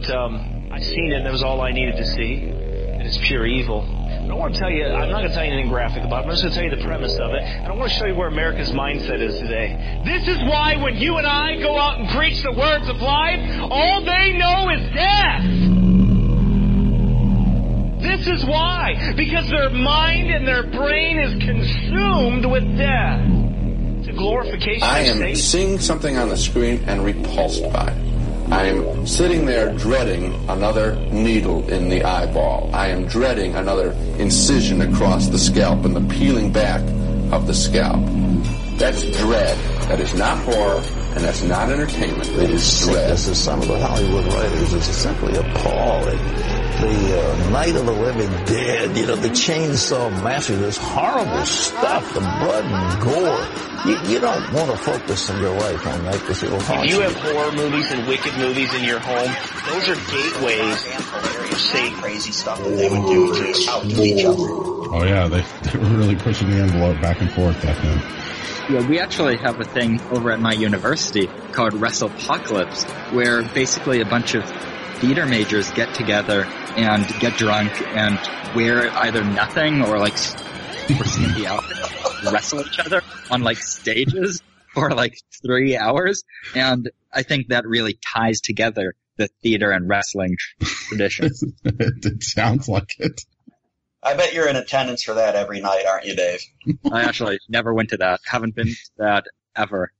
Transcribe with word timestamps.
but 0.00 0.14
um, 0.14 0.68
I 0.72 0.80
seen 0.80 1.12
it 1.12 1.18
and 1.18 1.26
it 1.26 1.30
was 1.30 1.42
all 1.42 1.60
I 1.60 1.72
needed 1.72 1.96
to 1.96 2.06
see. 2.06 2.44
It 2.44 3.06
is 3.06 3.18
pure 3.18 3.46
evil. 3.46 3.82
I 3.82 4.26
don't 4.26 4.38
want 4.38 4.54
to 4.54 4.60
tell 4.60 4.70
you, 4.70 4.84
I'm 4.84 5.10
not 5.10 5.18
going 5.18 5.28
to 5.28 5.34
tell 5.34 5.44
you 5.44 5.52
anything 5.52 5.70
graphic 5.70 6.04
about 6.04 6.24
it. 6.24 6.28
I'm 6.28 6.30
just 6.30 6.42
going 6.42 6.54
to 6.54 6.60
tell 6.60 6.70
you 6.70 6.76
the 6.76 6.84
premise 6.84 7.16
of 7.18 7.32
it. 7.32 7.42
And 7.42 7.66
I 7.66 7.72
want 7.74 7.90
to 7.90 7.98
show 7.98 8.06
you 8.06 8.14
where 8.14 8.28
America's 8.28 8.70
mindset 8.70 9.20
is 9.20 9.38
today. 9.38 10.02
This 10.04 10.28
is 10.28 10.38
why 10.38 10.76
when 10.76 10.96
you 10.96 11.16
and 11.16 11.26
I 11.26 11.56
go 11.60 11.78
out 11.78 11.98
and 11.98 12.08
preach 12.10 12.42
the 12.42 12.52
words 12.52 12.88
of 12.88 12.96
life, 12.96 13.40
all 13.70 14.04
they 14.04 14.32
know 14.36 14.70
is 14.70 14.94
death. 14.94 15.44
This 18.00 18.40
is 18.40 18.44
why. 18.44 19.12
Because 19.16 19.48
their 19.50 19.70
mind 19.70 20.30
and 20.30 20.46
their 20.46 20.64
brain 20.64 21.18
is 21.18 21.32
consumed 21.44 22.46
with 22.46 22.64
death. 22.76 23.20
It's 24.00 24.08
a 24.08 24.12
glorification 24.12 24.82
I 24.82 25.00
of 25.00 25.20
am 25.20 25.36
seeing 25.36 25.78
something 25.78 26.16
on 26.16 26.30
the 26.30 26.36
screen 26.36 26.84
and 26.86 27.04
repulsed 27.04 27.62
by 27.72 27.88
it. 27.88 28.09
I 28.50 28.66
am 28.66 29.06
sitting 29.06 29.46
there 29.46 29.72
dreading 29.74 30.34
another 30.48 30.96
needle 31.12 31.68
in 31.70 31.88
the 31.88 32.02
eyeball. 32.02 32.68
I 32.74 32.88
am 32.88 33.06
dreading 33.06 33.54
another 33.54 33.92
incision 34.18 34.80
across 34.80 35.28
the 35.28 35.38
scalp 35.38 35.84
and 35.84 35.94
the 35.94 36.14
peeling 36.14 36.52
back 36.52 36.80
of 37.32 37.46
the 37.46 37.54
scalp. 37.54 38.04
That's 38.76 39.02
dread. 39.18 39.79
That 39.90 39.98
is 39.98 40.14
not 40.14 40.38
horror, 40.44 40.84
and 41.16 41.24
that's 41.24 41.42
not 41.42 41.68
entertainment. 41.68 42.28
It 42.28 42.50
is 42.50 42.80
dread. 42.82 43.10
This 43.10 43.26
is 43.26 43.36
some 43.36 43.60
of 43.60 43.66
the 43.66 43.76
Hollywood 43.76 44.24
writers. 44.32 44.72
It's 44.72 44.86
simply 44.86 45.34
appalling. 45.34 46.16
The 46.16 47.20
uh, 47.20 47.50
Night 47.50 47.74
of 47.74 47.86
the 47.86 47.92
Living 47.92 48.30
Dead, 48.44 48.96
you 48.96 49.06
know, 49.08 49.16
the 49.16 49.30
chainsaw 49.30 50.08
massacre, 50.22 50.60
this 50.60 50.78
horrible 50.78 51.44
stuff, 51.44 52.14
the 52.14 52.20
blood 52.20 52.64
and 52.66 53.02
gore. 53.02 53.48
You, 53.84 54.14
you 54.14 54.20
don't 54.20 54.52
want 54.52 54.70
to 54.70 54.76
focus 54.78 55.28
in 55.28 55.40
your 55.40 55.58
life 55.58 55.84
on 55.84 56.04
that 56.04 56.20
because 56.20 56.44
it 56.44 56.52
will 56.52 56.60
haunt 56.60 56.86
If 56.86 56.94
you 56.94 57.00
have 57.00 57.16
horror 57.16 57.50
movies 57.50 57.90
and 57.90 58.06
wicked 58.06 58.36
movies 58.38 58.72
in 58.72 58.84
your 58.84 59.00
home, 59.00 59.34
those 59.66 59.88
are 59.88 59.98
gateways 60.08 60.86
for 60.86 61.58
Satan. 61.58 61.98
crazy 61.98 62.30
stuff 62.30 62.62
that 62.62 62.76
they 62.76 62.88
would 62.88 63.08
do 63.08 63.34
to 63.34 63.70
outdo 63.70 64.02
each 64.04 64.24
other. 64.24 64.46
Oh 64.92 65.02
yeah, 65.02 65.26
they, 65.26 65.44
they 65.68 65.78
were 65.80 65.96
really 65.96 66.14
pushing 66.14 66.48
the 66.48 66.58
envelope 66.58 67.00
back 67.02 67.20
and 67.20 67.32
forth 67.32 67.60
back 67.60 67.76
then. 67.82 68.29
Yeah, 68.68 68.86
we 68.88 69.00
actually 69.00 69.36
have 69.38 69.60
a 69.60 69.64
thing 69.64 70.00
over 70.10 70.30
at 70.30 70.40
my 70.40 70.52
university 70.52 71.26
called 71.52 71.72
WrestlePocalypse, 71.72 73.12
where 73.12 73.42
basically 73.42 74.00
a 74.00 74.04
bunch 74.04 74.34
of 74.34 74.44
theater 75.00 75.26
majors 75.26 75.70
get 75.72 75.94
together 75.94 76.44
and 76.76 77.06
get 77.20 77.36
drunk 77.36 77.72
and 77.96 78.18
wear 78.54 78.90
either 78.90 79.24
nothing 79.24 79.82
or 79.82 79.98
like 79.98 80.16
super 80.18 81.04
skimpy 81.04 81.46
outfits, 81.46 82.32
wrestle 82.32 82.60
each 82.60 82.78
other 82.78 83.02
on 83.30 83.42
like 83.42 83.58
stages 83.58 84.42
for 84.74 84.90
like 84.90 85.18
three 85.42 85.76
hours. 85.76 86.22
And 86.54 86.90
I 87.12 87.22
think 87.22 87.48
that 87.48 87.66
really 87.66 87.98
ties 88.14 88.40
together 88.40 88.94
the 89.16 89.28
theater 89.42 89.70
and 89.70 89.88
wrestling 89.88 90.36
tradition. 90.60 91.30
it 91.64 92.22
sounds 92.22 92.68
like 92.68 92.96
it. 92.98 93.24
I 94.02 94.14
bet 94.14 94.32
you're 94.32 94.48
in 94.48 94.56
attendance 94.56 95.02
for 95.02 95.14
that 95.14 95.36
every 95.36 95.60
night, 95.60 95.84
aren't 95.86 96.06
you, 96.06 96.16
Dave? 96.16 96.40
I 96.92 97.02
actually 97.02 97.38
never 97.48 97.74
went 97.74 97.90
to 97.90 97.98
that. 97.98 98.20
Haven't 98.24 98.54
been 98.54 98.68
to 98.68 98.90
that 98.96 99.24
ever. 99.56 99.92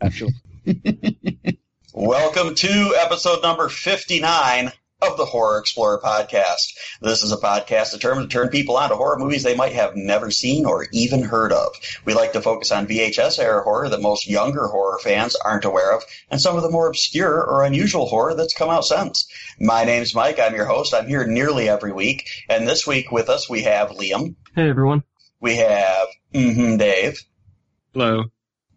Actually. 0.00 0.34
Welcome 1.92 2.54
to 2.54 2.94
episode 2.98 3.42
number 3.42 3.68
59 3.68 4.70
of 5.00 5.16
the 5.16 5.24
Horror 5.24 5.60
Explorer 5.60 6.00
podcast. 6.02 6.76
This 7.00 7.22
is 7.22 7.30
a 7.30 7.36
podcast 7.36 7.92
determined 7.92 8.30
to 8.30 8.36
turn 8.36 8.48
people 8.48 8.76
on 8.76 8.90
to 8.90 8.96
horror 8.96 9.16
movies 9.16 9.44
they 9.44 9.54
might 9.54 9.72
have 9.72 9.94
never 9.94 10.32
seen 10.32 10.66
or 10.66 10.88
even 10.92 11.22
heard 11.22 11.52
of. 11.52 11.68
We 12.04 12.14
like 12.14 12.32
to 12.32 12.42
focus 12.42 12.72
on 12.72 12.88
VHS 12.88 13.38
era 13.38 13.62
horror 13.62 13.88
that 13.88 14.02
most 14.02 14.28
younger 14.28 14.66
horror 14.66 14.98
fans 14.98 15.36
aren't 15.36 15.64
aware 15.64 15.94
of, 15.94 16.02
and 16.30 16.40
some 16.40 16.56
of 16.56 16.64
the 16.64 16.70
more 16.70 16.88
obscure 16.88 17.44
or 17.44 17.64
unusual 17.64 18.06
horror 18.06 18.34
that's 18.34 18.54
come 18.54 18.70
out 18.70 18.84
since. 18.84 19.28
My 19.60 19.84
name's 19.84 20.16
Mike. 20.16 20.40
I'm 20.40 20.56
your 20.56 20.66
host. 20.66 20.92
I'm 20.92 21.06
here 21.06 21.24
nearly 21.24 21.68
every 21.68 21.92
week, 21.92 22.28
and 22.48 22.66
this 22.66 22.84
week 22.84 23.12
with 23.12 23.28
us 23.28 23.48
we 23.48 23.62
have 23.62 23.90
Liam. 23.90 24.34
Hey 24.56 24.68
everyone. 24.68 25.04
We 25.40 25.56
have 25.56 26.08
mm 26.34 26.76
Dave. 26.76 27.22
Hello. 27.94 28.24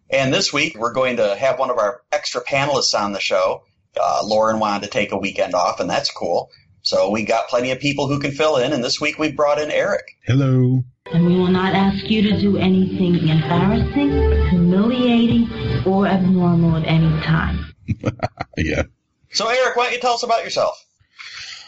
And 0.08 0.32
this 0.32 0.52
week, 0.52 0.76
we're 0.78 0.92
going 0.92 1.16
to 1.16 1.34
have 1.34 1.58
one 1.58 1.70
of 1.70 1.78
our 1.78 2.02
extra 2.12 2.44
panelists 2.44 2.94
on 2.94 3.12
the 3.12 3.18
show. 3.18 3.64
Uh, 4.00 4.20
Lauren 4.24 4.58
wanted 4.58 4.84
to 4.84 4.90
take 4.90 5.12
a 5.12 5.18
weekend 5.18 5.54
off, 5.54 5.80
and 5.80 5.88
that's 5.88 6.10
cool. 6.10 6.50
So 6.82 7.10
we 7.10 7.24
got 7.24 7.48
plenty 7.48 7.70
of 7.70 7.78
people 7.78 8.08
who 8.08 8.18
can 8.18 8.32
fill 8.32 8.56
in, 8.56 8.72
and 8.72 8.82
this 8.82 9.00
week 9.00 9.18
we 9.18 9.32
brought 9.32 9.60
in 9.60 9.70
Erik. 9.70 10.16
Hello. 10.24 10.84
And 11.12 11.26
we 11.26 11.36
will 11.36 11.48
not 11.48 11.74
ask 11.74 12.08
you 12.10 12.22
to 12.22 12.40
do 12.40 12.56
anything 12.56 13.28
embarrassing, 13.28 14.48
humiliating, 14.48 15.84
or 15.86 16.06
abnormal 16.06 16.76
at 16.76 16.86
any 16.86 17.10
time. 17.22 17.66
Yeah. 18.58 18.82
So, 19.30 19.48
Erik, 19.48 19.76
why 19.76 19.84
don't 19.84 19.94
you 19.94 20.00
tell 20.00 20.12
us 20.12 20.22
about 20.22 20.44
yourself? 20.44 20.84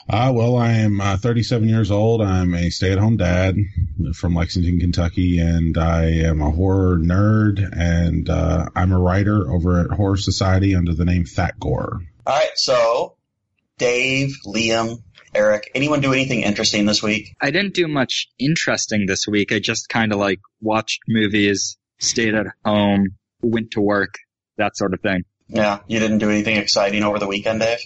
Uh, 0.08 0.30
well, 0.34 0.56
I 0.56 0.72
am 0.72 1.00
uh, 1.00 1.16
37 1.16 1.66
years 1.66 1.90
old. 1.90 2.20
I'm 2.20 2.54
a 2.54 2.68
stay-at-home 2.68 3.16
dad 3.16 3.56
from 4.14 4.34
Lexington, 4.34 4.78
Kentucky, 4.78 5.38
and 5.38 5.78
I 5.78 6.04
am 6.04 6.42
a 6.42 6.50
horror 6.50 6.98
nerd, 6.98 7.66
and 7.74 8.28
uh, 8.28 8.66
I'm 8.76 8.92
a 8.92 9.00
writer 9.00 9.50
over 9.50 9.80
at 9.80 9.90
Horror 9.90 10.18
Society 10.18 10.74
under 10.74 10.92
the 10.92 11.06
name 11.06 11.24
Fat 11.24 11.58
Gore. 11.58 12.02
All 12.26 12.34
right, 12.34 12.56
so 12.56 13.16
Dave, 13.76 14.36
Liam, 14.46 15.02
Erik, 15.34 15.70
anyone 15.74 16.00
do 16.00 16.12
anything 16.12 16.40
interesting 16.40 16.86
this 16.86 17.02
week? 17.02 17.34
I 17.40 17.50
didn't 17.50 17.74
do 17.74 17.86
much 17.86 18.28
interesting 18.38 19.06
this 19.06 19.26
week. 19.26 19.52
I 19.52 19.58
just 19.58 19.88
kind 19.88 20.12
of 20.12 20.18
like 20.18 20.40
watched 20.60 21.00
movies, 21.06 21.76
stayed 21.98 22.34
at 22.34 22.46
home, 22.64 23.16
went 23.42 23.72
to 23.72 23.80
work, 23.80 24.14
that 24.56 24.76
sort 24.76 24.94
of 24.94 25.00
thing. 25.00 25.24
Yeah, 25.48 25.80
you 25.86 25.98
didn't 25.98 26.18
do 26.18 26.30
anything 26.30 26.56
exciting 26.56 27.02
over 27.02 27.18
the 27.18 27.26
weekend, 27.26 27.60
Dave? 27.60 27.80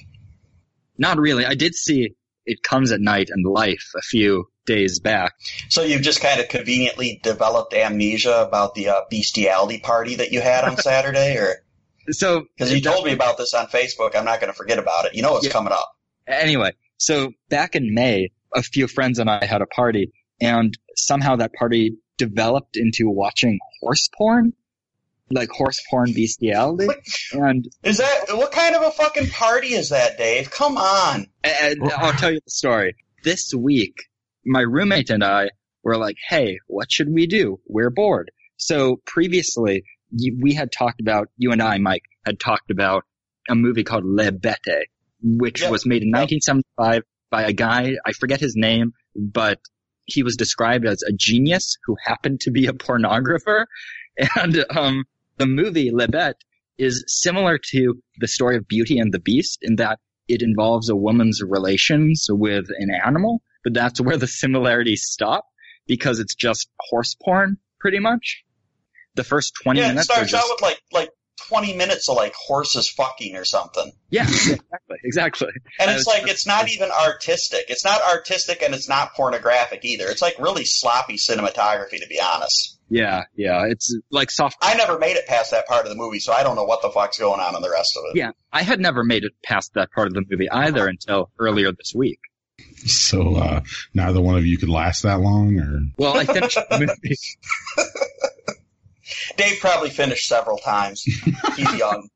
Not 0.96 1.18
really. 1.18 1.44
I 1.44 1.54
did 1.54 1.74
see 1.74 2.14
It 2.46 2.62
Comes 2.62 2.92
at 2.92 3.00
Night 3.00 3.30
and 3.30 3.44
Life 3.44 3.90
a 3.96 4.02
few 4.02 4.46
days 4.66 5.00
back. 5.00 5.32
So 5.68 5.82
you've 5.82 6.02
just 6.02 6.20
kind 6.20 6.40
of 6.40 6.48
conveniently 6.48 7.20
developed 7.22 7.74
amnesia 7.74 8.42
about 8.42 8.74
the 8.74 8.90
uh, 8.90 9.00
bestiality 9.10 9.78
party 9.78 10.16
that 10.16 10.30
you 10.30 10.40
had 10.40 10.64
on 10.64 10.76
Saturday, 10.78 11.36
or 11.38 11.64
So 12.10 12.44
because 12.56 12.72
you 12.72 12.80
told 12.80 13.04
me 13.04 13.12
about 13.12 13.36
this 13.38 13.54
on 13.54 13.66
Facebook, 13.66 14.16
I'm 14.16 14.24
not 14.24 14.40
going 14.40 14.52
to 14.52 14.56
forget 14.56 14.78
about 14.78 15.04
it. 15.06 15.14
You 15.14 15.22
know 15.22 15.36
it's 15.36 15.46
Yeah. 15.46 15.52
coming 15.52 15.72
up. 15.72 15.90
Anyway, 16.26 16.72
so 16.96 17.32
back 17.48 17.74
in 17.76 17.94
May, 17.94 18.30
a 18.54 18.62
few 18.62 18.86
friends 18.88 19.18
and 19.18 19.28
I 19.30 19.44
had 19.44 19.62
a 19.62 19.66
party, 19.66 20.12
and 20.40 20.76
somehow 20.96 21.36
that 21.36 21.52
party 21.54 21.96
developed 22.16 22.76
into 22.76 23.08
watching 23.08 23.58
horse 23.80 24.08
porn, 24.16 24.52
like 25.30 25.48
horse 25.50 25.80
porn 25.90 26.12
bestiality. 26.12 26.88
And, 27.32 27.68
Is 27.84 27.98
that 27.98 28.24
what 28.30 28.52
kind 28.52 28.74
of 28.74 28.82
a 28.82 28.90
fucking 28.90 29.28
party 29.28 29.68
is 29.74 29.90
that, 29.90 30.18
Dave? 30.18 30.50
Come 30.50 30.76
on. 30.76 31.28
and 31.44 31.78
I'll 31.96 32.12
tell 32.12 32.32
you 32.32 32.40
the 32.44 32.50
story. 32.50 32.96
This 33.24 33.52
week, 33.54 33.94
my 34.44 34.60
roommate 34.60 35.10
and 35.10 35.22
I 35.24 35.50
were 35.82 35.96
like, 35.96 36.16
"Hey, 36.28 36.58
what 36.66 36.90
should 36.90 37.12
we 37.12 37.26
do? 37.26 37.60
We're 37.66 37.90
bored." 37.90 38.30
So 38.56 39.00
previously, 39.06 39.84
we 40.40 40.54
had 40.54 40.72
talked 40.72 41.00
about 41.00 41.28
you 41.36 41.52
and 41.52 41.62
I, 41.62 41.78
Mike, 41.78 42.04
had 42.24 42.40
talked 42.40 42.70
about 42.70 43.04
a 43.48 43.54
movie 43.54 43.84
called 43.84 44.04
Le 44.04 44.32
Bete, 44.32 44.88
which 45.22 45.62
Yep. 45.62 45.70
was 45.70 45.86
made 45.86 46.02
in 46.02 46.08
1975 46.10 47.02
by 47.30 47.42
a 47.44 47.52
guy 47.52 47.92
I 48.06 48.12
forget 48.12 48.40
his 48.40 48.54
name, 48.56 48.92
but 49.14 49.60
he 50.06 50.22
was 50.22 50.36
described 50.36 50.86
as 50.86 51.02
a 51.02 51.12
genius 51.12 51.76
who 51.84 51.96
happened 52.02 52.40
to 52.40 52.50
be 52.50 52.66
a 52.66 52.72
pornographer, 52.72 53.66
and 54.36 54.64
um, 54.70 55.04
the 55.36 55.46
movie 55.46 55.90
Le 55.92 56.08
Bete 56.08 56.36
is 56.78 57.04
similar 57.08 57.58
to 57.72 58.00
the 58.18 58.28
story 58.28 58.56
of 58.56 58.66
Beauty 58.68 58.98
and 58.98 59.12
the 59.12 59.18
Beast 59.18 59.58
in 59.62 59.76
that 59.76 59.98
it 60.28 60.42
involves 60.42 60.88
a 60.88 60.96
woman's 60.96 61.42
relations 61.42 62.26
with 62.30 62.66
an 62.78 62.90
animal, 63.04 63.42
but 63.64 63.74
that's 63.74 64.00
where 64.00 64.16
the 64.16 64.26
similarities 64.26 65.04
stop 65.04 65.44
because 65.86 66.20
it's 66.20 66.34
just 66.34 66.68
horse 66.78 67.16
porn, 67.22 67.58
pretty 67.80 67.98
much. 67.98 68.44
The 69.18 69.24
first 69.24 69.52
20 69.64 69.80
Yeah, 69.80 69.86
it 69.86 69.88
minutes 69.90 70.10
are 70.10 70.26
starts 70.28 70.34
out 70.34 70.44
with 70.48 70.62
like 70.62 70.80
like 70.92 71.10
20 71.48 71.76
minutes 71.76 72.08
of 72.08 72.16
like 72.16 72.34
horses 72.34 72.88
fucking 72.90 73.34
or 73.36 73.44
something. 73.44 73.90
yeah, 74.10 74.22
exactly, 74.22 74.96
exactly. 75.02 75.48
And 75.80 75.90
it's 75.90 76.06
like 76.06 76.28
it's 76.28 76.46
not 76.46 76.68
even 76.70 76.88
artistic. 76.90 77.64
It's 77.68 77.84
not 77.84 78.00
artistic 78.02 78.62
and 78.62 78.74
it's 78.74 78.88
not 78.88 79.14
pornographic 79.14 79.84
either. 79.84 80.06
It's 80.06 80.22
like 80.22 80.36
really 80.38 80.64
sloppy 80.64 81.16
cinematography 81.16 82.00
to 82.00 82.06
be 82.08 82.20
honest. 82.20 82.78
Yeah, 82.90 83.24
yeah, 83.34 83.64
it's 83.68 83.92
like 84.10 84.30
soft. 84.30 84.56
I 84.62 84.74
never 84.74 84.98
made 85.00 85.16
it 85.16 85.26
past 85.26 85.50
that 85.50 85.66
part 85.66 85.84
of 85.84 85.90
the 85.90 85.96
movie, 85.96 86.20
so 86.20 86.32
I 86.32 86.42
don't 86.44 86.54
know 86.56 86.64
what 86.64 86.80
the 86.80 86.90
fuck's 86.90 87.18
going 87.18 87.40
on 87.40 87.56
in 87.56 87.60
the 87.62 87.70
rest 87.70 87.96
of 87.96 88.04
it. 88.10 88.16
Yeah, 88.18 88.30
I 88.52 88.62
had 88.62 88.78
never 88.80 89.02
made 89.04 89.24
it 89.24 89.32
past 89.44 89.74
that 89.74 89.90
part 89.90 90.06
of 90.06 90.14
the 90.14 90.22
movie 90.30 90.48
either 90.50 90.86
until 90.86 91.30
earlier 91.40 91.72
this 91.72 91.92
week. 91.94 92.20
So 92.86 93.36
uh, 93.36 93.60
neither 93.94 94.20
one 94.20 94.36
of 94.36 94.46
you 94.46 94.58
could 94.58 94.68
last 94.68 95.02
that 95.02 95.20
long, 95.20 95.58
or 95.60 95.80
Well, 95.98 96.16
I 96.16 96.24
finished 96.24 96.58
the 96.70 96.78
movie. 96.78 97.16
Dave 99.36 99.58
probably 99.60 99.90
finished 99.90 100.28
several 100.28 100.58
times. 100.58 101.02
He's 101.02 101.74
young. 101.78 102.08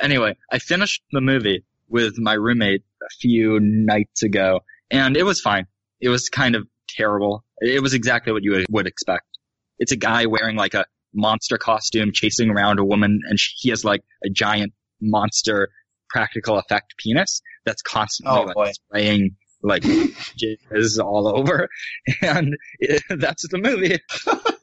anyway, 0.00 0.36
I 0.50 0.58
finished 0.58 1.02
the 1.12 1.20
movie 1.20 1.64
with 1.88 2.18
my 2.18 2.34
roommate 2.34 2.82
a 3.02 3.08
few 3.20 3.58
nights 3.60 4.22
ago, 4.22 4.60
and 4.90 5.16
it 5.16 5.24
was 5.24 5.40
fine. 5.40 5.66
It 6.00 6.08
was 6.08 6.28
kind 6.28 6.54
of 6.54 6.66
terrible. 6.88 7.44
It 7.60 7.82
was 7.82 7.94
exactly 7.94 8.32
what 8.32 8.42
you 8.44 8.64
would 8.70 8.86
expect. 8.86 9.24
It's 9.78 9.92
a 9.92 9.96
guy 9.96 10.26
wearing 10.26 10.56
like 10.56 10.74
a 10.74 10.84
monster 11.14 11.56
costume 11.58 12.10
chasing 12.12 12.50
around 12.50 12.78
a 12.78 12.84
woman, 12.84 13.20
and 13.28 13.38
she, 13.38 13.52
he 13.58 13.70
has 13.70 13.84
like 13.84 14.02
a 14.24 14.28
giant 14.28 14.72
monster 15.00 15.70
practical 16.10 16.58
effect 16.58 16.94
penis 16.98 17.42
that's 17.64 17.82
constantly 17.82 18.34
Oh, 18.34 18.52
like 18.58 18.74
spraying 18.74 19.36
like 19.62 19.82
jizz 19.82 21.02
all 21.02 21.28
over, 21.36 21.68
and 22.22 22.56
it, 22.78 23.02
that's 23.08 23.48
the 23.48 23.58
movie. 23.58 23.98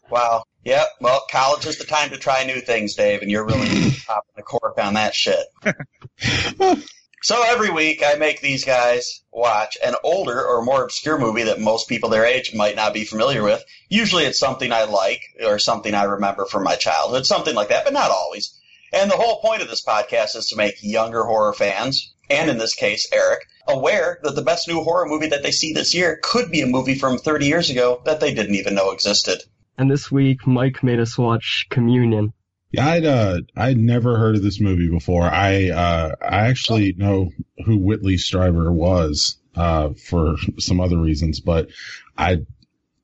Wow. 0.09 0.43
Yep. 0.63 0.87
Well, 1.01 1.23
college 1.31 1.65
is 1.65 1.77
the 1.77 1.83
time 1.83 2.09
to 2.09 2.17
try 2.17 2.43
new 2.43 2.59
things, 2.59 2.95
Dave, 2.95 3.21
and 3.21 3.29
you're 3.29 3.45
really 3.45 3.91
popping 4.07 4.33
the 4.35 4.43
cork 4.43 4.77
on 4.79 4.95
that 4.95 5.13
shit. 5.13 5.45
So 7.25 7.41
every 7.43 7.71
week 7.71 8.03
I 8.05 8.19
make 8.19 8.39
these 8.39 8.65
guys 8.65 9.23
watch 9.31 9.79
an 9.83 9.95
older 10.03 10.45
or 10.45 10.61
more 10.61 10.83
obscure 10.83 11.17
movie 11.17 11.41
that 11.45 11.59
most 11.59 11.89
people 11.89 12.09
their 12.09 12.23
age 12.23 12.53
might 12.53 12.75
not 12.75 12.93
be 12.93 13.03
familiar 13.03 13.41
with. 13.41 13.63
Usually 13.89 14.25
it's 14.25 14.37
something 14.37 14.71
I 14.71 14.83
like 14.83 15.23
or 15.43 15.57
something 15.57 15.95
I 15.95 16.03
remember 16.03 16.45
from 16.45 16.61
my 16.61 16.75
childhood, 16.75 17.25
something 17.25 17.55
like 17.55 17.69
that, 17.69 17.83
but 17.83 17.93
not 17.93 18.11
always. 18.11 18.55
And 18.93 19.09
the 19.09 19.17
whole 19.17 19.41
point 19.41 19.63
of 19.63 19.67
this 19.67 19.83
podcast 19.83 20.35
is 20.35 20.49
to 20.49 20.55
make 20.55 20.83
younger 20.83 21.23
horror 21.23 21.53
fans, 21.53 22.13
and 22.29 22.47
in 22.47 22.59
this 22.59 22.75
case, 22.75 23.09
Erik, 23.11 23.47
aware 23.67 24.19
that 24.21 24.35
the 24.35 24.43
best 24.43 24.67
new 24.67 24.83
horror 24.83 25.07
movie 25.07 25.29
that 25.29 25.41
they 25.41 25.49
see 25.49 25.73
this 25.73 25.95
year 25.95 26.19
could 26.21 26.51
be 26.51 26.61
a 26.61 26.67
movie 26.67 26.93
from 26.93 27.17
30 27.17 27.47
years 27.47 27.71
ago 27.71 28.03
that 28.05 28.19
they 28.19 28.35
didn't 28.35 28.53
even 28.53 28.75
know 28.75 28.91
existed. 28.91 29.41
And 29.77 29.91
this 29.91 30.11
week, 30.11 30.47
Mike 30.47 30.83
made 30.83 30.99
us 30.99 31.17
watch 31.17 31.67
Communion. 31.69 32.33
Yeah, 32.71 32.87
I'd 32.87 33.05
uh, 33.05 33.41
I'd 33.55 33.77
never 33.77 34.17
heard 34.17 34.35
of 34.35 34.43
this 34.43 34.59
movie 34.59 34.89
before. 34.89 35.23
I 35.23 35.69
uh, 35.69 36.15
I 36.21 36.47
actually 36.47 36.93
know 36.93 37.31
who 37.65 37.77
Whitley 37.77 38.15
Strieber 38.15 38.71
was 38.71 39.37
uh, 39.55 39.89
for 40.09 40.35
some 40.59 40.79
other 40.79 40.99
reasons, 40.99 41.39
but 41.39 41.69
I 42.17 42.39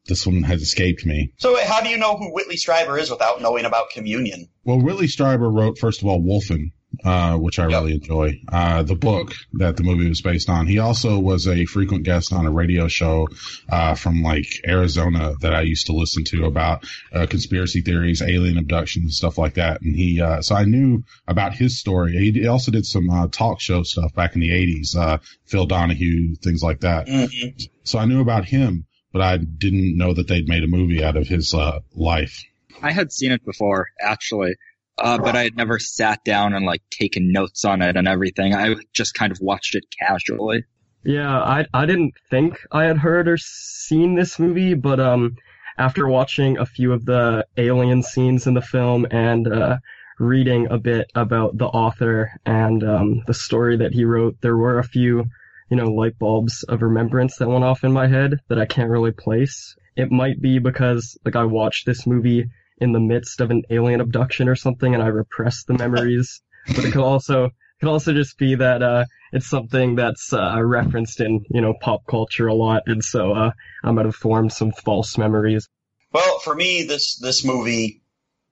this 0.07 0.25
one 0.25 0.43
has 0.43 0.61
escaped 0.61 1.05
me. 1.05 1.31
So 1.37 1.57
how 1.63 1.81
do 1.81 1.89
you 1.89 1.97
know 1.97 2.17
who 2.17 2.33
Whitley 2.33 2.55
Strieber 2.55 2.99
is 2.99 3.09
without 3.09 3.41
knowing 3.41 3.65
about 3.65 3.91
Communion? 3.91 4.49
Well, 4.65 4.81
Whitley 4.81 5.07
Strieber 5.07 5.53
wrote 5.53 5.77
first 5.77 6.01
of 6.01 6.07
all 6.07 6.21
Wolfen, 6.21 6.71
uh, 7.03 7.37
which 7.37 7.57
I 7.59 7.63
Yep. 7.63 7.71
really 7.71 7.93
enjoy. 7.93 8.41
Uh, 8.47 8.83
the 8.83 8.95
book 8.95 9.33
that 9.53 9.77
the 9.77 9.83
movie 9.83 10.07
was 10.09 10.21
based 10.21 10.49
on. 10.49 10.67
He 10.67 10.79
also 10.79 11.19
was 11.19 11.47
a 11.47 11.65
frequent 11.65 12.03
guest 12.03 12.33
on 12.33 12.45
a 12.45 12.51
radio 12.51 12.87
show 12.87 13.27
uh, 13.69 13.95
from 13.95 14.21
like 14.21 14.47
Arizona 14.67 15.33
that 15.41 15.53
I 15.55 15.61
used 15.61 15.87
to 15.87 15.93
listen 15.93 16.23
to 16.25 16.45
about 16.45 16.85
uh, 17.13 17.25
conspiracy 17.27 17.81
theories, 17.81 18.21
alien 18.21 18.57
abduction, 18.57 19.03
and 19.03 19.11
stuff 19.11 19.37
like 19.37 19.53
that. 19.55 19.81
And 19.81 19.95
he, 19.95 20.21
uh, 20.21 20.41
so 20.41 20.55
I 20.55 20.65
knew 20.65 21.03
about 21.27 21.53
his 21.53 21.79
story. 21.79 22.31
He 22.31 22.47
also 22.47 22.71
did 22.71 22.85
some 22.85 23.09
uh, 23.09 23.27
talk 23.27 23.59
show 23.61 23.83
stuff 23.83 24.13
back 24.13 24.35
in 24.35 24.41
the 24.41 24.49
'80s, 24.51 24.95
uh, 24.95 25.17
Phil 25.45 25.65
Donahue, 25.65 26.35
things 26.35 26.61
like 26.61 26.81
that. 26.81 27.07
Mhm. 27.07 27.69
So 27.83 27.99
I 27.99 28.05
knew 28.05 28.21
about 28.21 28.45
him, 28.45 28.85
but 29.13 29.21
I 29.21 29.37
didn't 29.37 29.97
know 29.97 30.13
that 30.13 30.27
they'd 30.27 30.47
made 30.47 30.63
a 30.63 30.67
movie 30.67 31.03
out 31.03 31.17
of 31.17 31.27
his 31.27 31.53
uh, 31.53 31.79
life. 31.95 32.43
I 32.83 32.91
had 32.91 33.11
seen 33.11 33.31
it 33.31 33.45
before, 33.45 33.87
actually, 34.01 34.55
uh, 35.01 35.17
but 35.17 35.35
I 35.35 35.43
had 35.43 35.55
never 35.55 35.79
sat 35.79 36.23
down 36.23 36.53
and 36.53 36.65
like 36.65 36.81
taken 36.91 37.31
notes 37.31 37.65
on 37.65 37.81
it 37.81 37.97
and 37.97 38.07
everything. 38.07 38.53
I 38.53 38.75
just 38.93 39.13
kind 39.13 39.31
of 39.31 39.39
watched 39.41 39.75
it 39.75 39.83
casually. 39.99 40.63
Yeah, 41.03 41.41
I 41.41 41.65
I 41.73 41.85
didn't 41.85 42.13
think 42.29 42.59
I 42.71 42.83
had 42.83 42.97
heard 42.97 43.27
or 43.27 43.37
seen 43.37 44.15
this 44.15 44.37
movie, 44.37 44.75
but 44.75 44.99
um, 44.99 45.35
after 45.77 46.07
watching 46.07 46.57
a 46.57 46.65
few 46.65 46.93
of 46.93 47.05
the 47.05 47.45
alien 47.57 48.03
scenes 48.03 48.45
in 48.45 48.53
the 48.53 48.61
film 48.61 49.07
and 49.09 49.47
uh, 49.47 49.77
reading 50.19 50.67
a 50.69 50.77
bit 50.77 51.11
about 51.15 51.57
the 51.57 51.65
author 51.65 52.31
and 52.45 52.83
um, 52.83 53.23
the 53.25 53.33
story 53.33 53.77
that 53.77 53.93
he 53.93 54.05
wrote, 54.05 54.37
there 54.41 54.55
were 54.55 54.77
a 54.77 54.83
few, 54.83 55.25
you 55.71 55.77
know, 55.77 55.87
light 55.91 56.19
bulbs 56.19 56.63
of 56.63 56.83
remembrance 56.83 57.37
that 57.37 57.49
went 57.49 57.63
off 57.63 57.83
in 57.83 57.91
my 57.91 58.07
head 58.07 58.39
that 58.49 58.59
I 58.59 58.65
can't 58.65 58.91
really 58.91 59.11
place. 59.11 59.75
It 59.95 60.11
might 60.11 60.39
be 60.39 60.59
because 60.59 61.17
like 61.25 61.35
I 61.35 61.45
watched 61.45 61.87
this 61.87 62.05
movie 62.05 62.45
in 62.81 62.91
the 62.91 62.99
midst 62.99 63.39
of 63.39 63.51
an 63.51 63.63
alien 63.69 64.01
abduction 64.01 64.49
or 64.49 64.55
something, 64.55 64.93
and 64.93 65.01
I 65.01 65.07
repress 65.07 65.63
the 65.63 65.75
memories. 65.75 66.41
but 66.67 66.83
it 66.83 66.91
could 66.91 67.03
also 67.03 67.51
could 67.79 67.89
also 67.89 68.13
just 68.13 68.37
be 68.37 68.55
that 68.55 68.83
uh, 68.83 69.05
it's 69.31 69.47
something 69.47 69.95
that's 69.95 70.33
uh, 70.33 70.61
referenced 70.61 71.21
in 71.21 71.45
you 71.49 71.61
know 71.61 71.73
pop 71.79 72.05
culture 72.07 72.47
a 72.47 72.53
lot, 72.53 72.83
and 72.87 73.03
so 73.03 73.31
uh, 73.31 73.51
I 73.83 73.91
might 73.91 74.05
have 74.05 74.15
formed 74.15 74.51
some 74.51 74.71
false 74.71 75.17
memories. 75.17 75.69
Well, 76.11 76.39
for 76.39 76.53
me, 76.53 76.83
this 76.83 77.17
this 77.17 77.45
movie 77.45 78.01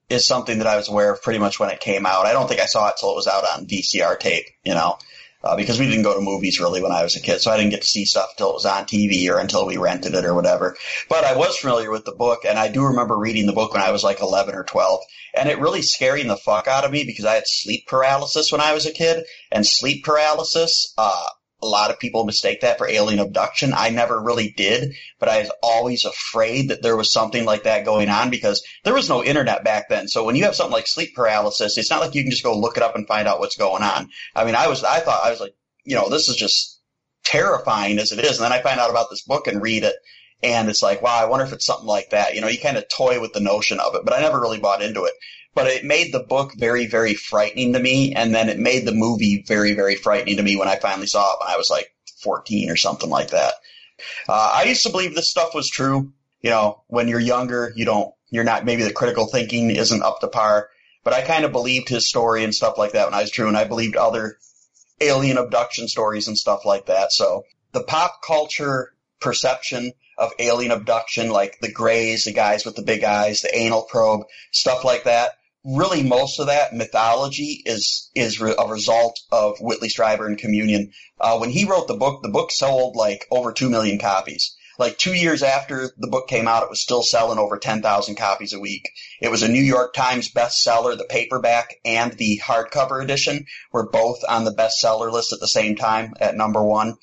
is 0.08 0.26
something 0.26 0.58
that 0.58 0.66
I 0.66 0.76
was 0.76 0.88
aware 0.88 1.12
of 1.12 1.22
pretty 1.22 1.38
much 1.38 1.60
when 1.60 1.70
it 1.70 1.80
came 1.80 2.06
out. 2.06 2.26
I 2.26 2.32
don't 2.32 2.48
think 2.48 2.60
I 2.60 2.66
saw 2.66 2.88
it 2.88 2.96
till 2.98 3.12
it 3.12 3.16
was 3.16 3.28
out 3.28 3.44
on 3.44 3.66
VCR 3.66 4.18
tape, 4.18 4.46
you 4.64 4.74
know, 4.74 4.98
uh, 5.42 5.56
because 5.56 5.78
we 5.78 5.86
didn't 5.86 6.02
go 6.02 6.14
to 6.14 6.20
movies 6.20 6.60
really 6.60 6.82
when 6.82 6.92
I 6.92 7.02
was 7.02 7.16
a 7.16 7.20
kid, 7.20 7.40
so 7.40 7.50
I 7.50 7.56
didn't 7.56 7.70
get 7.70 7.82
to 7.82 7.86
see 7.86 8.04
stuff 8.04 8.36
till 8.36 8.50
it 8.50 8.54
was 8.54 8.66
on 8.66 8.84
TV 8.84 9.30
or 9.30 9.38
until 9.38 9.66
we 9.66 9.76
rented 9.76 10.14
it 10.14 10.24
or 10.24 10.34
whatever. 10.34 10.76
But 11.08 11.24
I 11.24 11.36
was 11.36 11.56
familiar 11.56 11.90
with 11.90 12.04
the 12.04 12.12
book, 12.12 12.44
and 12.44 12.58
I 12.58 12.68
do 12.68 12.84
remember 12.84 13.16
reading 13.16 13.46
the 13.46 13.52
book 13.52 13.72
when 13.72 13.82
I 13.82 13.90
was 13.90 14.04
like 14.04 14.20
11 14.20 14.54
or 14.54 14.64
12, 14.64 15.00
and 15.34 15.48
it 15.48 15.60
really 15.60 15.82
scaring 15.82 16.28
the 16.28 16.36
fuck 16.36 16.68
out 16.68 16.84
of 16.84 16.92
me 16.92 17.04
because 17.04 17.24
I 17.24 17.34
had 17.34 17.44
sleep 17.46 17.86
paralysis 17.86 18.52
when 18.52 18.60
I 18.60 18.74
was 18.74 18.86
a 18.86 18.92
kid, 18.92 19.24
and 19.50 19.66
sleep 19.66 20.04
paralysis, 20.04 20.92
uh, 20.98 21.26
a 21.62 21.66
lot 21.66 21.90
of 21.90 21.98
people 21.98 22.24
mistake 22.24 22.62
that 22.62 22.78
for 22.78 22.88
alien 22.88 23.18
abduction. 23.18 23.72
I 23.74 23.90
never 23.90 24.20
really 24.20 24.50
did, 24.50 24.94
but 25.18 25.28
I 25.28 25.40
was 25.40 25.52
always 25.62 26.04
afraid 26.04 26.70
that 26.70 26.82
there 26.82 26.96
was 26.96 27.12
something 27.12 27.44
like 27.44 27.64
that 27.64 27.84
going 27.84 28.08
on 28.08 28.30
because 28.30 28.62
there 28.84 28.94
was 28.94 29.08
no 29.08 29.22
internet 29.22 29.64
back 29.64 29.88
then. 29.88 30.08
So 30.08 30.24
when 30.24 30.36
you 30.36 30.44
have 30.44 30.54
something 30.54 30.72
like 30.72 30.86
sleep 30.86 31.14
paralysis, 31.14 31.76
it's 31.76 31.90
not 31.90 32.00
like 32.00 32.14
you 32.14 32.22
can 32.22 32.30
just 32.30 32.44
go 32.44 32.58
look 32.58 32.76
it 32.76 32.82
up 32.82 32.96
and 32.96 33.06
find 33.06 33.28
out 33.28 33.40
what's 33.40 33.56
going 33.56 33.82
on. 33.82 34.08
I 34.34 34.44
mean, 34.44 34.54
I 34.54 34.68
was, 34.68 34.82
I 34.84 35.00
thought, 35.00 35.24
I 35.24 35.30
was 35.30 35.40
like, 35.40 35.54
you 35.84 35.96
know, 35.96 36.08
this 36.08 36.28
is 36.28 36.36
just 36.36 36.80
terrifying 37.24 37.98
as 37.98 38.12
it 38.12 38.24
is. 38.24 38.38
And 38.38 38.44
then 38.44 38.52
I 38.52 38.62
find 38.62 38.80
out 38.80 38.90
about 38.90 39.10
this 39.10 39.22
book 39.22 39.46
and 39.46 39.62
read 39.62 39.84
it. 39.84 39.94
And 40.42 40.70
it's 40.70 40.82
like, 40.82 41.02
wow, 41.02 41.18
I 41.20 41.26
wonder 41.26 41.44
if 41.44 41.52
it's 41.52 41.66
something 41.66 41.86
like 41.86 42.10
that. 42.10 42.34
You 42.34 42.40
know, 42.40 42.48
you 42.48 42.58
kind 42.58 42.78
of 42.78 42.88
toy 42.88 43.20
with 43.20 43.34
the 43.34 43.40
notion 43.40 43.78
of 43.78 43.94
it, 43.94 44.02
but 44.04 44.14
I 44.14 44.20
never 44.20 44.40
really 44.40 44.58
bought 44.58 44.82
into 44.82 45.04
it. 45.04 45.12
But 45.54 45.66
it 45.66 45.84
made 45.84 46.12
the 46.12 46.20
book 46.20 46.52
very, 46.56 46.86
very 46.86 47.14
frightening 47.14 47.72
to 47.72 47.80
me. 47.80 48.14
And 48.14 48.34
then 48.34 48.48
it 48.48 48.58
made 48.58 48.86
the 48.86 48.94
movie 48.94 49.44
very, 49.46 49.74
very 49.74 49.96
frightening 49.96 50.36
to 50.36 50.42
me 50.42 50.56
when 50.56 50.68
I 50.68 50.76
finally 50.76 51.06
saw 51.06 51.32
it 51.32 51.38
when 51.40 51.52
I 51.52 51.56
was 51.56 51.70
like 51.70 51.92
14 52.22 52.70
or 52.70 52.76
something 52.76 53.10
like 53.10 53.30
that. 53.30 53.54
Uh, 54.28 54.50
I 54.54 54.64
used 54.64 54.84
to 54.84 54.90
believe 54.90 55.14
this 55.14 55.30
stuff 55.30 55.54
was 55.54 55.68
true. 55.68 56.12
You 56.40 56.50
know, 56.50 56.82
when 56.86 57.08
you're 57.08 57.20
younger, 57.20 57.72
you 57.74 57.84
don't, 57.84 58.14
you're 58.30 58.44
not, 58.44 58.64
maybe 58.64 58.84
the 58.84 58.92
critical 58.92 59.26
thinking 59.26 59.70
isn't 59.70 60.02
up 60.02 60.20
to 60.20 60.28
par. 60.28 60.68
But 61.02 61.14
I 61.14 61.22
kind 61.22 61.44
of 61.44 61.52
believed 61.52 61.88
his 61.88 62.08
story 62.08 62.44
and 62.44 62.54
stuff 62.54 62.78
like 62.78 62.92
that 62.92 63.06
when 63.06 63.14
I 63.14 63.22
was 63.22 63.30
true. 63.30 63.48
And 63.48 63.56
I 63.56 63.64
believed 63.64 63.96
other 63.96 64.36
alien 65.00 65.38
abduction 65.38 65.88
stories 65.88 66.28
and 66.28 66.38
stuff 66.38 66.64
like 66.64 66.86
that. 66.86 67.12
So 67.12 67.44
the 67.72 67.82
pop 67.82 68.20
culture 68.24 68.92
perception 69.20 69.92
of 70.18 70.32
alien 70.38 70.72
abduction, 70.72 71.30
like 71.30 71.58
the 71.60 71.72
grays, 71.72 72.24
the 72.24 72.32
guys 72.32 72.64
with 72.64 72.76
the 72.76 72.82
big 72.82 73.04
eyes, 73.04 73.40
the 73.40 73.56
anal 73.56 73.82
probe, 73.82 74.22
stuff 74.52 74.84
like 74.84 75.04
that. 75.04 75.32
Really, 75.62 76.02
most 76.02 76.40
of 76.40 76.46
that 76.46 76.72
mythology 76.72 77.62
is 77.66 78.10
is 78.14 78.40
a 78.40 78.66
result 78.66 79.20
of 79.30 79.58
Whitley 79.60 79.90
Strieber 79.90 80.26
and 80.26 80.38
Communion. 80.38 80.92
Uh, 81.20 81.36
when 81.38 81.50
he 81.50 81.66
wrote 81.66 81.86
the 81.86 81.98
book, 81.98 82.22
the 82.22 82.30
book 82.30 82.50
sold 82.50 82.96
like 82.96 83.26
over 83.30 83.52
two 83.52 83.68
million 83.68 83.98
copies. 83.98 84.56
Like 84.78 84.96
two 84.96 85.12
years 85.12 85.42
after 85.42 85.92
the 85.98 86.08
book 86.08 86.28
came 86.28 86.48
out, 86.48 86.62
it 86.62 86.70
was 86.70 86.82
still 86.82 87.02
selling 87.02 87.38
over 87.38 87.58
ten 87.58 87.82
thousand 87.82 88.14
copies 88.14 88.54
a 88.54 88.58
week. 88.58 88.88
It 89.20 89.30
was 89.30 89.42
a 89.42 89.48
New 89.48 89.60
York 89.62 89.92
Times 89.92 90.32
bestseller. 90.32 90.96
The 90.96 91.04
paperback 91.04 91.74
and 91.84 92.14
the 92.14 92.40
hardcover 92.42 93.02
edition 93.02 93.44
were 93.70 93.90
both 93.90 94.20
on 94.26 94.44
the 94.44 94.54
bestseller 94.54 95.12
list 95.12 95.34
at 95.34 95.40
the 95.40 95.46
same 95.46 95.76
time 95.76 96.14
at 96.20 96.36
number 96.36 96.64
one. 96.64 96.96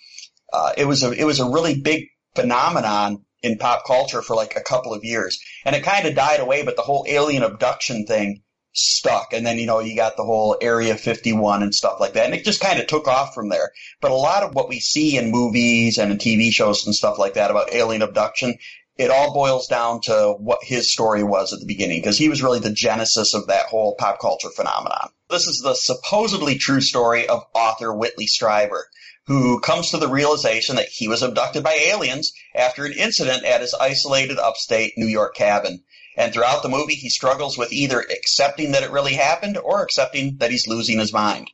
Uh, 0.52 0.74
it 0.76 0.86
was 0.86 1.04
a 1.04 1.12
it 1.12 1.26
was 1.26 1.40
a 1.40 1.50
really 1.52 1.80
big 1.80 2.06
phenomenon 2.34 3.24
in 3.44 3.60
pop 3.60 3.86
culture 3.86 4.24
for 4.24 4.36
like 4.36 4.56
a 4.56 4.64
couple 4.64 4.96
of 4.96 5.04
years, 5.04 5.40
and 5.64 5.76
it 5.76 5.84
kind 5.84 6.08
of 6.08 6.16
died 6.16 6.40
away. 6.40 6.64
But 6.64 6.76
the 6.76 6.82
whole 6.82 7.06
alien 7.08 7.44
abduction 7.44 8.08
thing 8.08 8.42
stuck, 8.78 9.34
and 9.34 9.46
then 9.46 9.58
you 9.58 9.66
know 9.66 9.80
you 9.80 9.96
got 9.96 10.18
the 10.18 10.24
whole 10.24 10.58
Area 10.62 10.96
51 10.96 11.64
and 11.64 11.74
stuff 11.74 12.00
like 12.00 12.14
that, 12.14 12.26
and 12.26 12.36
it 12.36 12.46
just 12.46 12.62
kind 12.62 12.80
of 12.80 12.88
took 12.88 13.08
off 13.08 13.34
from 13.34 13.50
there. 13.50 13.72
But 14.02 14.12
a 14.12 14.16
lot 14.16 14.44
of 14.44 14.54
what 14.54 14.70
we 14.70 14.80
see 14.80 15.18
in 15.18 15.32
movies 15.32 15.98
and 15.98 16.12
in 16.12 16.18
TV 16.18 16.52
shows 16.52 16.86
and 16.86 16.96
stuff 16.96 17.18
like 17.18 17.34
that 17.34 17.52
about 17.52 17.74
alien 17.74 18.02
abduction, 18.02 18.56
it 18.98 19.12
all 19.12 19.34
boils 19.34 19.68
down 19.68 20.02
to 20.02 20.36
what 20.40 20.60
his 20.64 20.92
story 20.92 21.24
was 21.24 21.54
at 21.54 21.60
the 21.60 21.66
beginning, 21.66 22.00
because 22.00 22.18
he 22.18 22.30
was 22.30 22.44
really 22.44 22.60
the 22.60 22.72
genesis 22.72 23.34
of 23.34 23.48
that 23.48 23.68
whole 23.68 23.96
pop 23.96 24.20
culture 24.20 24.50
phenomenon. 24.50 25.10
This 25.30 25.48
is 25.48 25.60
the 25.60 25.76
supposedly 25.76 26.58
true 26.58 26.82
story 26.82 27.28
of 27.28 27.44
author 27.54 27.94
Whitley 27.94 28.28
Strieber 28.28 28.84
who 29.28 29.60
comes 29.60 29.92
to 29.92 29.98
the 29.98 30.08
realization 30.08 30.78
that 30.78 30.88
he 30.88 31.10
was 31.10 31.22
abducted 31.22 31.62
by 31.62 31.74
aliens 31.74 32.32
after 32.56 32.86
an 32.86 32.94
incident 32.94 33.44
at 33.44 33.60
his 33.60 33.74
isolated 33.74 34.40
upstate 34.40 34.94
New 34.96 35.06
York 35.06 35.36
cabin. 35.36 35.84
And 36.18 36.34
throughout 36.34 36.64
the 36.64 36.70
movie, 36.70 36.96
he 36.96 37.10
struggles 37.10 37.58
with 37.58 37.72
either 37.72 38.00
accepting 38.02 38.72
that 38.72 38.82
it 38.82 38.92
really 38.92 39.14
happened 39.14 39.58
or 39.58 39.84
accepting 39.84 40.38
that 40.38 40.50
he's 40.50 40.68
losing 40.68 40.98
his 40.98 41.14
mind. 41.14 41.52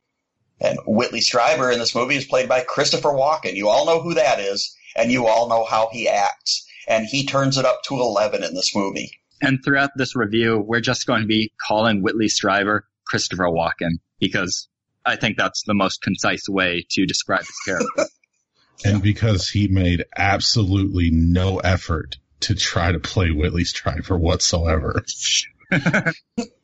And 0.61 0.79
Whitley 0.87 1.19
Strieber 1.19 1.71
in 1.71 1.79
this 1.79 1.93
movie 1.93 2.15
is 2.15 2.25
played 2.25 2.47
by 2.47 2.61
Christopher 2.61 3.09
Walken. 3.09 3.55
You 3.55 3.67
all 3.67 3.85
know 3.85 4.01
who 4.01 4.13
that 4.13 4.39
is, 4.39 4.73
and 4.95 5.11
you 5.11 5.27
all 5.27 5.49
know 5.49 5.65
how 5.65 5.89
he 5.91 6.07
acts. 6.07 6.65
And 6.87 7.05
he 7.05 7.25
turns 7.25 7.57
it 7.57 7.65
up 7.65 7.81
to 7.87 7.95
11 7.95 8.43
in 8.43 8.53
this 8.53 8.73
movie. 8.73 9.11
And 9.41 9.59
throughout 9.63 9.91
this 9.97 10.15
review, 10.15 10.63
we're 10.65 10.79
just 10.79 11.05
going 11.05 11.21
to 11.21 11.27
be 11.27 11.51
calling 11.67 12.01
Whitley 12.01 12.27
Strieber 12.27 12.81
Christopher 13.05 13.49
Walken 13.49 13.99
because 14.19 14.69
I 15.05 15.17
think 15.17 15.37
that's 15.37 15.63
the 15.65 15.73
most 15.73 16.01
concise 16.01 16.47
way 16.47 16.85
to 16.91 17.05
describe 17.05 17.41
his 17.41 17.59
character. 17.65 18.05
And 18.83 19.03
because 19.03 19.47
he 19.47 19.67
made 19.67 20.03
absolutely 20.17 21.11
no 21.11 21.59
effort 21.59 22.17
to 22.43 22.55
try 22.55 22.91
to 22.91 22.99
play 22.99 23.31
Whitley 23.31 23.63
Strieber 23.63 24.19
whatsoever. 24.19 25.03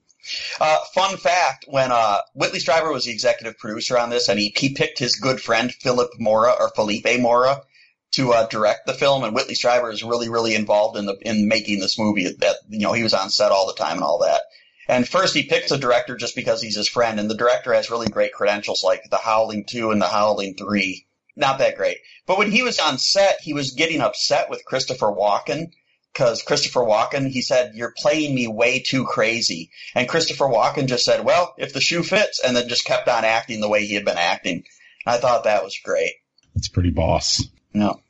Uh, 0.59 0.77
fun 0.93 1.17
fact: 1.17 1.65
when 1.67 1.91
uh, 1.91 2.19
Whitley 2.33 2.59
Strieber 2.59 2.93
was 2.93 3.05
the 3.05 3.11
executive 3.11 3.57
producer 3.57 3.97
on 3.97 4.09
this, 4.09 4.29
and 4.29 4.39
he 4.39 4.53
he 4.55 4.75
picked 4.75 4.99
his 4.99 5.15
good 5.15 5.41
friend 5.41 5.71
Philip 5.71 6.11
Mora 6.19 6.51
or 6.51 6.69
Felipe 6.69 7.19
Mora 7.19 7.63
to 8.11 8.33
uh, 8.33 8.47
direct 8.47 8.85
the 8.85 8.93
film, 8.93 9.23
and 9.23 9.33
Whitley 9.33 9.55
Strieber 9.55 9.91
is 9.91 10.03
really 10.03 10.29
really 10.29 10.55
involved 10.55 10.97
in 10.97 11.05
the 11.05 11.17
in 11.21 11.47
making 11.47 11.79
this 11.79 11.97
movie. 11.97 12.31
That 12.39 12.57
you 12.69 12.81
know 12.81 12.93
he 12.93 13.03
was 13.03 13.13
on 13.13 13.29
set 13.29 13.51
all 13.51 13.67
the 13.67 13.73
time 13.73 13.97
and 13.97 14.03
all 14.03 14.19
that. 14.19 14.41
And 14.87 15.07
first 15.07 15.35
he 15.35 15.43
picks 15.43 15.71
a 15.71 15.77
director 15.77 16.15
just 16.15 16.35
because 16.35 16.61
he's 16.61 16.75
his 16.75 16.89
friend, 16.89 17.19
and 17.19 17.29
the 17.29 17.37
director 17.37 17.73
has 17.73 17.89
really 17.89 18.07
great 18.07 18.33
credentials 18.33 18.83
like 18.83 19.09
The 19.09 19.17
Howling 19.17 19.65
Two 19.65 19.91
and 19.91 20.01
The 20.01 20.07
Howling 20.07 20.55
Three. 20.55 21.07
Not 21.39 21.59
that 21.59 21.77
great, 21.77 21.97
but 22.27 22.37
when 22.37 22.51
he 22.51 22.63
was 22.63 22.79
on 22.79 22.97
set, 22.97 23.39
he 23.41 23.53
was 23.53 23.71
getting 23.71 24.01
upset 24.01 24.49
with 24.49 24.65
Christopher 24.65 25.07
Walken 25.07 25.71
because 26.13 26.41
Christopher 26.41 26.81
Walken, 26.81 27.29
he 27.29 27.41
said, 27.41 27.71
"You're 27.75 27.93
playing 27.97 28.35
me 28.35 28.47
way 28.47 28.79
too 28.79 29.05
crazy," 29.05 29.71
and 29.95 30.09
Christopher 30.09 30.45
Walken 30.45 30.87
just 30.87 31.05
said, 31.05 31.23
"Well, 31.23 31.55
if 31.57 31.71
the 31.71 31.79
shoe 31.79 32.03
fits," 32.03 32.41
and 32.43 32.57
then 32.57 32.67
just 32.67 32.83
kept 32.83 33.07
on 33.07 33.23
acting 33.23 33.61
the 33.61 33.69
way 33.69 33.85
he 33.85 33.95
had 33.95 34.03
been 34.03 34.17
acting. 34.17 34.65
I 35.05 35.17
thought 35.17 35.45
that 35.45 35.63
was 35.63 35.79
great. 35.81 36.11
It's 36.55 36.67
pretty 36.67 36.91
boss. 36.91 37.41
No. 37.73 38.01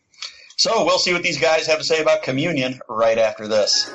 So 0.58 0.84
we'll 0.84 0.98
see 0.98 1.14
what 1.14 1.22
these 1.22 1.40
guys 1.40 1.68
have 1.68 1.78
to 1.78 1.86
say 1.86 2.02
about 2.02 2.24
communion 2.24 2.82
right 2.90 3.20
after 3.20 3.48
this. 3.48 3.86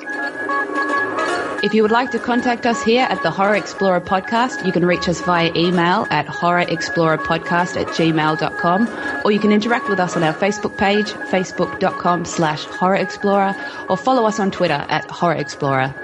If 1.65 1.73
you 1.73 1.81
would 1.81 1.91
like 1.91 2.11
to 2.11 2.19
contact 2.19 2.67
us 2.67 2.83
here 2.83 3.07
at 3.09 3.23
the 3.23 3.31
Horror 3.31 3.55
Explorer 3.55 3.99
Podcast, 3.99 4.63
you 4.65 4.71
can 4.71 4.85
reach 4.85 5.09
us 5.09 5.21
via 5.21 5.51
email 5.55 6.05
at 6.11 6.27
horrorexplorerpodcast 6.27 7.81
at 7.81 7.87
gmail.com, 7.87 9.21
or 9.25 9.31
you 9.31 9.39
can 9.39 9.51
interact 9.51 9.89
with 9.89 9.99
us 9.99 10.15
on 10.15 10.23
our 10.23 10.33
Facebook 10.33 10.77
page, 10.77 11.07
facebook.com 11.07 12.25
slash 12.25 12.65
horrorexplorer, 12.65 13.89
or 13.89 13.97
follow 13.97 14.25
us 14.25 14.39
on 14.39 14.51
Twitter 14.51 14.85
at 14.89 15.07
horrorexplorer. 15.07 15.95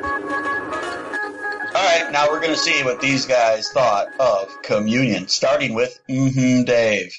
All 1.75 1.99
right, 1.99 2.09
now 2.11 2.27
we're 2.29 2.39
going 2.39 2.53
to 2.53 2.57
see 2.57 2.83
what 2.83 2.99
these 2.99 3.27
guys 3.27 3.69
thought 3.69 4.07
of 4.19 4.61
communion, 4.63 5.27
starting 5.27 5.75
with 5.75 5.99
mm-hmm 6.09 6.63
Dave. 6.63 7.15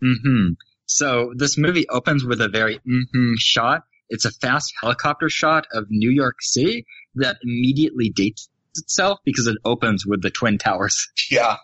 Mm-hmm. 0.00 0.52
So 0.86 1.32
this 1.36 1.58
movie 1.58 1.88
opens 1.88 2.24
with 2.24 2.40
a 2.40 2.48
very 2.48 2.76
mm-hmm 2.76 3.32
shot. 3.36 3.82
It's 4.08 4.24
a 4.24 4.30
fast 4.30 4.72
helicopter 4.80 5.28
shot 5.28 5.66
of 5.72 5.86
New 5.88 6.10
York 6.10 6.36
City 6.40 6.86
that 7.16 7.36
immediately 7.42 8.10
dates 8.10 8.48
itself 8.76 9.18
because 9.24 9.46
it 9.46 9.56
opens 9.64 10.06
with 10.06 10.22
the 10.22 10.30
Twin 10.30 10.58
Towers. 10.58 11.08
Yeah. 11.30 11.56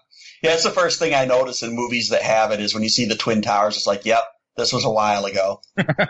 Yeah, 0.43 0.53
it's 0.53 0.65
the 0.65 0.71
first 0.71 0.99
thing 0.99 1.15
I 1.15 1.25
notice 1.25 1.63
in 1.63 1.75
movies 1.75 2.11
that 2.11 2.21
have 2.23 2.51
it 2.53 2.61
is 2.61 2.75
when 2.75 2.83
you 2.83 2.91
see 2.91 3.07
the 3.07 3.17
Twin 3.17 3.41
Towers, 3.43 3.77
it's 3.77 3.87
like, 3.87 4.05
yep, 4.05 4.23
this 4.57 4.73
was 4.73 4.85
a 4.85 4.91
while 4.91 5.25
ago. 5.25 5.61
and, 5.77 5.89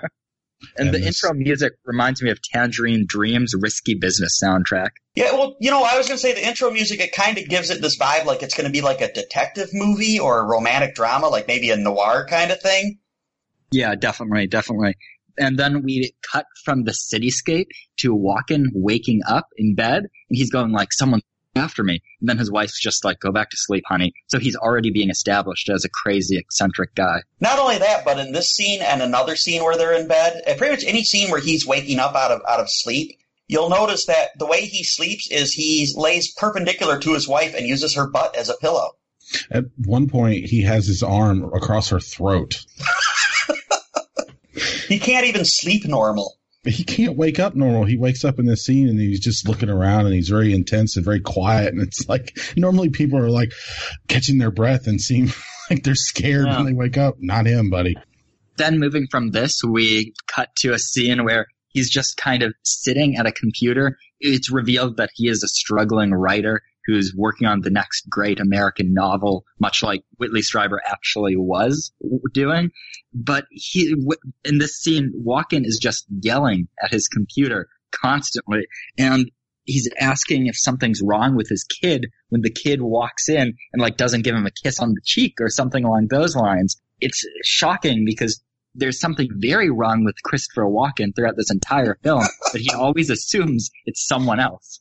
And 0.79 0.89
the 0.89 0.99
this- 0.99 1.23
intro 1.23 1.33
music 1.35 1.75
reminds 1.85 2.23
me 2.23 2.31
of 2.31 2.41
Tangerine 2.43 3.05
Dream's 3.07 3.55
Risky 3.57 3.95
Business 3.95 4.41
soundtrack. 4.43 4.89
Yeah, 5.15 5.33
well, 5.33 5.55
you 5.61 5.71
know, 5.71 5.83
I 5.85 5.97
was 5.97 6.09
going 6.09 6.17
to 6.19 6.23
say 6.23 6.35
the 6.35 6.47
intro 6.47 6.71
music, 6.71 6.99
it 7.01 7.13
kind 7.13 7.39
of 7.39 7.49
gives 7.49 7.71
it 7.71 7.81
this 7.81 7.97
vibe 7.99 8.25
like 8.25 8.43
it's 8.43 8.55
going 8.55 8.67
to 8.67 8.73
be 8.73 8.81
like 8.83 9.01
a 9.01 9.13
detective 9.13 9.69
movie 9.73 10.19
or 10.19 10.41
a 10.41 10.45
romantic 10.45 10.95
drama, 10.95 11.29
like 11.29 11.47
maybe 11.47 11.71
a 11.71 11.77
noir 11.77 12.27
kind 12.29 12.51
of 12.51 12.61
thing. 12.61 12.99
Yeah, 13.71 13.95
definitely, 13.95 14.47
definitely. 14.49 14.97
And 15.39 15.59
then 15.59 15.83
we 15.83 16.13
cut 16.31 16.47
from 16.65 16.85
the 16.85 16.93
cityscape 16.93 17.69
to 17.99 18.15
Walken 18.15 18.67
waking 18.75 19.23
up 19.27 19.49
in 19.57 19.75
bed, 19.75 19.99
and 19.99 20.37
he's 20.37 20.51
going 20.51 20.73
like, 20.73 20.93
"Someone 20.93 21.21
after 21.55 21.83
me." 21.83 22.01
And 22.21 22.29
then 22.29 22.39
his 22.39 22.51
wife's 22.51 22.81
just 22.81 23.05
like, 23.05 23.21
"Go 23.21 23.33
back 23.33 23.51
to 23.51 23.57
sleep, 23.57 23.85
honey." 23.87 24.13
So 24.29 24.39
he's 24.39 24.57
already 24.57 24.91
being 24.91 25.11
established 25.11 25.69
as 25.69 25.85
a 25.85 25.91
crazy, 25.91 26.39
eccentric 26.39 26.95
guy. 26.95 27.23
Not 27.41 27.59
only 27.59 27.79
that, 27.79 28.05
but 28.05 28.19
in 28.19 28.33
this 28.33 28.53
scene 28.53 28.83
and 28.83 29.03
another 29.03 29.37
scene 29.37 29.63
where 29.63 29.77
they're 29.77 29.99
in 29.99 30.09
bed, 30.09 30.43
and 30.47 30.59
pretty 30.59 30.75
much 30.75 30.85
any 30.87 31.05
scene 31.05 31.31
where 31.31 31.41
he's 31.41 31.67
waking 31.67 31.99
up 31.99 32.15
out 32.15 32.31
of 32.31 32.43
out 32.49 32.61
of 32.61 32.69
sleep, 32.69 33.19
you'll 33.49 33.71
notice 33.71 34.07
that 34.07 34.31
the 34.39 34.47
way 34.47 34.67
he 34.67 34.85
sleeps 34.85 35.31
is 35.31 35.53
he 35.53 35.89
lays 35.97 36.33
perpendicular 36.35 36.99
to 37.01 37.15
his 37.15 37.29
wife 37.29 37.55
and 37.57 37.67
uses 37.67 37.95
her 37.95 38.07
butt 38.07 38.37
as 38.37 38.49
a 38.49 38.57
pillow. 38.57 38.91
At 39.51 39.65
one 39.85 40.09
point, 40.09 40.45
he 40.45 40.63
has 40.63 40.87
his 40.87 41.03
arm 41.03 41.51
across 41.53 41.89
her 41.89 42.01
throat. 42.01 42.65
He 44.89 44.99
can't 44.99 45.27
even 45.27 45.45
sleep 45.45 45.85
normal. 45.87 46.37
He 46.65 46.83
can't 46.83 47.17
wake 47.17 47.39
up 47.39 47.55
normal. 47.55 47.85
He 47.85 47.97
wakes 47.97 48.25
up 48.25 48.39
in 48.41 48.47
this 48.47 48.65
scene 48.65 48.89
and 48.89 48.99
he's 48.99 49.21
just 49.21 49.47
looking 49.49 49.69
around 49.71 50.07
and 50.07 50.15
he's 50.15 50.29
very 50.29 50.53
intense 50.53 50.97
and 50.97 51.05
very 51.05 51.21
quiet. 51.21 51.73
And 51.73 51.81
it's 51.83 52.09
like 52.09 52.37
normally 52.57 52.89
people 52.91 53.19
are 53.21 53.31
like 53.31 53.53
catching 54.09 54.39
their 54.39 54.51
breath 54.51 54.89
and 54.89 55.01
seem 55.01 55.29
like 55.71 55.85
they're 55.85 55.95
scared 55.95 56.47
Yeah. 56.47 56.57
when 56.57 56.67
they 56.67 56.73
wake 56.73 56.99
up. 56.99 57.17
Not 57.21 57.47
him, 57.47 57.71
buddy. 57.71 57.95
Then 58.57 58.81
moving 58.81 59.07
from 59.11 59.31
this, 59.31 59.63
we 59.63 60.13
cut 60.27 60.49
to 60.57 60.73
a 60.73 60.79
scene 60.79 61.25
where 61.25 61.47
he's 61.69 61.91
just 61.91 62.17
kind 62.17 62.43
of 62.43 62.53
sitting 62.65 63.17
at 63.17 63.27
a 63.27 63.33
computer. 63.33 63.97
It's 64.19 64.51
revealed 64.51 64.97
that 64.97 65.11
he 65.15 65.29
is 65.29 65.45
a 65.45 65.49
struggling 65.49 66.11
writer 66.13 66.63
who's 66.87 67.15
working 67.17 67.47
on 67.47 67.61
the 67.61 67.71
next 67.71 68.09
great 68.09 68.41
American 68.41 68.95
novel, 68.95 69.45
much 69.61 69.83
like 69.83 70.03
Whitley 70.19 70.41
Strieber 70.41 70.79
actually 70.87 71.37
was 71.37 71.93
doing. 72.33 72.71
But 73.13 73.47
he, 73.51 73.95
in 74.45 74.59
this 74.59 74.81
scene, 74.81 75.13
Walken 75.27 75.65
is 75.65 75.79
just 75.81 76.07
yelling 76.21 76.69
at 76.83 76.93
his 76.93 77.09
computer 77.09 77.69
constantly. 77.91 78.67
And 78.97 79.31
he's 79.65 79.89
asking 80.01 80.47
if 80.47 80.57
something's 80.59 81.03
wrong 81.03 81.37
with 81.37 81.49
his 81.49 81.65
kid 81.65 82.07
when 82.29 82.43
the 82.43 82.51
kid 82.51 82.81
walks 82.81 83.29
in 83.29 83.55
and 83.73 83.83
like 83.83 83.97
doesn't 83.97 84.23
give 84.23 84.35
him 84.35 84.47
a 84.47 84.51
kiss 84.51 84.81
on 84.81 84.91
the 84.91 85.01
cheek 85.05 85.35
or 85.41 85.49
something 85.49 85.85
along 85.85 86.09
those 86.09 86.37
lines. 86.37 86.81
It's 87.01 87.27
shocking 87.45 88.05
because 88.07 88.43
there's 88.77 89.01
something 89.01 89.29
very 89.35 89.71
wrong 89.71 90.05
with 90.05 90.23
Christopher 90.23 90.65
Walken 90.65 91.15
throughout 91.15 91.37
this 91.37 91.51
entire 91.51 91.99
film, 92.03 92.25
but 92.53 92.61
he 92.61 92.71
always 92.73 93.11
assumes 93.11 93.71
it's 93.85 94.07
someone 94.07 94.41
else. 94.41 94.81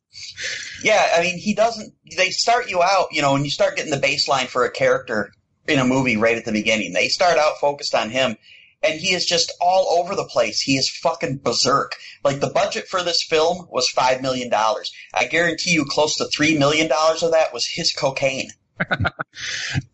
Yeah, 0.83 1.07
I 1.15 1.21
mean, 1.21 1.37
he 1.37 1.53
doesn't. 1.53 1.93
They 2.15 2.29
start 2.29 2.69
you 2.69 2.81
out, 2.81 3.07
you 3.11 3.21
know, 3.21 3.33
when 3.33 3.43
you 3.43 3.51
start 3.51 3.75
getting 3.75 3.91
the 3.91 3.97
baseline 3.97 4.47
for 4.47 4.65
a 4.65 4.71
character 4.71 5.31
in 5.67 5.79
a 5.79 5.85
movie 5.85 6.17
right 6.17 6.37
at 6.37 6.45
the 6.45 6.51
beginning. 6.51 6.93
They 6.93 7.07
start 7.07 7.37
out 7.37 7.57
focused 7.59 7.95
on 7.95 8.09
him, 8.09 8.37
and 8.83 8.99
he 8.99 9.13
is 9.13 9.25
just 9.25 9.53
all 9.59 9.99
over 9.99 10.15
the 10.15 10.25
place. 10.25 10.61
He 10.61 10.77
is 10.77 10.89
fucking 10.89 11.37
berserk. 11.37 11.95
Like 12.23 12.39
the 12.39 12.49
budget 12.49 12.87
for 12.87 13.03
this 13.03 13.23
film 13.23 13.67
was 13.69 13.89
five 13.89 14.21
million 14.21 14.49
dollars. 14.49 14.91
I 15.13 15.25
guarantee 15.25 15.71
you, 15.71 15.85
close 15.85 16.17
to 16.17 16.25
three 16.25 16.57
million 16.57 16.87
dollars 16.87 17.23
of 17.23 17.31
that 17.31 17.53
was 17.53 17.65
his 17.65 17.93
cocaine. 17.93 18.51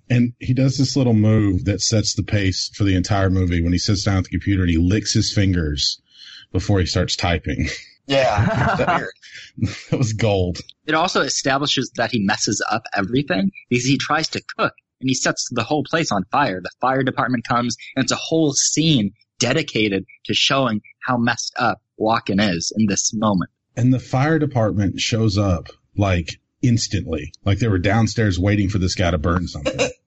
And 0.09 0.33
he 0.39 0.53
does 0.53 0.77
this 0.77 0.97
little 0.97 1.13
move 1.13 1.65
that 1.65 1.79
sets 1.79 2.15
the 2.15 2.23
pace 2.23 2.69
for 2.75 2.83
the 2.83 2.95
entire 2.95 3.29
movie 3.29 3.61
when 3.61 3.71
he 3.71 3.79
sits 3.79 4.03
down 4.03 4.17
at 4.17 4.23
the 4.25 4.29
computer 4.29 4.63
and 4.63 4.69
he 4.69 4.77
licks 4.77 5.13
his 5.13 5.33
fingers 5.33 6.01
before 6.51 6.81
he 6.81 6.85
starts 6.85 7.15
typing. 7.15 7.69
Yeah, 8.07 8.75
it's 9.57 9.89
that 9.89 9.97
was 9.97 10.13
gold. 10.13 10.59
It 10.85 10.95
also 10.95 11.21
establishes 11.21 11.91
that 11.95 12.11
he 12.11 12.19
messes 12.19 12.61
up 12.69 12.83
everything 12.93 13.51
because 13.69 13.85
he 13.85 13.97
tries 13.97 14.27
to 14.29 14.41
cook 14.57 14.73
and 14.99 15.09
he 15.09 15.15
sets 15.15 15.47
the 15.51 15.63
whole 15.63 15.83
place 15.89 16.11
on 16.11 16.25
fire. 16.31 16.59
The 16.61 16.71
fire 16.81 17.03
department 17.03 17.47
comes 17.47 17.77
and 17.95 18.03
it's 18.03 18.11
a 18.11 18.17
whole 18.17 18.53
scene 18.53 19.11
dedicated 19.39 20.05
to 20.25 20.33
showing 20.33 20.81
how 21.05 21.17
messed 21.17 21.53
up 21.57 21.81
Walken 21.99 22.53
is 22.53 22.73
in 22.77 22.87
this 22.87 23.13
moment. 23.13 23.49
And 23.75 23.93
the 23.93 23.99
fire 23.99 24.39
department 24.39 24.99
shows 24.99 25.37
up 25.37 25.69
like 25.95 26.39
instantly. 26.61 27.33
Like 27.45 27.59
they 27.59 27.67
were 27.67 27.79
downstairs 27.79 28.39
waiting 28.39 28.69
for 28.69 28.77
this 28.77 28.95
guy 28.95 29.11
to 29.11 29.17
burn 29.17 29.47
something. 29.47 29.89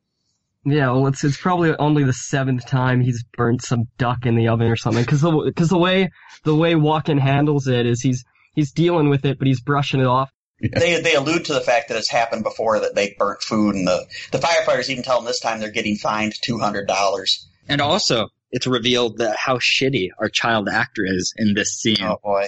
Yeah, 0.67 0.93
well, 0.93 1.09
it's 1.09 1.23
it's 1.23 1.37
probably 1.37 1.77
only 1.77 2.05
the 2.05 2.15
seventh 2.15 2.67
time 2.67 3.03
he's 3.03 3.23
burnt 3.37 3.63
some 3.63 3.85
duck 3.99 4.25
in 4.25 4.35
the 4.35 4.49
oven 4.49 4.69
or 4.69 4.77
something. 4.77 5.03
Because 5.03 5.21
the 5.21 5.31
because 5.45 5.69
the 5.69 5.77
way 5.77 6.11
the 6.45 6.57
way 6.57 6.73
Walken 6.73 7.21
handles 7.21 7.69
it 7.69 7.85
is 7.85 8.01
he's 8.01 8.25
he's 8.55 8.73
dealing 8.73 9.11
with 9.11 9.27
it, 9.27 9.39
but 9.39 9.47
he's 9.47 9.61
brushing 9.61 10.01
it 10.01 10.07
off. 10.07 10.33
They 10.61 11.03
they 11.03 11.15
allude 11.17 11.45
to 11.47 11.53
the 11.53 11.61
fact 11.61 11.89
that 11.89 11.99
it's 11.99 12.09
happened 12.09 12.45
before 12.45 12.81
that 12.81 12.95
they 12.95 13.15
burnt 13.19 13.43
food, 13.43 13.75
and 13.75 13.87
the 13.87 14.07
the 14.33 14.39
firefighters 14.39 14.89
even 14.89 15.03
tell 15.03 15.19
them 15.19 15.27
this 15.27 15.41
time 15.41 15.61
they're 15.61 15.71
getting 15.71 15.97
fined 15.97 16.33
two 16.43 16.59
hundred 16.59 16.87
dollars. 16.87 17.47
And 17.69 17.83
also, 17.83 18.29
it's 18.51 18.67
revealed 18.67 19.19
that 19.19 19.37
how 19.37 19.57
shitty 19.59 20.09
our 20.19 20.31
child 20.31 20.71
actor 20.71 21.05
is 21.05 21.35
in 21.37 21.53
this 21.53 21.75
scene. 21.79 21.99
Oh 22.01 22.21
boy, 22.25 22.47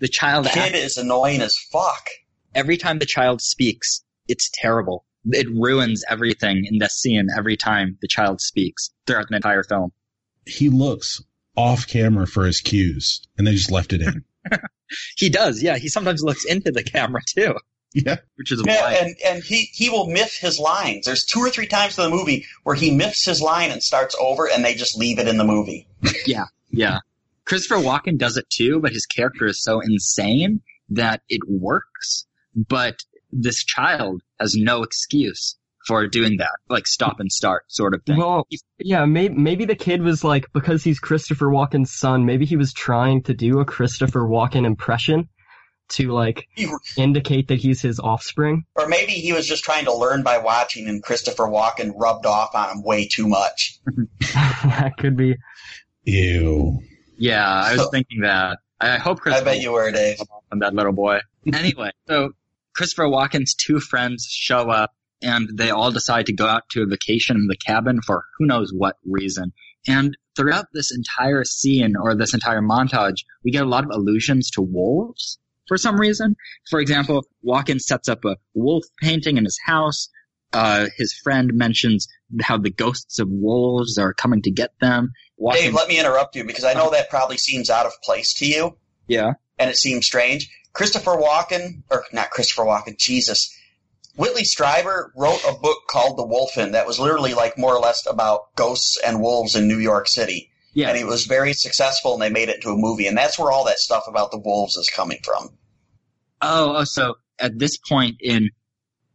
The 0.00 0.08
child 0.08 0.46
kid 0.46 0.58
actor, 0.58 0.76
is 0.78 0.96
annoying 0.96 1.40
as 1.40 1.54
fuck. 1.70 2.08
Every 2.54 2.76
time 2.76 2.98
the 2.98 3.06
child 3.06 3.40
speaks, 3.40 4.02
it's 4.28 4.50
terrible. 4.54 5.04
It 5.26 5.48
ruins 5.50 6.04
everything 6.08 6.66
in 6.70 6.78
this 6.78 6.94
scene 6.94 7.28
every 7.36 7.56
time 7.56 7.96
the 8.02 8.08
child 8.08 8.40
speaks 8.40 8.90
throughout 9.06 9.28
the 9.30 9.36
entire 9.36 9.62
film. 9.64 9.92
he 10.46 10.68
looks 10.68 11.22
off 11.56 11.86
camera 11.86 12.26
for 12.26 12.44
his 12.46 12.60
cues 12.60 13.22
and 13.38 13.46
they 13.46 13.52
just 13.54 13.70
left 13.70 13.92
it 13.92 14.02
in. 14.02 14.24
He 15.16 15.30
does, 15.30 15.62
yeah. 15.62 15.78
He 15.78 15.88
sometimes 15.88 16.22
looks 16.22 16.44
into 16.44 16.70
the 16.70 16.84
camera 16.84 17.22
too, 17.34 17.54
yeah. 17.94 18.16
which 18.36 18.52
is 18.52 18.62
Yeah, 18.66 18.82
why. 18.82 18.92
and 18.94 19.16
and 19.24 19.42
he 19.42 19.62
he 19.72 19.88
will 19.88 20.06
miff 20.08 20.36
his 20.36 20.58
lines. 20.58 21.06
There's 21.06 21.24
two 21.24 21.40
or 21.40 21.48
three 21.50 21.66
times 21.66 21.98
in 21.98 22.04
the 22.04 22.10
movie 22.10 22.44
where 22.64 22.76
he 22.76 22.90
miffs 22.94 23.24
his 23.24 23.40
line 23.40 23.70
and 23.70 23.82
starts 23.82 24.14
over, 24.20 24.46
and 24.48 24.62
they 24.64 24.74
just 24.74 24.96
leave 24.98 25.18
it 25.18 25.26
in 25.26 25.38
the 25.38 25.44
movie. 25.44 25.88
Yeah, 26.26 26.44
yeah. 26.70 26.98
Christopher 27.46 27.80
Walken 27.80 28.18
does 28.18 28.36
it 28.36 28.44
too, 28.50 28.78
but 28.80 28.92
his 28.92 29.06
character 29.06 29.46
is 29.46 29.62
so 29.62 29.80
insane 29.80 30.60
that 30.90 31.22
it 31.30 31.40
works. 31.48 32.26
But 32.54 33.00
this 33.32 33.64
child 33.64 34.22
has 34.40 34.54
no 34.54 34.82
excuse 34.82 35.56
for 35.86 36.06
doing 36.06 36.38
that, 36.38 36.52
like 36.68 36.86
stop 36.86 37.20
and 37.20 37.30
start 37.30 37.64
sort 37.68 37.92
of 37.94 38.02
thing. 38.04 38.16
Well, 38.16 38.46
yeah, 38.78 39.04
maybe 39.04 39.34
maybe 39.34 39.64
the 39.66 39.74
kid 39.76 40.02
was 40.02 40.24
like 40.24 40.46
because 40.52 40.82
he's 40.82 40.98
Christopher 40.98 41.46
Walken's 41.46 41.92
son. 41.92 42.24
Maybe 42.24 42.46
he 42.46 42.56
was 42.56 42.72
trying 42.72 43.22
to 43.24 43.34
do 43.34 43.60
a 43.60 43.64
Christopher 43.64 44.20
Walken 44.22 44.64
impression, 44.64 45.28
to 45.90 46.10
like 46.12 46.48
indicate 46.96 47.48
that 47.48 47.56
he's 47.58 47.82
his 47.82 48.00
offspring. 48.00 48.64
Or 48.76 48.88
maybe 48.88 49.12
he 49.12 49.32
was 49.34 49.46
just 49.46 49.62
trying 49.64 49.84
to 49.84 49.92
learn 49.92 50.22
by 50.22 50.38
watching, 50.38 50.88
and 50.88 51.02
Christopher 51.02 51.44
Walken 51.44 51.92
rubbed 51.96 52.24
off 52.24 52.54
on 52.54 52.70
him 52.70 52.82
way 52.82 53.06
too 53.06 53.28
much. 53.28 53.78
that 54.64 54.92
could 54.98 55.16
be. 55.18 55.36
Ew. 56.04 56.80
Yeah, 57.18 57.46
I 57.46 57.72
was 57.72 57.82
So- 57.82 57.90
thinking 57.90 58.20
that. 58.22 58.58
I 58.80 58.94
I 58.94 58.98
hope 58.98 59.20
Chris 59.20 59.34
I 59.36 59.44
bet 59.44 59.60
you 59.60 59.72
were, 59.72 59.90
Dave. 59.92 60.18
on 60.50 60.58
that 60.60 60.74
little 60.74 60.92
boy. 60.92 61.18
Anyway, 61.52 61.90
so 62.08 62.30
Christopher 62.74 63.04
Walken's 63.04 63.54
two 63.54 63.80
friends 63.80 64.26
show 64.28 64.70
up 64.70 64.92
and 65.22 65.48
they 65.54 65.70
all 65.70 65.90
decide 65.90 66.26
to 66.26 66.34
go 66.34 66.46
out 66.46 66.68
to 66.70 66.82
a 66.82 66.86
vacation 66.86 67.36
in 67.36 67.46
the 67.46 67.56
cabin 67.56 68.00
for 68.02 68.24
who 68.38 68.46
knows 68.46 68.72
what 68.72 68.96
reason. 69.06 69.52
And 69.86 70.16
throughout 70.36 70.66
this 70.72 70.94
entire 70.94 71.44
scene 71.44 71.94
or 72.00 72.14
this 72.14 72.34
entire 72.34 72.60
montage, 72.60 73.24
we 73.44 73.50
get 73.50 73.62
a 73.62 73.68
lot 73.68 73.84
of 73.84 73.90
allusions 73.90 74.50
to 74.52 74.62
wolves 74.62 75.38
for 75.66 75.76
some 75.76 75.98
reason. 75.98 76.36
For 76.68 76.80
example, 76.80 77.26
Walken 77.44 77.80
sets 77.80 78.08
up 78.08 78.24
a 78.24 78.36
wolf 78.54 78.84
painting 79.00 79.36
in 79.36 79.44
his 79.44 79.58
house. 79.64 80.08
Uh, 80.52 80.86
his 80.96 81.12
friend 81.12 81.52
mentions 81.54 82.06
how 82.42 82.58
the 82.58 82.70
ghosts 82.70 83.18
of 83.18 83.28
wolves 83.28 83.98
are 83.98 84.14
coming 84.14 84.42
to 84.42 84.50
get 84.50 84.70
them. 84.80 85.12
Walken, 85.40 85.54
Dave, 85.54 85.74
let 85.74 85.88
me 85.88 85.98
interrupt 85.98 86.36
you 86.36 86.44
because 86.44 86.64
I 86.64 86.74
know 86.74 86.90
that 86.90 87.10
probably 87.10 87.38
seems 87.38 87.70
out 87.70 87.86
of 87.86 87.92
place 88.02 88.34
to 88.34 88.46
you, 88.46 88.76
yeah. 89.08 89.32
and 89.58 89.68
it 89.68 89.76
seems 89.76 90.06
strange. 90.06 90.48
Christopher 90.74 91.12
Walken, 91.12 91.82
or 91.90 92.04
not 92.12 92.30
Christopher 92.30 92.64
Walken, 92.64 92.98
Jesus. 92.98 93.56
Whitley 94.16 94.42
Strieber 94.42 95.10
wrote 95.16 95.42
a 95.48 95.54
book 95.54 95.78
called 95.88 96.18
The 96.18 96.26
Wolfen 96.26 96.72
that 96.72 96.86
was 96.86 97.00
literally 97.00 97.34
like 97.34 97.56
more 97.56 97.74
or 97.74 97.80
less 97.80 98.06
about 98.06 98.54
ghosts 98.54 98.98
and 99.04 99.22
wolves 99.22 99.56
in 99.56 99.66
New 99.66 99.78
York 99.78 100.08
City. 100.08 100.50
Yeah. 100.72 100.88
And 100.88 100.98
it 100.98 101.06
was 101.06 101.26
very 101.26 101.52
successful 101.52 102.14
and 102.14 102.22
they 102.22 102.30
made 102.30 102.48
it 102.48 102.56
into 102.56 102.70
a 102.70 102.76
movie. 102.76 103.06
And 103.06 103.16
that's 103.16 103.38
where 103.38 103.50
all 103.50 103.64
that 103.64 103.78
stuff 103.78 104.04
about 104.08 104.30
the 104.30 104.38
wolves 104.38 104.76
is 104.76 104.90
coming 104.90 105.18
from. 105.24 105.50
Oh, 106.42 106.76
oh, 106.76 106.84
so 106.84 107.14
at 107.38 107.58
this 107.58 107.76
point 107.76 108.16
in 108.20 108.50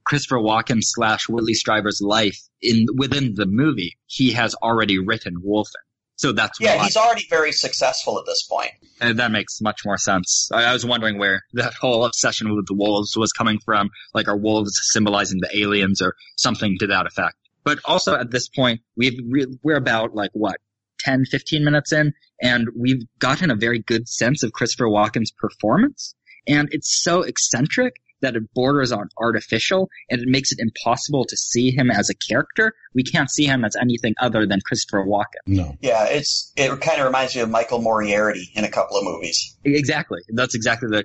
Christopher 0.05 0.37
Walken 0.37 0.79
slash 0.81 1.27
Whitley 1.29 1.53
Strieber's 1.53 2.01
life, 2.01 2.39
in 2.61 2.87
within 2.95 3.35
the 3.35 3.45
movie, 3.45 3.97
he 4.07 4.31
has 4.31 4.55
already 4.55 4.97
written 4.97 5.35
Wolfen. 5.45 5.83
So 6.19 6.33
that's 6.33 6.59
Yeah, 6.59 6.75
why 6.75 6.83
he's 6.83 6.97
already 6.97 7.25
very 7.29 7.53
successful 7.53 8.19
at 8.19 8.25
this 8.25 8.43
point. 8.43 8.71
and 8.99 9.17
that 9.19 9.31
makes 9.31 9.61
much 9.61 9.85
more 9.85 9.97
sense. 9.97 10.49
I, 10.53 10.65
I 10.65 10.73
was 10.73 10.85
wondering 10.85 11.17
where 11.17 11.43
that 11.53 11.73
whole 11.75 12.03
obsession 12.03 12.53
with 12.53 12.67
the 12.67 12.73
wolves 12.73 13.15
was 13.15 13.31
coming 13.31 13.57
from. 13.63 13.89
Like, 14.13 14.27
are 14.27 14.35
wolves 14.35 14.73
symbolizing 14.91 15.39
the 15.39 15.57
aliens 15.57 16.01
or 16.01 16.15
something 16.35 16.75
to 16.79 16.87
that 16.87 17.05
effect? 17.05 17.37
But 17.63 17.79
also 17.85 18.15
at 18.15 18.31
this 18.31 18.49
point, 18.49 18.81
we've 18.97 19.17
re- 19.29 19.45
we're 19.63 19.77
about 19.77 20.13
like 20.13 20.31
what 20.33 20.57
10, 20.99 21.23
15 21.23 21.63
minutes 21.63 21.93
in, 21.93 22.13
and 22.41 22.67
we've 22.77 23.01
gotten 23.19 23.49
a 23.49 23.55
very 23.55 23.79
good 23.79 24.09
sense 24.09 24.43
of 24.43 24.51
Christopher 24.51 24.87
Walken's 24.89 25.31
performance. 25.31 26.15
And 26.47 26.67
it's 26.73 27.01
so 27.01 27.21
eccentric 27.21 27.93
that 28.21 28.35
it 28.35 28.43
borders 28.53 28.91
on 28.91 29.09
artificial, 29.17 29.89
and 30.09 30.21
it 30.21 30.27
makes 30.27 30.51
it 30.51 30.59
impossible 30.59 31.25
to 31.25 31.37
see 31.37 31.71
him 31.71 31.89
as 31.91 32.09
a 32.09 32.15
character. 32.15 32.73
We 32.93 33.03
can't 33.03 33.29
see 33.29 33.45
him 33.45 33.63
as 33.65 33.75
anything 33.79 34.13
other 34.21 34.45
than 34.45 34.59
Christopher 34.65 35.05
Walken. 35.05 35.41
No. 35.47 35.75
Yeah, 35.81 36.05
it's 36.05 36.51
it 36.55 36.69
kind 36.81 36.99
of 36.99 37.05
reminds 37.05 37.35
me 37.35 37.41
of 37.41 37.49
Michael 37.49 37.81
Moriarty 37.81 38.49
in 38.55 38.63
a 38.63 38.69
couple 38.69 38.97
of 38.97 39.03
movies. 39.03 39.57
Exactly. 39.63 40.19
That's 40.29 40.55
exactly 40.55 40.89
the 40.89 41.03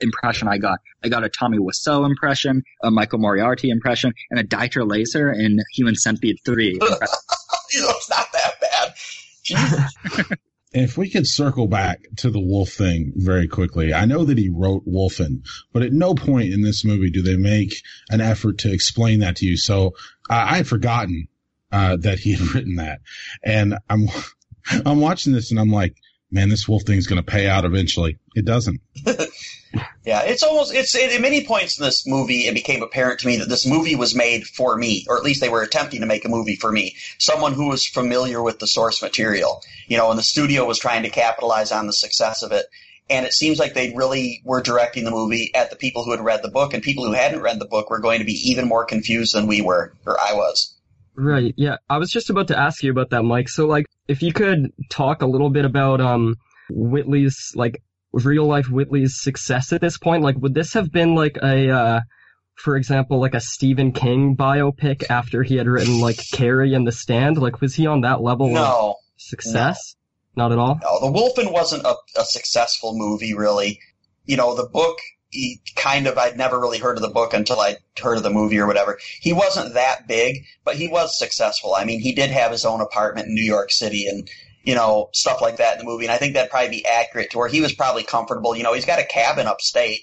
impression 0.00 0.48
I 0.48 0.58
got. 0.58 0.78
I 1.02 1.08
got 1.08 1.24
a 1.24 1.28
Tommy 1.28 1.58
Wiseau 1.58 2.06
impression, 2.06 2.62
a 2.82 2.90
Michael 2.90 3.18
Moriarty 3.18 3.70
impression, 3.70 4.12
and 4.30 4.40
a 4.40 4.44
Dieter 4.44 4.88
Laser 4.88 5.32
in 5.32 5.58
Human 5.74 5.94
Centipede 5.94 6.36
3. 6.44 6.78
it's 7.70 8.10
not 8.10 8.26
that 8.32 8.54
bad. 8.60 10.38
If 10.74 10.98
we 10.98 11.08
could 11.08 11.26
circle 11.26 11.68
back 11.68 12.00
to 12.16 12.30
the 12.30 12.40
wolf 12.40 12.70
thing 12.70 13.12
very 13.14 13.46
quickly, 13.46 13.94
I 13.94 14.06
know 14.06 14.24
that 14.24 14.38
he 14.38 14.48
wrote 14.48 14.84
Wolfen, 14.86 15.46
but 15.72 15.82
at 15.82 15.92
no 15.92 16.14
point 16.14 16.52
in 16.52 16.62
this 16.62 16.84
movie 16.84 17.10
do 17.10 17.22
they 17.22 17.36
make 17.36 17.72
an 18.10 18.20
effort 18.20 18.58
to 18.58 18.72
explain 18.72 19.20
that 19.20 19.36
to 19.36 19.46
you. 19.46 19.56
So 19.56 19.94
uh, 20.28 20.46
I 20.48 20.56
had 20.56 20.66
forgotten 20.66 21.28
uh, 21.70 21.96
that 21.98 22.18
he 22.18 22.32
had 22.32 22.40
written 22.54 22.76
that, 22.76 23.00
and 23.44 23.78
I'm 23.88 24.08
I'm 24.84 25.00
watching 25.00 25.32
this 25.32 25.50
and 25.50 25.60
I'm 25.60 25.70
like, 25.70 25.96
man, 26.34 26.48
this 26.50 26.68
wolf 26.68 26.82
thing's 26.82 27.06
going 27.06 27.22
to 27.22 27.30
pay 27.30 27.48
out 27.48 27.64
eventually. 27.64 28.18
It 28.34 28.44
doesn't. 28.44 28.80
Yeah, 30.04 30.22
it's 30.22 30.42
almost 30.42 30.72
it's 30.72 30.94
it, 30.94 31.12
at 31.12 31.20
many 31.20 31.44
points 31.44 31.78
in 31.78 31.84
this 31.84 32.06
movie 32.06 32.46
it 32.46 32.54
became 32.54 32.82
apparent 32.82 33.18
to 33.20 33.26
me 33.26 33.38
that 33.38 33.48
this 33.48 33.66
movie 33.66 33.96
was 33.96 34.14
made 34.14 34.46
for 34.46 34.76
me, 34.76 35.04
or 35.08 35.16
at 35.16 35.24
least 35.24 35.40
they 35.40 35.48
were 35.48 35.62
attempting 35.62 36.00
to 36.00 36.06
make 36.06 36.24
a 36.24 36.28
movie 36.28 36.56
for 36.56 36.70
me, 36.70 36.94
someone 37.18 37.54
who 37.54 37.68
was 37.68 37.86
familiar 37.86 38.42
with 38.42 38.58
the 38.58 38.66
source 38.66 39.02
material. 39.02 39.62
You 39.88 39.96
know, 39.96 40.10
and 40.10 40.18
the 40.18 40.22
studio 40.22 40.64
was 40.64 40.78
trying 40.78 41.02
to 41.02 41.10
capitalize 41.10 41.72
on 41.72 41.86
the 41.86 41.92
success 41.92 42.42
of 42.42 42.52
it. 42.52 42.66
And 43.10 43.26
it 43.26 43.34
seems 43.34 43.58
like 43.58 43.74
they 43.74 43.92
really 43.94 44.40
were 44.44 44.62
directing 44.62 45.04
the 45.04 45.10
movie 45.10 45.50
at 45.54 45.70
the 45.70 45.76
people 45.76 46.04
who 46.04 46.12
had 46.12 46.20
read 46.24 46.42
the 46.42 46.50
book, 46.50 46.72
and 46.72 46.82
people 46.82 47.04
who 47.04 47.12
hadn't 47.12 47.42
read 47.42 47.58
the 47.58 47.66
book 47.66 47.90
were 47.90 47.98
going 47.98 48.20
to 48.20 48.24
be 48.24 48.50
even 48.50 48.68
more 48.68 48.84
confused 48.84 49.34
than 49.34 49.46
we 49.46 49.60
were, 49.60 49.92
or 50.06 50.18
I 50.20 50.34
was. 50.34 50.73
Right. 51.16 51.54
Yeah. 51.56 51.76
I 51.88 51.98
was 51.98 52.10
just 52.10 52.30
about 52.30 52.48
to 52.48 52.58
ask 52.58 52.82
you 52.82 52.90
about 52.90 53.10
that, 53.10 53.22
Mike. 53.22 53.48
So, 53.48 53.66
like, 53.66 53.86
if 54.08 54.22
you 54.22 54.32
could 54.32 54.72
talk 54.90 55.22
a 55.22 55.26
little 55.26 55.50
bit 55.50 55.64
about 55.64 56.00
um 56.00 56.36
Whitley's 56.70 57.52
like 57.54 57.82
real 58.12 58.46
life 58.46 58.66
Whitley's 58.70 59.20
success 59.20 59.72
at 59.72 59.80
this 59.80 59.98
point. 59.98 60.22
Like, 60.22 60.36
would 60.38 60.54
this 60.54 60.72
have 60.74 60.90
been 60.92 61.14
like 61.14 61.36
a, 61.42 61.70
uh, 61.70 62.00
for 62.56 62.76
example, 62.76 63.20
like 63.20 63.34
a 63.34 63.40
Stephen 63.40 63.92
King 63.92 64.36
biopic 64.36 65.04
after 65.10 65.42
he 65.42 65.56
had 65.56 65.66
written 65.66 66.00
like 66.00 66.18
Carrie 66.32 66.74
and 66.74 66.86
The 66.86 66.92
Stand? 66.92 67.38
Like, 67.38 67.60
was 67.60 67.74
he 67.74 67.86
on 67.86 68.02
that 68.02 68.22
level 68.22 68.46
of 68.46 68.52
No, 68.52 68.96
success? 69.16 69.96
Not 70.36 70.52
at 70.52 70.58
all. 70.58 70.78
no, 70.82 71.00
The 71.00 71.18
Wolfen 71.18 71.52
wasn't 71.52 71.84
a, 71.84 71.94
a 72.16 72.24
successful 72.24 72.92
movie, 72.96 73.34
really. 73.34 73.80
You 74.24 74.36
know, 74.36 74.54
the 74.54 74.68
book, 74.68 74.98
he 75.34 75.60
kind 75.74 76.06
of, 76.06 76.16
I'd 76.16 76.36
never 76.36 76.60
really 76.60 76.78
heard 76.78 76.96
of 76.96 77.02
the 77.02 77.08
book 77.08 77.34
until 77.34 77.60
I 77.60 77.76
heard 78.00 78.16
of 78.16 78.22
the 78.22 78.30
movie 78.30 78.58
or 78.58 78.66
whatever. 78.66 78.98
He 79.20 79.32
wasn't 79.32 79.74
that 79.74 80.06
big, 80.06 80.44
but 80.64 80.76
he 80.76 80.86
was 80.86 81.18
successful. 81.18 81.74
I 81.74 81.84
mean, 81.84 82.00
he 82.00 82.12
did 82.12 82.30
have 82.30 82.52
his 82.52 82.64
own 82.64 82.80
apartment 82.80 83.26
in 83.26 83.34
New 83.34 83.44
York 83.44 83.72
City 83.72 84.06
and, 84.06 84.30
you 84.62 84.74
know, 84.74 85.10
stuff 85.12 85.42
like 85.42 85.56
that 85.56 85.74
in 85.74 85.78
the 85.80 85.84
movie. 85.84 86.04
And 86.04 86.12
I 86.12 86.18
think 86.18 86.34
that'd 86.34 86.50
probably 86.50 86.70
be 86.70 86.86
accurate 86.86 87.32
to 87.32 87.38
where 87.38 87.48
he 87.48 87.60
was 87.60 87.74
probably 87.74 88.04
comfortable. 88.04 88.56
You 88.56 88.62
know, 88.62 88.72
he's 88.72 88.86
got 88.86 89.00
a 89.00 89.04
cabin 89.04 89.46
upstate. 89.46 90.02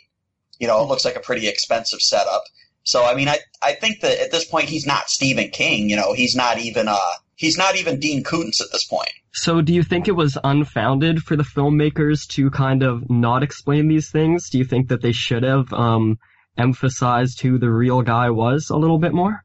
You 0.60 0.68
know, 0.68 0.84
it 0.84 0.88
looks 0.88 1.06
like 1.06 1.16
a 1.16 1.22
pretty 1.22 1.48
expensive 1.48 2.02
setup. 2.02 2.44
So, 2.84 3.06
I 3.06 3.16
mean, 3.16 3.30
I, 3.30 3.40
I 3.64 3.74
think 3.74 4.02
that 4.02 4.20
at 4.20 4.32
this 4.32 4.46
point, 4.46 4.68
he's 4.68 4.86
not 4.86 5.10
Stephen 5.10 5.50
King. 5.50 5.90
You 5.90 5.96
know, 5.96 6.14
he's 6.14 6.36
not 6.36 6.60
even, 6.60 6.88
uh, 6.88 7.14
he's 7.42 7.58
not 7.58 7.76
even 7.76 8.00
Dean 8.00 8.24
Koontz 8.24 8.62
at 8.62 8.72
this 8.72 8.86
point. 8.86 9.12
So, 9.34 9.62
do 9.62 9.74
you 9.74 9.84
think 9.84 10.08
it 10.08 10.16
was 10.16 10.38
unfounded 10.44 11.24
for 11.24 11.36
the 11.36 11.44
filmmakers 11.44 12.28
to 12.36 12.50
kind 12.52 12.84
of 12.84 13.10
not 13.10 13.44
explain 13.44 13.88
these 13.88 14.12
things? 14.12 14.50
Do 14.50 14.58
you 14.60 14.66
think 14.66 14.90
that 14.90 15.02
they 15.02 15.12
should 15.12 15.44
have 15.44 15.74
um, 15.74 16.20
emphasized 16.58 17.42
who 17.42 17.58
the 17.58 17.72
real 17.72 18.04
guy 18.04 18.30
was 18.30 18.70
a 18.70 18.78
little 18.78 19.00
bit 19.00 19.14
more? 19.14 19.44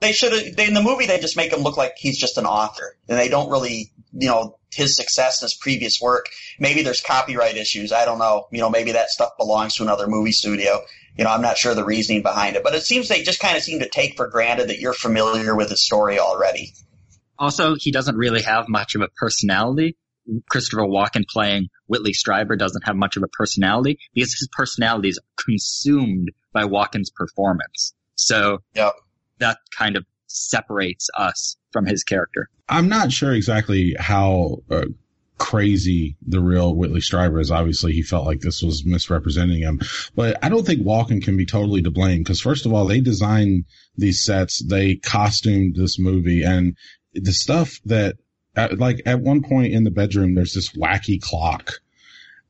they 0.00 0.12
should 0.12 0.32
have 0.32 0.58
in 0.58 0.74
the 0.74 0.82
movie 0.82 1.06
they 1.06 1.20
just 1.20 1.36
make 1.36 1.52
him 1.52 1.60
look 1.60 1.76
like 1.76 1.92
he's 1.96 2.18
just 2.18 2.38
an 2.38 2.46
author 2.46 2.96
and 3.08 3.18
they 3.18 3.28
don't 3.28 3.50
really 3.50 3.92
you 4.12 4.28
know 4.28 4.56
his 4.72 4.96
success 4.96 5.40
in 5.40 5.44
his 5.44 5.54
previous 5.54 6.00
work 6.00 6.26
maybe 6.58 6.82
there's 6.82 7.00
copyright 7.02 7.56
issues 7.56 7.92
i 7.92 8.04
don't 8.04 8.18
know 8.18 8.46
you 8.50 8.60
know 8.60 8.70
maybe 8.70 8.92
that 8.92 9.10
stuff 9.10 9.30
belongs 9.38 9.76
to 9.76 9.82
another 9.82 10.06
movie 10.06 10.32
studio 10.32 10.80
you 11.16 11.24
know 11.24 11.30
i'm 11.30 11.42
not 11.42 11.58
sure 11.58 11.74
the 11.74 11.84
reasoning 11.84 12.22
behind 12.22 12.56
it 12.56 12.62
but 12.62 12.74
it 12.74 12.82
seems 12.82 13.08
they 13.08 13.22
just 13.22 13.40
kind 13.40 13.56
of 13.56 13.62
seem 13.62 13.80
to 13.80 13.88
take 13.88 14.16
for 14.16 14.26
granted 14.26 14.68
that 14.68 14.80
you're 14.80 14.94
familiar 14.94 15.54
with 15.54 15.68
the 15.68 15.76
story 15.76 16.18
already 16.18 16.72
Also, 17.40 17.74
he 17.74 17.90
doesn't 17.90 18.16
really 18.16 18.42
have 18.42 18.68
much 18.68 18.94
of 18.94 19.00
a 19.00 19.08
personality. 19.16 19.96
Christopher 20.48 20.82
Walken 20.82 21.26
playing 21.26 21.68
Whitley 21.86 22.12
Strieber 22.12 22.56
doesn't 22.56 22.86
have 22.86 22.94
much 22.94 23.16
of 23.16 23.22
a 23.22 23.28
personality 23.28 23.98
because 24.14 24.32
his 24.34 24.48
personality 24.52 25.08
is 25.08 25.18
consumed 25.42 26.30
by 26.52 26.64
Walken's 26.64 27.10
performance. 27.10 27.94
So 28.14 28.58
Yep. 28.74 28.92
that 29.38 29.58
kind 29.76 29.96
of 29.96 30.04
separates 30.26 31.08
us 31.16 31.56
from 31.72 31.86
his 31.86 32.04
character. 32.04 32.48
I'm 32.68 32.88
not 32.88 33.10
sure 33.10 33.32
exactly 33.32 33.96
how 33.98 34.58
uh, 34.70 34.84
crazy 35.38 36.16
the 36.24 36.40
real 36.40 36.74
Whitley 36.74 37.00
Strieber 37.00 37.40
is. 37.40 37.50
Obviously, 37.50 37.92
he 37.92 38.02
felt 38.02 38.26
like 38.26 38.40
this 38.40 38.62
was 38.62 38.84
misrepresenting 38.84 39.62
him, 39.62 39.80
but 40.14 40.38
I 40.44 40.50
don't 40.50 40.64
think 40.64 40.82
Walken 40.82 41.24
can 41.24 41.36
be 41.36 41.46
totally 41.46 41.82
to 41.82 41.90
blame 41.90 42.18
because 42.18 42.40
first 42.40 42.66
of 42.66 42.72
all, 42.74 42.86
they 42.86 43.00
designed 43.00 43.64
these 43.96 44.22
sets, 44.22 44.62
they 44.64 44.96
costumed 44.96 45.74
this 45.74 45.98
movie, 45.98 46.44
and 46.44 46.76
the 47.14 47.32
stuff 47.32 47.80
that, 47.86 48.16
at, 48.56 48.78
like 48.78 49.00
at 49.06 49.20
one 49.20 49.42
point 49.42 49.72
in 49.72 49.84
the 49.84 49.90
bedroom, 49.90 50.34
there's 50.34 50.54
this 50.54 50.70
wacky 50.76 51.20
clock. 51.20 51.72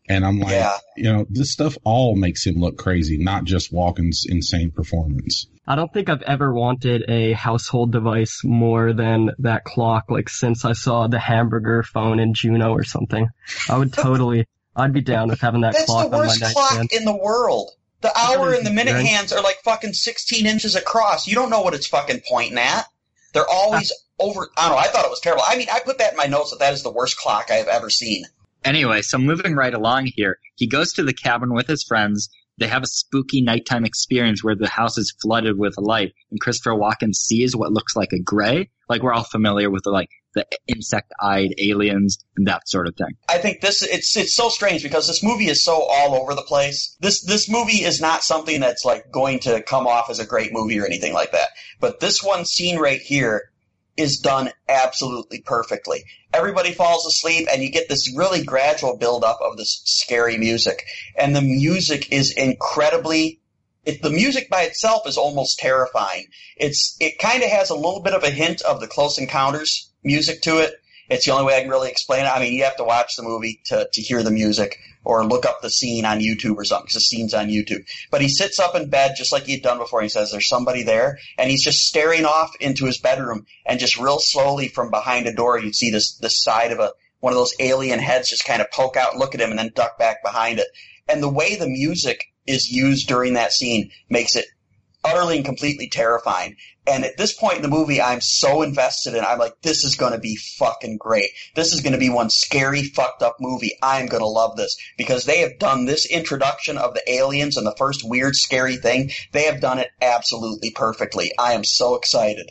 And 0.09 0.25
I'm 0.27 0.41
like, 0.41 0.53
Yeah. 0.53 0.77
you 0.97 1.05
know, 1.05 1.27
this 1.31 1.53
stuff 1.53 1.77
all 1.85 2.17
makes 2.17 2.45
him 2.45 2.57
look 2.57 2.77
crazy, 2.77 3.17
not 3.17 3.45
just 3.45 3.73
Walken's 3.73 4.27
insane 4.29 4.73
performance. 4.73 5.47
I 5.69 5.77
don't 5.77 5.93
think 5.93 6.09
I've 6.09 6.23
ever 6.23 6.53
wanted 6.53 7.05
a 7.09 7.33
household 7.33 7.93
device 7.93 8.41
more 8.43 8.93
than 8.93 9.31
that 9.39 9.63
clock, 9.65 10.07
like 10.09 10.29
since 10.29 10.65
I 10.65 10.73
saw 10.73 11.07
the 11.07 11.21
hamburger 11.21 11.85
phone 11.85 12.19
in 12.19 12.35
Juno 12.35 12.73
or 12.73 12.83
something. 12.83 13.29
I 13.69 13.79
would 13.79 13.93
totally, 13.93 14.47
I'd 14.77 14.93
be 14.93 15.01
down 15.01 15.29
with 15.29 15.41
having 15.41 15.61
that 15.61 15.75
that's 15.75 15.85
clock 15.85 16.11
the 16.11 16.17
on 16.17 16.23
my 16.23 16.27
worst 16.27 16.41
clock 16.43 16.75
nightstand. 16.75 16.91
in 16.93 17.05
the 17.05 17.17
world 17.17 17.71
the 18.03 18.17
hour 18.17 18.55
and 18.55 18.65
the 18.65 18.71
minute 18.71 18.97
hands 18.97 19.31
are 19.31 19.43
like 19.43 19.59
fucking 19.63 19.93
16 19.93 20.47
inches 20.47 20.75
across 20.75 21.27
you 21.27 21.35
don't 21.35 21.51
know 21.51 21.61
what 21.61 21.75
it's 21.75 21.87
fucking 21.87 22.23
pointing 22.27 22.57
at 22.57 22.87
they're 23.33 23.49
always 23.49 23.93
over 24.19 24.49
i 24.57 24.69
don't 24.69 24.77
know 24.77 24.79
i 24.79 24.87
thought 24.89 25.05
it 25.05 25.11
was 25.11 25.21
terrible 25.21 25.43
i 25.47 25.57
mean 25.57 25.69
i 25.73 25.81
put 25.81 25.99
that 25.99 26.13
in 26.13 26.17
my 26.17 26.27
notes 26.27 26.51
that 26.51 26.59
that 26.59 26.73
is 26.73 26.83
the 26.83 26.91
worst 26.91 27.17
clock 27.17 27.51
i 27.51 27.55
have 27.55 27.69
ever 27.69 27.91
seen 27.91 28.25
Anyway, 28.63 29.01
so 29.01 29.17
moving 29.17 29.55
right 29.55 29.73
along 29.73 30.07
here, 30.15 30.39
he 30.57 30.67
goes 30.67 30.93
to 30.93 31.03
the 31.03 31.15
cabin 31.15 31.55
with 31.55 31.67
his 31.67 31.83
friends. 31.83 32.29
they 32.59 32.69
have 32.69 32.83
a 32.83 32.87
spooky 32.87 33.41
nighttime 33.41 33.87
experience 33.87 34.45
where 34.45 34.55
the 34.55 34.69
house 34.69 34.99
is 34.99 35.15
flooded 35.23 35.57
with 35.59 35.79
light 35.79 36.13
and 36.31 36.39
Christopher 36.41 36.77
Walken 36.77 37.15
sees 37.15 37.57
what 37.57 37.73
looks 37.73 37.97
like 37.97 38.13
a 38.13 38.21
gray. 38.21 38.69
Like 38.87 39.03
we're 39.03 39.15
all 39.15 39.25
familiar 39.25 39.71
with 39.71 39.85
the 39.85 39.91
like 39.91 40.11
the 40.35 40.47
insect-eyed 40.67 41.55
aliens 41.59 42.19
and 42.37 42.47
that 42.47 42.69
sort 42.69 42.87
of 42.87 42.97
thing. 42.97 43.17
I 43.29 43.39
think 43.39 43.61
this 43.61 43.83
it's 43.83 44.17
it's 44.17 44.35
so 44.35 44.49
strange 44.49 44.83
because 44.83 45.07
this 45.07 45.23
movie 45.23 45.49
is 45.49 45.63
so 45.63 45.83
all 45.83 46.15
over 46.15 46.35
the 46.35 46.43
place. 46.43 46.97
This 47.01 47.23
this 47.23 47.49
movie 47.49 47.83
is 47.85 48.01
not 48.01 48.23
something 48.23 48.61
that's 48.61 48.85
like 48.85 49.11
going 49.11 49.41
to 49.41 49.63
come 49.63 49.87
off 49.87 50.11
as 50.11 50.19
a 50.19 50.27
great 50.27 50.53
movie 50.53 50.79
or 50.79 50.87
anything 50.87 51.13
like 51.13 51.33
that. 51.33 51.49
But 51.81 52.01
this 52.01 52.23
one 52.23 52.45
scene 52.45 52.79
right 52.79 53.01
here 53.01 53.51
is 53.97 54.19
done 54.19 54.51
absolutely 54.69 55.41
perfectly. 55.41 56.05
Everybody 56.33 56.73
falls 56.73 57.07
asleep 57.07 57.49
and 57.53 57.63
you 57.63 57.71
get 57.71 57.89
this 57.89 58.15
really 58.17 58.45
gradual 58.45 58.97
build 58.97 59.25
up 59.25 59.41
of 59.43 59.57
this 59.57 59.83
scary 59.85 60.39
music. 60.39 60.87
And 61.17 61.35
the 61.35 61.43
music 61.43 62.13
is 62.13 62.33
incredibly 62.33 63.41
it, 63.85 64.03
the 64.03 64.11
music 64.11 64.51
by 64.51 64.63
itself 64.63 65.07
is 65.07 65.17
almost 65.17 65.59
terrifying. 65.59 66.27
It's 66.57 66.97
it 67.01 67.19
kind 67.19 67.43
of 67.43 67.51
has 67.51 67.71
a 67.71 67.75
little 67.75 68.03
bit 68.03 68.15
of 68.15 68.23
a 68.23 68.31
hint 68.31 68.61
of 68.63 68.81
the 68.81 68.87
Close 68.87 69.19
Encounters 69.19 69.90
music 70.03 70.43
to 70.43 70.59
it. 70.59 70.75
It's 71.09 71.27
the 71.27 71.33
only 71.33 71.45
way 71.45 71.57
I 71.57 71.63
can 71.63 71.71
really 71.71 71.91
explain 71.91 72.25
it. 72.25 72.29
I 72.29 72.39
mean, 72.39 72.53
you 72.53 72.63
have 72.63 72.77
to 72.77 72.85
watch 72.85 73.17
the 73.17 73.25
movie 73.25 73.61
to, 73.67 73.89
to 73.93 74.01
hear 74.01 74.23
the 74.23 74.31
music 74.31 74.79
or 75.05 75.25
look 75.25 75.45
up 75.45 75.61
the 75.61 75.71
scene 75.71 76.05
on 76.05 76.21
YouTube 76.21 76.57
or 76.57 76.65
something 76.65 76.85
because 76.85 76.95
the 76.95 77.01
scene's 77.01 77.35
on 77.35 77.49
YouTube. 77.49 77.85
But 78.13 78.21
he 78.21 78.29
sits 78.29 78.61
up 78.61 78.77
in 78.77 78.91
bed 78.91 79.15
just 79.17 79.33
like 79.33 79.45
he'd 79.45 79.63
done 79.63 79.79
before. 79.79 80.03
He 80.03 80.09
says, 80.09 80.31
there's 80.31 80.49
somebody 80.49 80.85
there. 80.85 81.19
And 81.37 81.51
he's 81.51 81.65
just 81.65 81.85
staring 81.85 82.25
off 82.25 82.53
into 82.61 82.87
his 82.87 82.99
bedroom 82.99 83.47
and 83.67 83.81
just 83.81 83.99
real 83.99 84.19
slowly 84.21 84.69
from 84.69 84.91
behind 84.91 85.27
a 85.27 85.35
door, 85.35 85.59
you'd 85.59 85.75
see 85.75 85.91
this, 85.91 86.17
the 86.19 86.31
side 86.31 86.71
of 86.71 86.79
a, 86.79 86.93
one 87.19 87.33
of 87.33 87.39
those 87.39 87.55
alien 87.59 87.99
heads 87.99 88.31
just 88.31 88.45
kind 88.45 88.63
of 88.63 88.71
poke 88.71 88.97
out 88.97 89.17
look 89.17 89.35
at 89.35 89.41
him 89.41 89.51
and 89.51 89.59
then 89.59 89.73
duck 89.75 89.99
back 89.99 90.23
behind 90.23 90.61
it. 90.61 90.69
And 91.09 91.23
the 91.23 91.29
way 91.29 91.57
the 91.57 91.69
music 91.69 92.27
is 92.47 92.71
used 92.71 93.09
during 93.09 93.35
that 93.35 93.53
scene 93.53 93.91
makes 94.09 94.37
it 94.37 94.47
utterly 95.05 95.37
and 95.37 95.45
completely 95.45 95.89
terrifying. 95.89 96.57
And 96.87 97.05
at 97.05 97.17
this 97.17 97.33
point 97.33 97.57
in 97.57 97.63
the 97.63 97.69
movie, 97.69 98.01
I'm 98.01 98.21
so 98.21 98.63
invested 98.63 99.15
in. 99.15 99.25
I'm 99.25 99.39
like, 99.39 99.61
this 99.63 99.85
is 99.85 99.97
going 99.97 100.13
to 100.13 100.19
be 100.19 100.37
fucking 100.59 100.97
great. 100.97 101.31
This 101.55 101.73
is 101.73 101.83
going 101.83 101.93
to 101.93 101.99
be 101.99 102.09
one 102.09 102.31
scary, 102.31 102.83
fucked 102.83 103.23
up 103.23 103.37
movie. 103.39 103.77
I'm 103.83 104.07
going 104.07 104.23
to 104.23 104.27
love 104.27 104.57
this 104.57 104.77
because 104.97 105.25
they 105.25 105.41
have 105.41 105.59
done 105.59 105.85
this 105.85 106.07
introduction 106.07 106.79
of 106.79 106.95
the 106.95 107.13
aliens 107.13 107.57
and 107.57 107.67
the 107.67 107.77
first 107.77 108.03
weird, 108.09 108.35
scary 108.35 108.77
thing. 108.77 109.11
They 109.33 109.45
have 109.45 109.61
done 109.61 109.79
it 109.79 109.91
absolutely 110.01 110.71
perfectly. 110.71 111.33
I 111.39 111.53
am 111.53 111.65
so 111.65 111.95
excited. 111.95 112.49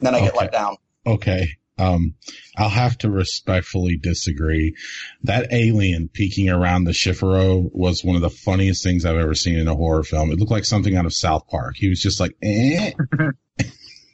Then 0.00 0.14
I 0.14 0.20
get 0.20 0.36
let 0.36 0.52
down. 0.52 0.76
Okay. 1.06 1.50
Um, 1.78 2.14
I'll 2.58 2.68
have 2.68 2.98
to 2.98 3.10
respectfully 3.10 3.96
disagree. 3.96 4.74
That 5.22 5.52
alien 5.52 6.08
peeking 6.12 6.50
around 6.50 6.84
the 6.84 6.90
chifforobe 6.90 7.70
was 7.72 8.04
one 8.04 8.16
of 8.16 8.22
the 8.22 8.30
funniest 8.30 8.82
things 8.82 9.04
I've 9.04 9.16
ever 9.16 9.34
seen 9.34 9.58
in 9.58 9.68
a 9.68 9.76
horror 9.76 10.02
film. 10.02 10.32
It 10.32 10.38
looked 10.38 10.50
like 10.50 10.64
something 10.64 10.96
out 10.96 11.06
of 11.06 11.14
South 11.14 11.46
Park. 11.46 11.76
He 11.76 11.88
was 11.88 12.00
just 12.00 12.20
like, 12.20 12.36
eh. 12.42 12.92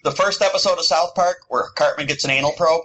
The 0.05 0.13
first 0.13 0.43
episode 0.43 0.79
of 0.79 0.85
South 0.85 1.15
Park 1.15 1.39
where 1.49 1.63
Cartman 1.77 2.07
gets 2.07 2.25
an 2.25 2.31
anal 2.31 2.53
probe 2.53 2.83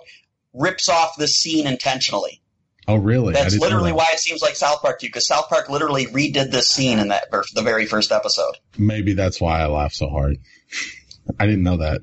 rips 0.53 0.87
off 0.87 1.17
this 1.17 1.35
scene 1.35 1.67
intentionally. 1.67 2.41
Oh, 2.87 2.95
really? 2.95 3.33
That's 3.33 3.57
literally 3.57 3.91
that. 3.91 3.97
why 3.97 4.07
it 4.13 4.19
seems 4.19 4.41
like 4.41 4.55
South 4.55 4.81
Park 4.81 4.99
to 4.99 5.05
you 5.05 5.09
because 5.09 5.27
South 5.27 5.49
Park 5.49 5.69
literally 5.69 6.05
redid 6.05 6.51
this 6.51 6.69
scene 6.69 6.97
in 6.97 7.09
that 7.09 7.25
the 7.53 7.61
very 7.61 7.85
first 7.85 8.13
episode. 8.13 8.53
Maybe 8.77 9.13
that's 9.13 9.41
why 9.41 9.59
I 9.59 9.67
laughed 9.67 9.95
so 9.95 10.07
hard. 10.07 10.37
I 11.39 11.45
didn't 11.45 11.63
know 11.63 11.77
that. 11.77 11.99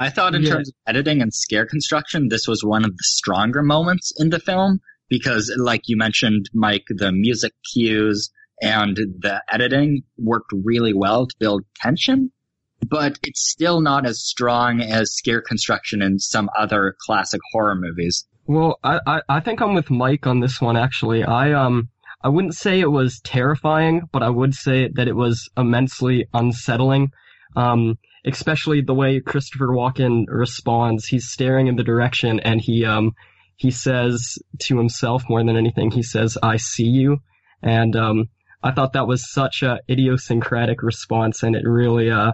I 0.00 0.08
thought 0.10 0.34
in 0.34 0.42
Yeah. 0.42 0.50
terms 0.54 0.70
of 0.70 0.74
editing 0.86 1.20
and 1.22 1.32
scare 1.32 1.66
construction, 1.66 2.28
this 2.28 2.48
was 2.48 2.64
one 2.64 2.84
of 2.84 2.90
the 2.92 3.02
stronger 3.04 3.62
moments 3.62 4.12
in 4.18 4.30
the 4.30 4.40
film 4.40 4.80
because, 5.08 5.52
like 5.58 5.82
you 5.86 5.96
mentioned, 5.96 6.48
Mike, 6.54 6.86
the 6.88 7.12
music 7.12 7.52
cues 7.72 8.30
and 8.62 8.96
the 8.96 9.42
editing 9.52 10.02
worked 10.18 10.52
really 10.64 10.94
well 10.94 11.26
to 11.26 11.36
build 11.38 11.64
tension, 11.76 12.32
but 12.88 13.18
it's 13.22 13.50
still 13.50 13.80
not 13.82 14.06
as 14.06 14.22
strong 14.24 14.80
as 14.80 15.12
scare 15.12 15.42
construction 15.42 16.00
in 16.02 16.18
some 16.18 16.48
other 16.58 16.96
classic 17.06 17.40
horror 17.52 17.74
movies. 17.76 18.26
Well, 18.46 18.78
I, 18.82 19.00
I, 19.06 19.20
I 19.28 19.40
think 19.40 19.60
I'm 19.60 19.74
with 19.74 19.90
Mike 19.90 20.26
on 20.26 20.40
this 20.40 20.60
one 20.60 20.76
actually. 20.76 21.22
I 21.24 21.52
um 21.52 21.88
I 22.22 22.28
wouldn't 22.28 22.54
say 22.54 22.80
it 22.80 22.90
was 22.90 23.20
terrifying, 23.20 24.02
but 24.12 24.22
I 24.22 24.30
would 24.30 24.54
say 24.54 24.88
that 24.94 25.08
it 25.08 25.16
was 25.16 25.48
immensely 25.56 26.26
unsettling. 26.32 27.12
Um 27.54 27.98
especially 28.24 28.82
the 28.82 28.94
way 28.94 29.20
Christopher 29.20 29.68
Walken 29.68 30.24
responds. 30.28 31.06
He's 31.06 31.28
staring 31.28 31.66
in 31.66 31.76
the 31.76 31.84
direction 31.84 32.40
and 32.40 32.60
he 32.60 32.84
um 32.84 33.12
he 33.56 33.70
says 33.70 34.38
to 34.60 34.78
himself 34.78 35.24
more 35.28 35.44
than 35.44 35.56
anything, 35.56 35.90
he 35.90 36.02
says, 36.02 36.38
I 36.42 36.56
see 36.56 36.88
you. 36.88 37.18
And 37.62 37.96
um 37.96 38.28
I 38.62 38.72
thought 38.72 38.92
that 38.92 39.06
was 39.06 39.30
such 39.30 39.62
a 39.62 39.80
idiosyncratic 39.88 40.82
response 40.82 41.42
and 41.42 41.56
it 41.56 41.64
really 41.64 42.10
uh 42.10 42.32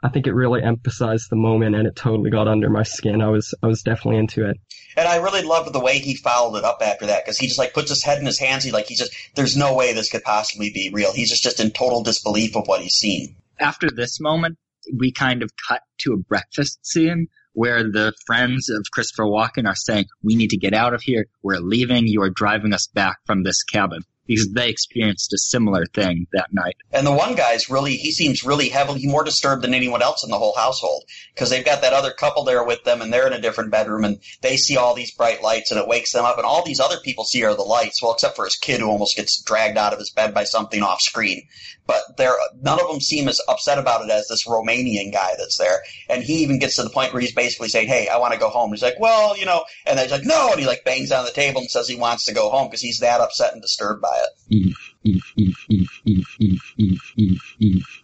I 0.00 0.08
think 0.10 0.28
it 0.28 0.32
really 0.32 0.62
emphasized 0.62 1.28
the 1.28 1.36
moment 1.36 1.74
and 1.74 1.86
it 1.86 1.96
totally 1.96 2.30
got 2.30 2.46
under 2.46 2.70
my 2.70 2.84
skin. 2.84 3.20
I 3.20 3.28
was 3.28 3.54
I 3.62 3.66
was 3.66 3.82
definitely 3.82 4.18
into 4.18 4.48
it. 4.48 4.56
And 4.96 5.06
I 5.08 5.16
really 5.16 5.42
loved 5.42 5.72
the 5.72 5.80
way 5.80 5.98
he 5.98 6.14
followed 6.14 6.56
it 6.56 6.64
up 6.64 6.78
after 6.82 7.06
that 7.06 7.24
because 7.24 7.38
he 7.38 7.46
just 7.46 7.58
like 7.58 7.74
puts 7.74 7.90
his 7.90 8.02
head 8.04 8.18
in 8.18 8.26
his 8.26 8.38
hands. 8.38 8.64
He 8.64 8.70
like 8.72 8.86
he's 8.86 8.98
just 8.98 9.12
there's 9.34 9.56
no 9.56 9.74
way 9.74 9.92
this 9.92 10.10
could 10.10 10.22
possibly 10.22 10.70
be 10.72 10.90
real. 10.92 11.12
He's 11.12 11.30
just 11.30 11.42
just 11.42 11.60
in 11.60 11.70
total 11.70 12.02
disbelief 12.02 12.56
of 12.56 12.66
what 12.66 12.80
he's 12.80 12.94
seen. 12.94 13.36
after 13.60 13.90
this 13.90 14.20
moment, 14.20 14.56
we 14.96 15.12
kind 15.12 15.42
of 15.42 15.50
cut 15.68 15.82
to 15.98 16.12
a 16.12 16.16
breakfast 16.16 16.84
scene 16.86 17.28
where 17.52 17.82
the 17.82 18.12
friends 18.26 18.68
of 18.68 18.84
Christopher 18.92 19.24
Walken 19.24 19.66
are 19.66 19.74
saying, 19.74 20.06
we 20.22 20.36
need 20.36 20.50
to 20.50 20.58
get 20.58 20.74
out 20.74 20.94
of 20.94 21.02
here. 21.02 21.26
We're 21.42 21.58
leaving. 21.58 22.06
You 22.06 22.22
are 22.22 22.30
driving 22.30 22.72
us 22.72 22.86
back 22.86 23.16
from 23.26 23.42
this 23.42 23.62
cabin 23.64 24.02
because 24.28 24.52
they 24.52 24.68
experienced 24.68 25.32
a 25.32 25.38
similar 25.38 25.86
thing 25.86 26.26
that 26.32 26.52
night. 26.52 26.76
And 26.92 27.06
the 27.06 27.12
one 27.12 27.34
guy's 27.34 27.70
really 27.70 27.96
he 27.96 28.12
seems 28.12 28.44
really 28.44 28.68
heavily 28.68 29.06
more 29.06 29.24
disturbed 29.24 29.62
than 29.64 29.74
anyone 29.74 30.02
else 30.02 30.22
in 30.22 30.30
the 30.30 30.38
whole 30.38 30.54
household 30.54 31.04
because 31.34 31.50
they've 31.50 31.64
got 31.64 31.80
that 31.80 31.94
other 31.94 32.12
couple 32.12 32.44
there 32.44 32.62
with 32.62 32.84
them 32.84 33.00
and 33.00 33.12
they're 33.12 33.26
in 33.26 33.32
a 33.32 33.40
different 33.40 33.70
bedroom 33.70 34.04
and 34.04 34.20
they 34.42 34.56
see 34.56 34.76
all 34.76 34.94
these 34.94 35.14
bright 35.14 35.42
lights 35.42 35.70
and 35.70 35.80
it 35.80 35.88
wakes 35.88 36.12
them 36.12 36.26
up 36.26 36.36
and 36.36 36.46
all 36.46 36.64
these 36.64 36.78
other 36.78 36.98
people 37.02 37.24
see 37.24 37.42
are 37.42 37.54
the 37.54 37.62
lights. 37.62 38.02
Well, 38.02 38.12
except 38.12 38.36
for 38.36 38.44
his 38.44 38.56
kid 38.56 38.80
who 38.80 38.88
almost 38.88 39.16
gets 39.16 39.42
dragged 39.42 39.78
out 39.78 39.94
of 39.94 39.98
his 39.98 40.10
bed 40.10 40.34
by 40.34 40.44
something 40.44 40.82
off 40.82 41.00
screen. 41.00 41.42
But 41.86 42.02
they're 42.18 42.36
none 42.60 42.78
of 42.78 42.88
them 42.88 43.00
seem 43.00 43.28
as 43.28 43.40
upset 43.48 43.78
about 43.78 44.04
it 44.04 44.10
as 44.10 44.28
this 44.28 44.46
Romanian 44.46 45.10
guy 45.10 45.34
that's 45.38 45.56
there. 45.56 45.80
And 46.10 46.22
he 46.22 46.42
even 46.42 46.58
gets 46.58 46.76
to 46.76 46.82
the 46.82 46.90
point 46.90 47.14
where 47.14 47.22
he's 47.22 47.34
basically 47.34 47.70
saying, 47.70 47.88
"Hey, 47.88 48.08
I 48.08 48.18
want 48.18 48.34
to 48.34 48.38
go 48.38 48.50
home." 48.50 48.72
He's 48.72 48.82
like, 48.82 49.00
"Well, 49.00 49.38
you 49.38 49.46
know," 49.46 49.64
and 49.86 49.98
they're 49.98 50.06
like, 50.06 50.26
"No," 50.26 50.50
and 50.50 50.60
he 50.60 50.66
like 50.66 50.84
bangs 50.84 51.10
on 51.12 51.24
the 51.24 51.30
table 51.30 51.62
and 51.62 51.70
says 51.70 51.88
he 51.88 51.96
wants 51.96 52.26
to 52.26 52.34
go 52.34 52.50
home 52.50 52.68
because 52.68 52.82
he's 52.82 52.98
that 52.98 53.22
upset 53.22 53.54
and 53.54 53.62
disturbed 53.62 54.02
by 54.02 54.14
it. 54.16 54.17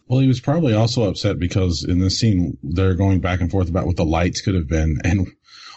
Well, 0.08 0.20
he 0.20 0.28
was 0.28 0.40
probably 0.40 0.74
also 0.74 1.08
upset 1.08 1.38
because 1.38 1.84
in 1.84 1.98
this 1.98 2.18
scene, 2.18 2.58
they're 2.62 2.94
going 2.94 3.20
back 3.20 3.40
and 3.40 3.50
forth 3.50 3.68
about 3.68 3.86
what 3.86 3.96
the 3.96 4.04
lights 4.04 4.40
could 4.40 4.54
have 4.54 4.68
been. 4.68 4.98
And 5.04 5.28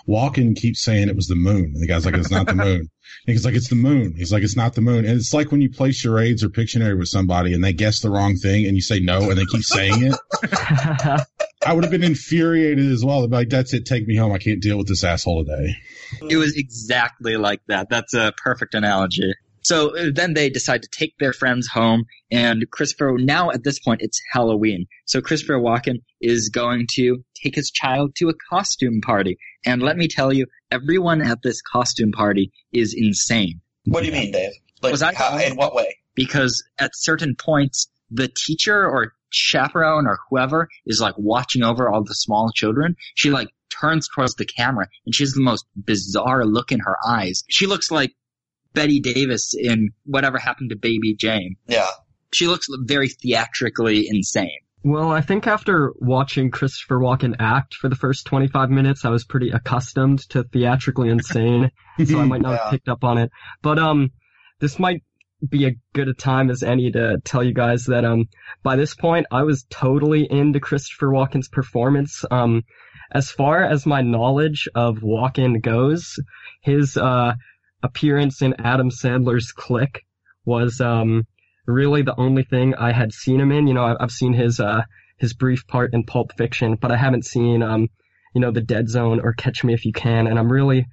Walken 0.08 0.56
keeps 0.56 0.84
saying 0.84 1.10
it 1.10 1.16
was 1.16 1.28
the 1.28 1.36
moon. 1.36 1.72
And 1.74 1.82
the 1.82 1.88
guy's 1.88 2.06
like, 2.06 2.16
it's 2.16 2.32
not 2.32 2.48
the 2.48 2.56
moon. 2.56 2.80
And 2.80 3.34
he's 3.34 3.46
like, 3.46 3.56
it's 3.56 3.70
the 3.70 3.76
moon. 3.76 4.14
He's 4.16 4.32
like, 4.32 4.44
it's 4.44 4.56
not 4.56 4.74
the 4.74 4.82
moon. 4.82 5.06
And 5.06 5.18
it's 5.18 5.34
like 5.34 5.52
when 5.52 5.62
you 5.62 5.70
play 5.70 5.92
charades 5.92 6.44
or 6.44 6.50
Pictionary 6.50 6.98
with 6.98 7.10
somebody 7.10 7.54
and 7.54 7.64
they 7.64 7.74
guess 7.74 8.02
the 8.02 8.10
wrong 8.10 8.36
thing 8.36 8.66
and 8.66 8.76
you 8.76 8.82
say 8.82 9.00
no 9.00 9.30
and 9.30 9.38
they 9.38 9.46
keep 9.46 9.64
saying 9.64 10.12
it. 10.12 10.16
I 11.66 11.74
would 11.74 11.84
have 11.84 11.92
been 11.92 12.04
infuriated 12.04 12.92
as 12.92 13.04
well. 13.04 13.28
Like, 13.28 13.50
that's 13.50 13.74
it. 13.74 13.86
Take 13.86 14.08
me 14.08 14.16
home. 14.16 14.32
I 14.32 14.38
can't 14.38 14.62
deal 14.62 14.78
with 14.78 14.88
this 14.88 15.04
asshole 15.04 15.46
today. 15.46 15.76
It 16.30 16.38
was 16.38 16.56
exactly 16.56 17.36
like 17.36 17.62
that. 17.68 17.90
That's 17.90 18.14
a 18.14 18.34
perfect 18.38 18.76
analogy. 18.76 19.34
So 19.68 19.96
uh, 19.98 20.12
then 20.14 20.34
they 20.34 20.50
decide 20.50 20.82
to 20.84 20.90
take 20.90 21.14
their 21.20 21.34
friends 21.34 21.68
home, 21.68 22.06
and 22.32 22.66
Christopher, 22.72 23.18
now 23.20 23.52
at 23.52 23.64
this 23.66 23.80
point, 23.80 24.02
it's 24.02 24.22
Halloween. 24.32 24.86
So 25.06 25.20
Christopher 25.22 25.60
Walken 25.60 25.98
is 26.22 26.48
going 26.50 26.88
to 26.94 27.24
take 27.42 27.56
his 27.56 27.70
child 27.72 28.16
to 28.18 28.30
a 28.30 28.34
costume 28.50 29.02
party. 29.02 29.38
And 29.66 29.84
let 29.84 29.98
me 29.98 30.08
tell 30.08 30.32
you, 30.32 30.46
everyone 30.72 31.22
at 31.22 31.40
this 31.44 31.62
costume 31.62 32.14
party 32.14 32.52
is 32.72 32.96
insane. 32.98 33.60
What 33.86 34.02
do 34.02 34.06
you 34.08 34.14
mean, 34.14 34.32
Dave? 34.32 34.54
Like, 34.82 34.94
Was 34.94 35.02
I- 35.02 35.14
how, 35.14 35.38
in 35.38 35.56
what 35.58 35.76
way? 35.76 35.98
because 36.16 36.64
at 36.80 36.92
certain 36.96 37.36
points 37.36 37.88
the 38.10 38.30
teacher 38.46 38.86
or 38.86 39.14
chaperone 39.30 40.08
or 40.08 40.18
whoever 40.30 40.68
is 40.86 41.00
like 41.00 41.14
watching 41.18 41.62
over 41.64 41.90
all 41.90 42.04
the 42.04 42.16
small 42.16 42.50
children 42.56 42.96
she 43.16 43.30
like 43.30 43.50
turns 43.70 44.08
towards 44.16 44.34
the 44.36 44.46
camera 44.46 44.88
and 45.06 45.14
she 45.14 45.24
has 45.24 45.34
the 45.34 45.42
most 45.42 45.66
bizarre 45.76 46.44
look 46.46 46.72
in 46.72 46.80
her 46.80 46.96
eyes 47.08 47.44
she 47.50 47.68
looks 47.68 47.92
like 47.92 48.14
bette 48.78 49.00
davis 49.00 49.54
in 49.72 49.90
whatever 50.06 50.38
happened 50.38 50.70
to 50.70 50.76
baby 50.76 51.16
jane 51.16 51.56
Yeah. 51.68 51.88
she 52.32 52.48
looks 52.48 52.68
very 52.94 53.10
theatrically 53.10 54.08
insane 54.10 54.60
Well, 54.84 55.12
I 55.12 55.22
think 55.22 55.48
after 55.48 55.92
watching 56.16 56.52
Christopher 56.52 56.98
Walken 57.06 57.36
act 57.40 57.74
for 57.80 57.90
the 57.90 57.96
first 58.04 58.26
25 58.28 58.70
minutes, 58.70 59.04
I 59.04 59.10
was 59.10 59.26
pretty 59.26 59.50
accustomed 59.50 60.20
to 60.30 60.44
theatrically 60.54 61.10
insane, 61.10 61.72
so 62.06 62.20
I 62.20 62.26
might 62.26 62.42
not 62.42 62.52
Yeah. 62.54 62.58
have 62.64 62.72
picked 62.72 62.88
up 62.88 63.04
on 63.04 63.18
it. 63.18 63.30
But 63.62 63.78
um, 63.80 64.00
this 64.62 64.80
might 64.80 65.02
be 65.56 65.66
a 65.68 65.76
good 65.98 66.08
a 66.08 66.14
time 66.14 66.50
as 66.50 66.64
any 66.64 66.92
to 66.92 67.18
tell 67.26 67.44
you 67.44 67.54
guys 67.54 67.86
that 67.88 68.06
um, 68.06 68.26
by 68.64 68.76
this 68.78 68.94
point, 68.96 69.26
I 69.32 69.44
was 69.44 69.66
totally 69.70 70.24
into 70.40 70.60
Christopher 70.60 71.08
Walken's 71.08 71.50
performance. 71.50 72.24
Um, 72.32 72.64
as 73.12 73.30
far 73.32 73.64
as 73.64 73.86
my 73.86 74.02
knowledge 74.02 74.70
of 74.76 75.00
Walken 75.00 75.62
goes, 75.62 76.04
his 76.62 76.96
uh 76.98 77.34
appearance 77.84 78.42
in 78.42 78.56
Adam 78.60 78.90
Sandler's 78.90 79.52
Click 79.52 80.06
was 80.46 80.82
um 80.82 81.26
really 81.66 82.02
the 82.02 82.20
only 82.20 82.44
thing 82.44 82.74
I 82.76 82.92
had 82.92 83.14
seen 83.14 83.40
him 83.40 83.52
in. 83.52 83.68
You 83.68 83.74
know, 83.74 83.96
I've 84.00 84.12
seen 84.12 84.34
his 84.34 84.60
uh, 84.60 84.84
his 85.18 85.34
brief 85.34 85.68
part 85.68 85.94
in 85.94 86.04
Pulp 86.04 86.32
Fiction, 86.38 86.76
but 86.76 86.92
I 86.92 86.98
haven't 86.98 87.26
seen 87.26 87.62
um, 87.62 87.90
you 88.34 88.42
know, 88.42 88.52
The 88.52 88.62
Dead 88.62 88.90
Zone 88.90 89.20
or 89.20 89.34
Catch 89.34 89.64
Me 89.64 89.74
If 89.74 89.86
You 89.86 89.92
Can, 89.92 90.28
and 90.28 90.38
I'm 90.38 90.52
really 90.52 90.86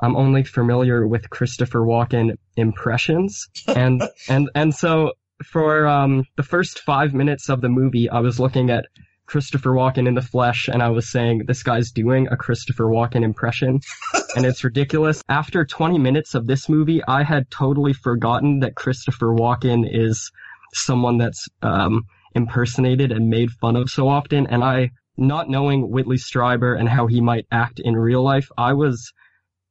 I'm 0.00 0.16
only 0.16 0.44
familiar 0.44 1.06
with 1.06 1.30
Christopher 1.30 1.80
Walken 1.80 2.36
impressions, 2.56 3.48
and 3.68 4.02
and 4.28 4.50
and 4.54 4.74
so 4.74 5.12
for 5.44 5.86
um, 5.86 6.24
the 6.36 6.42
first 6.42 6.80
five 6.80 7.12
minutes 7.12 7.48
of 7.48 7.60
the 7.60 7.68
movie, 7.68 8.08
I 8.08 8.20
was 8.20 8.40
looking 8.40 8.70
at 8.70 8.86
Christopher 9.26 9.70
Walken 9.70 10.06
in 10.06 10.14
the 10.14 10.22
flesh, 10.22 10.68
and 10.68 10.82
I 10.82 10.88
was 10.88 11.10
saying 11.10 11.42
this 11.46 11.62
guy's 11.62 11.90
doing 11.90 12.28
a 12.30 12.36
Christopher 12.36 12.84
Walken 12.84 13.22
impression, 13.22 13.80
and 14.36 14.46
it's 14.46 14.64
ridiculous. 14.64 15.22
After 15.28 15.64
20 15.64 15.98
minutes 15.98 16.34
of 16.34 16.46
this 16.46 16.68
movie, 16.68 17.02
I 17.06 17.24
had 17.24 17.50
totally 17.50 17.92
forgotten 17.92 18.60
that 18.60 18.76
Christopher 18.76 19.34
Walken 19.34 19.84
is 19.90 20.30
someone 20.72 21.18
that's 21.18 21.48
um, 21.62 22.04
impersonated 22.34 23.10
and 23.10 23.28
made 23.28 23.50
fun 23.50 23.76
of 23.76 23.90
so 23.90 24.08
often, 24.08 24.46
and 24.46 24.62
I, 24.62 24.90
not 25.16 25.48
knowing 25.48 25.90
Whitley 25.90 26.18
Strieber 26.18 26.78
and 26.78 26.88
how 26.88 27.06
he 27.06 27.20
might 27.20 27.46
act 27.50 27.80
in 27.82 27.94
real 27.94 28.22
life, 28.22 28.48
I 28.56 28.74
was 28.74 29.12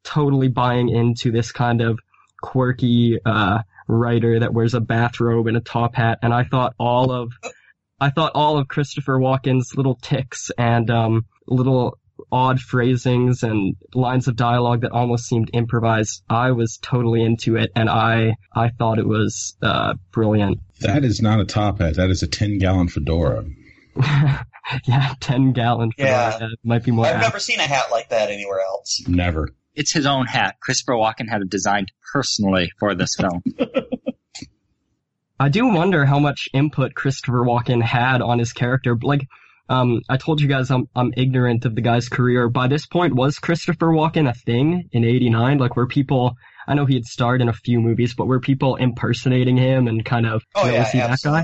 totally 0.04 0.50
buying 0.50 0.90
into 0.90 1.32
this 1.32 1.52
kind 1.52 1.82
of 1.82 2.00
quirky 2.42 3.20
uh, 3.26 3.60
writer 3.88 4.40
that 4.40 4.54
wears 4.54 4.74
a 4.74 4.82
bathrobe 4.82 5.48
and 5.48 5.58
a 5.58 5.62
top 5.62 5.96
hat, 5.96 6.20
and 6.22 6.34
I 6.34 6.44
thought 6.44 6.74
all 6.78 7.12
of 7.12 7.32
I 8.00 8.10
thought 8.10 8.34
all 8.36 8.58
of 8.58 8.68
Christopher 8.68 9.18
Walken's 9.20 9.76
little 9.76 9.96
ticks 9.96 10.52
and 10.58 10.90
um, 10.90 11.26
little 11.48 11.98
odd 12.32 12.60
phrasings 12.60 13.44
and 13.44 13.76
lines 13.94 14.28
of 14.28 14.36
dialogue 14.36 14.82
that 14.82 14.92
almost 14.92 15.26
seemed 15.26 15.50
improvised. 15.54 16.24
I 16.30 16.52
was 16.52 16.78
totally 16.82 17.24
into 17.24 17.56
it, 17.56 17.72
and 17.76 17.90
I 17.90 18.36
I 18.54 18.70
thought 18.70 19.00
it 19.00 19.08
was 19.08 19.56
uh, 19.62 19.94
brilliant. 20.12 20.60
That 20.82 21.06
is 21.06 21.22
not 21.22 21.40
a 21.40 21.46
top 21.46 21.80
hat. 21.80 21.96
That 21.96 22.10
is 22.10 22.24
a 22.24 22.28
ten 22.28 22.58
gallon 22.58 22.88
fedora. 22.90 23.46
yeah, 23.96 25.14
ten 25.20 25.54
gallon. 25.54 25.92
Fedora. 25.94 26.38
Yeah. 26.42 26.48
might 26.64 26.84
be 26.84 26.92
more. 26.92 27.06
I've 27.06 27.16
apt. 27.16 27.24
never 27.24 27.40
seen 27.40 27.60
a 27.60 27.64
hat 27.68 27.86
like 27.92 28.10
that 28.10 28.30
anywhere 28.30 28.60
else. 28.60 29.04
Never. 29.08 29.50
It's 29.74 29.92
his 29.92 30.06
own 30.06 30.26
hat. 30.26 30.56
Christopher 30.62 30.94
Walken 30.94 31.30
had 31.30 31.42
it 31.42 31.50
designed 31.50 31.92
personally 32.14 32.72
for 32.80 32.96
this 32.96 33.16
film. 33.16 33.44
I 35.40 35.50
do 35.50 35.68
wonder 35.68 36.06
how 36.06 36.20
much 36.20 36.48
input 36.54 36.94
Christopher 36.94 37.44
Walken 37.44 37.82
had 37.82 38.22
on 38.22 38.40
his 38.40 38.54
character. 38.54 38.98
Like, 39.02 39.28
um, 39.68 40.02
I 40.08 40.18
told 40.18 40.40
you 40.40 40.48
guys 40.48 40.72
I'm 40.72 40.88
I'm 40.96 41.14
ignorant 41.18 41.66
of 41.66 41.76
the 41.76 41.82
guy's 41.82 42.08
career. 42.08 42.50
By 42.50 42.68
this 42.68 42.86
point, 42.86 43.16
was 43.16 43.40
Christopher 43.40 43.88
Walken 43.88 44.30
a 44.30 44.34
thing 44.34 44.90
in 44.92 45.04
'89? 45.04 45.58
Like, 45.58 45.76
were 45.76 45.88
people? 45.88 46.36
I 46.68 46.74
know 46.74 46.86
he 46.86 46.96
had 46.96 47.06
starred 47.06 47.42
in 47.42 47.50
a 47.50 47.54
few 47.54 47.80
movies, 47.80 48.16
but 48.16 48.28
were 48.28 48.40
people 48.40 48.76
impersonating 48.76 49.58
him 49.58 49.88
and 49.88 50.06
kind 50.06 50.26
of? 50.26 50.42
Oh 50.56 50.62
you 50.62 50.68
know, 50.68 50.74
yeah, 50.74 50.80
was 50.80 50.92
he 50.92 51.00
that 51.00 51.20
guy? 51.24 51.44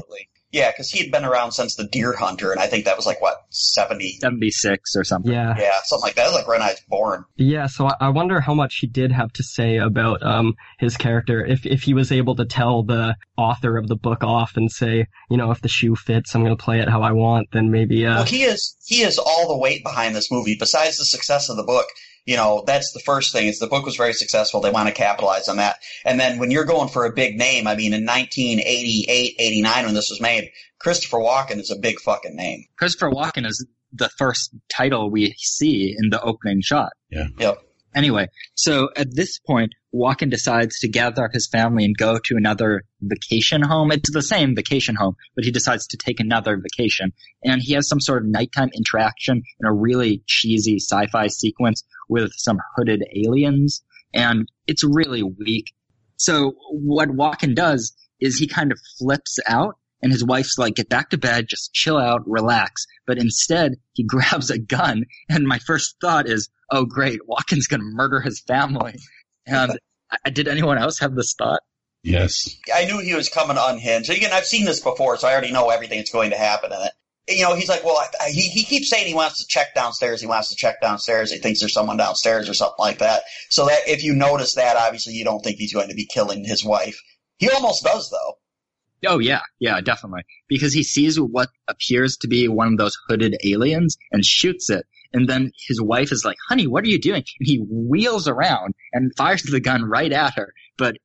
Absolutely. 0.53 0.59
Yeah, 0.59 0.71
because 0.71 0.89
he 0.89 0.99
had 0.99 1.11
been 1.11 1.25
around 1.25 1.51
since 1.51 1.75
the 1.75 1.85
Deer 1.85 2.15
Hunter, 2.15 2.51
and 2.51 2.59
I 2.59 2.67
think 2.67 2.85
that 2.85 2.97
was 2.97 3.05
like 3.05 3.21
what 3.21 3.45
seventy. 3.49 4.17
76 4.21 4.95
or 4.95 5.03
something. 5.03 5.31
Yeah. 5.31 5.55
Yeah, 5.57 5.79
something 5.83 6.03
like 6.07 6.15
that. 6.15 6.23
That 6.23 6.27
was 6.27 6.35
like 6.35 6.47
right 6.47 6.59
when 6.59 6.67
I 6.67 6.71
was 6.71 6.81
born. 6.87 7.25
Yeah, 7.35 7.67
so 7.67 7.87
I, 7.87 7.95
I 7.99 8.09
wonder 8.09 8.39
how 8.39 8.53
much 8.53 8.77
he 8.77 8.87
did 8.87 9.11
have 9.11 9.31
to 9.33 9.43
say 9.43 9.77
about 9.77 10.23
um 10.23 10.55
his 10.79 10.97
character. 10.97 11.43
If 11.45 11.65
if 11.65 11.83
he 11.83 11.93
was 11.93 12.11
able 12.11 12.35
to 12.35 12.45
tell 12.45 12.83
the 12.83 13.15
author 13.37 13.77
of 13.77 13.87
the 13.87 13.95
book 13.95 14.23
off 14.23 14.57
and 14.57 14.71
say, 14.71 15.07
you 15.29 15.37
know, 15.37 15.51
if 15.51 15.61
the 15.61 15.67
shoe 15.67 15.95
fits, 15.95 16.35
I'm 16.35 16.43
gonna 16.43 16.55
play 16.55 16.79
it 16.79 16.89
how 16.89 17.01
I 17.01 17.11
want. 17.11 17.47
Then 17.51 17.71
maybe 17.71 18.05
uh 18.05 18.15
Well, 18.15 18.23
he 18.23 18.43
is 18.43 18.75
he 18.85 19.01
is 19.01 19.17
all 19.17 19.47
the 19.47 19.57
weight 19.57 19.83
behind 19.83 20.15
this 20.15 20.31
movie. 20.31 20.55
Besides 20.59 20.97
the 20.97 21.05
success 21.05 21.49
of 21.49 21.57
the 21.57 21.63
book, 21.63 21.87
you 22.25 22.35
know, 22.35 22.63
that's 22.65 22.91
the 22.93 22.99
first 22.99 23.31
thing. 23.31 23.47
Is 23.47 23.59
the 23.59 23.67
book 23.67 23.85
was 23.85 23.95
very 23.95 24.13
successful. 24.13 24.61
They 24.61 24.71
want 24.71 24.87
to 24.87 24.93
capitalize 24.93 25.47
on 25.47 25.57
that. 25.57 25.77
And 26.05 26.19
then 26.19 26.39
when 26.39 26.51
you're 26.51 26.65
going 26.65 26.89
for 26.89 27.05
a 27.05 27.13
big 27.13 27.37
name, 27.37 27.67
I 27.67 27.75
mean, 27.75 27.93
in 27.93 28.05
1988, 28.05 29.35
89, 29.39 29.85
when 29.85 29.93
this 29.93 30.09
was 30.09 30.21
made, 30.21 30.51
Christopher 30.79 31.17
Walken 31.17 31.59
is 31.59 31.71
a 31.71 31.75
big 31.75 31.99
fucking 31.99 32.35
name. 32.35 32.65
Christopher 32.77 33.11
Walken 33.11 33.45
is 33.45 33.65
the 33.93 34.09
first 34.17 34.55
title 34.69 35.09
we 35.09 35.33
see 35.37 35.95
in 35.97 36.09
the 36.09 36.21
opening 36.21 36.61
shot. 36.61 36.91
Yeah. 37.09 37.27
Yep. 37.37 37.61
Anyway, 37.93 38.27
so 38.55 38.89
at 38.95 39.13
this 39.13 39.39
point, 39.39 39.73
Walken 39.93 40.29
decides 40.29 40.79
to 40.79 40.87
gather 40.87 41.29
his 41.33 41.47
family 41.47 41.83
and 41.83 41.97
go 41.97 42.17
to 42.25 42.37
another 42.37 42.83
vacation 43.01 43.61
home. 43.61 43.91
It's 43.91 44.11
the 44.11 44.21
same 44.21 44.55
vacation 44.55 44.95
home, 44.95 45.15
but 45.35 45.43
he 45.43 45.51
decides 45.51 45.87
to 45.87 45.97
take 45.97 46.19
another 46.19 46.57
vacation. 46.57 47.11
And 47.43 47.61
he 47.61 47.73
has 47.73 47.89
some 47.89 47.99
sort 47.99 48.23
of 48.23 48.29
nighttime 48.29 48.69
interaction 48.73 49.43
in 49.59 49.67
a 49.67 49.73
really 49.73 50.23
cheesy 50.25 50.77
sci-fi 50.77 51.27
sequence 51.27 51.83
with 52.07 52.31
some 52.37 52.59
hooded 52.75 53.03
aliens. 53.13 53.83
And 54.13 54.47
it's 54.67 54.83
really 54.83 55.23
weak. 55.23 55.73
So 56.15 56.53
what 56.69 57.09
Walken 57.09 57.55
does 57.55 57.93
is 58.19 58.37
he 58.37 58.47
kind 58.47 58.71
of 58.71 58.79
flips 58.99 59.37
out 59.47 59.75
and 60.01 60.11
his 60.11 60.23
wife's 60.23 60.57
like, 60.57 60.75
get 60.75 60.89
back 60.89 61.09
to 61.11 61.17
bed, 61.17 61.47
just 61.47 61.73
chill 61.73 61.97
out, 61.97 62.27
relax. 62.27 62.85
But 63.05 63.17
instead, 63.17 63.73
he 63.93 64.03
grabs 64.07 64.49
a 64.49 64.57
gun. 64.57 65.05
And 65.29 65.47
my 65.47 65.59
first 65.59 65.95
thought 66.01 66.27
is, 66.27 66.49
oh 66.71 66.85
great, 66.85 67.19
Walken's 67.29 67.67
gonna 67.67 67.83
murder 67.83 68.21
his 68.21 68.41
family. 68.41 68.95
And 69.45 69.77
did 70.33 70.47
anyone 70.47 70.77
else 70.77 70.99
have 70.99 71.15
this 71.15 71.35
thought? 71.37 71.61
Yes. 72.03 72.57
I 72.73 72.85
knew 72.85 72.99
he 72.99 73.13
was 73.13 73.29
coming 73.29 73.57
unhinged. 73.59 74.07
So 74.07 74.13
again, 74.13 74.31
I've 74.33 74.45
seen 74.45 74.65
this 74.65 74.79
before, 74.79 75.17
so 75.17 75.27
I 75.27 75.31
already 75.31 75.51
know 75.51 75.69
everything 75.69 75.99
that's 75.99 76.11
going 76.11 76.31
to 76.31 76.37
happen 76.37 76.71
in 76.71 76.79
it. 76.81 76.91
You 77.37 77.43
know, 77.43 77.55
he's 77.55 77.69
like, 77.69 77.83
well, 77.83 77.97
I, 77.97 78.07
I, 78.19 78.29
he, 78.29 78.41
he 78.41 78.63
keeps 78.63 78.89
saying 78.89 79.05
he 79.05 79.13
wants 79.13 79.39
to 79.39 79.47
check 79.47 79.75
downstairs. 79.75 80.19
He 80.19 80.27
wants 80.27 80.49
to 80.49 80.55
check 80.55 80.81
downstairs. 80.81 81.31
He 81.31 81.37
thinks 81.37 81.59
there's 81.59 81.73
someone 81.73 81.97
downstairs 81.97 82.49
or 82.49 82.55
something 82.55 82.75
like 82.79 82.97
that. 82.97 83.23
So 83.49 83.67
that 83.67 83.81
if 83.87 84.03
you 84.03 84.15
notice 84.15 84.55
that, 84.55 84.75
obviously 84.75 85.13
you 85.13 85.23
don't 85.23 85.41
think 85.41 85.57
he's 85.57 85.73
going 85.73 85.89
to 85.89 85.95
be 85.95 86.07
killing 86.07 86.43
his 86.43 86.65
wife. 86.65 86.99
He 87.37 87.49
almost 87.49 87.83
does, 87.83 88.09
though. 88.09 88.37
Oh 89.07 89.19
yeah, 89.19 89.41
yeah, 89.59 89.81
definitely. 89.81 90.23
Because 90.47 90.73
he 90.73 90.83
sees 90.83 91.19
what 91.19 91.49
appears 91.67 92.17
to 92.17 92.27
be 92.27 92.47
one 92.47 92.73
of 92.73 92.77
those 92.77 92.97
hooded 93.07 93.35
aliens 93.43 93.97
and 94.11 94.25
shoots 94.25 94.69
it. 94.69 94.85
And 95.13 95.27
then 95.29 95.51
his 95.67 95.81
wife 95.81 96.11
is 96.11 96.23
like, 96.25 96.37
honey, 96.47 96.67
what 96.67 96.83
are 96.83 96.87
you 96.87 96.99
doing? 96.99 97.23
And 97.39 97.47
he 97.47 97.57
wheels 97.69 98.27
around 98.27 98.73
and 98.93 99.11
fires 99.17 99.43
the 99.43 99.59
gun 99.59 99.83
right 99.83 100.11
at 100.11 100.35
her, 100.35 100.53
but 100.77 100.95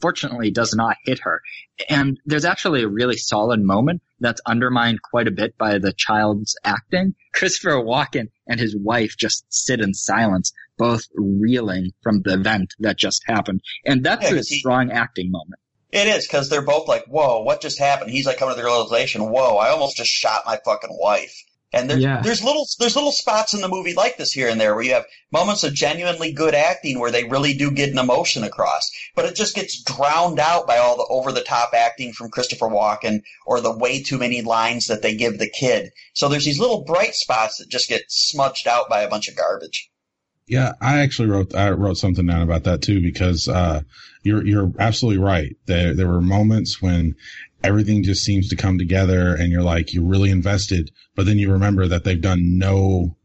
fortunately 0.00 0.50
does 0.50 0.74
not 0.74 0.96
hit 1.04 1.18
her. 1.22 1.40
And 1.88 2.18
there's 2.24 2.44
actually 2.44 2.82
a 2.82 2.88
really 2.88 3.16
solid 3.16 3.60
moment 3.60 4.02
that's 4.20 4.40
undermined 4.46 5.02
quite 5.02 5.26
a 5.26 5.32
bit 5.32 5.58
by 5.58 5.78
the 5.78 5.92
child's 5.92 6.56
acting. 6.64 7.14
Christopher 7.34 7.82
Walken 7.82 8.28
and 8.46 8.60
his 8.60 8.76
wife 8.76 9.16
just 9.18 9.44
sit 9.48 9.80
in 9.80 9.92
silence, 9.92 10.52
both 10.78 11.02
reeling 11.14 11.90
from 12.02 12.22
the 12.22 12.34
event 12.34 12.74
that 12.78 12.96
just 12.96 13.22
happened. 13.26 13.60
And 13.84 14.04
that's 14.04 14.22
Yeah, 14.24 14.30
a 14.30 14.34
'cause 14.36 14.48
he- 14.48 14.58
strong 14.60 14.90
acting 14.92 15.30
moment. 15.30 15.60
It 15.92 16.06
is 16.08 16.26
because 16.26 16.48
they're 16.48 16.62
both 16.62 16.88
like, 16.88 17.06
"Whoa, 17.06 17.42
what 17.42 17.60
just 17.62 17.78
happened?" 17.78 18.10
He's 18.10 18.26
like 18.26 18.38
coming 18.38 18.54
to 18.54 18.60
the 18.60 18.66
realization, 18.66 19.30
"Whoa, 19.30 19.56
I 19.56 19.70
almost 19.70 19.96
just 19.96 20.10
shot 20.10 20.42
my 20.46 20.58
fucking 20.64 20.90
wife." 21.00 21.34
And 21.78 21.90
there's 21.90 22.02
Yeah. 22.02 22.20
there's 22.22 22.42
little 22.42 22.66
there's 22.78 22.96
little 22.96 23.12
spots 23.12 23.54
in 23.54 23.60
the 23.60 23.68
movie 23.68 23.94
like 23.94 24.16
this 24.16 24.32
here 24.32 24.48
and 24.48 24.60
there 24.60 24.74
where 24.74 24.84
you 24.84 24.94
have 24.94 25.06
moments 25.32 25.64
of 25.64 25.74
genuinely 25.74 26.32
good 26.32 26.54
acting 26.54 26.98
where 26.98 27.10
they 27.10 27.24
really 27.24 27.54
do 27.54 27.70
get 27.70 27.90
an 27.90 27.98
emotion 27.98 28.44
across, 28.44 28.90
but 29.14 29.24
it 29.24 29.34
just 29.36 29.54
gets 29.54 29.82
drowned 29.82 30.38
out 30.38 30.66
by 30.66 30.78
all 30.78 30.96
the 30.96 31.06
over 31.10 31.32
the 31.32 31.42
top 31.42 31.70
acting 31.74 32.12
from 32.12 32.30
Christopher 32.30 32.66
Walken 32.68 33.20
or 33.46 33.60
the 33.60 33.76
way 33.76 34.02
too 34.02 34.18
many 34.18 34.42
lines 34.42 34.86
that 34.86 35.02
they 35.02 35.14
give 35.14 35.38
the 35.38 35.50
kid. 35.50 35.90
So 36.14 36.28
there's 36.28 36.44
these 36.44 36.60
little 36.60 36.84
bright 36.84 37.14
spots 37.14 37.58
that 37.58 37.68
just 37.68 37.88
get 37.88 38.04
smudged 38.08 38.66
out 38.66 38.88
by 38.88 39.02
a 39.02 39.08
bunch 39.08 39.28
of 39.28 39.36
garbage. 39.36 39.90
Yeah, 40.48 40.74
I 40.80 41.00
actually 41.00 41.28
wrote 41.28 41.54
I 41.56 41.70
wrote 41.70 41.98
something 41.98 42.24
down 42.24 42.42
about 42.42 42.64
that 42.64 42.80
too 42.80 43.02
because 43.02 43.48
uh, 43.48 43.80
you're 44.22 44.46
you're 44.46 44.72
absolutely 44.78 45.20
right. 45.22 45.56
There 45.66 45.92
there 45.92 46.06
were 46.06 46.20
moments 46.20 46.80
when 46.80 47.16
everything 47.62 48.02
just 48.02 48.24
seems 48.24 48.48
to 48.48 48.56
come 48.56 48.78
together 48.78 49.34
and 49.34 49.50
you're 49.50 49.62
like 49.62 49.92
you're 49.92 50.04
really 50.04 50.30
invested, 50.30 50.90
but 51.14 51.26
then 51.26 51.38
you 51.38 51.52
remember 51.52 51.86
that 51.88 52.04
they've 52.04 52.20
done 52.20 52.58
no, 52.58 53.16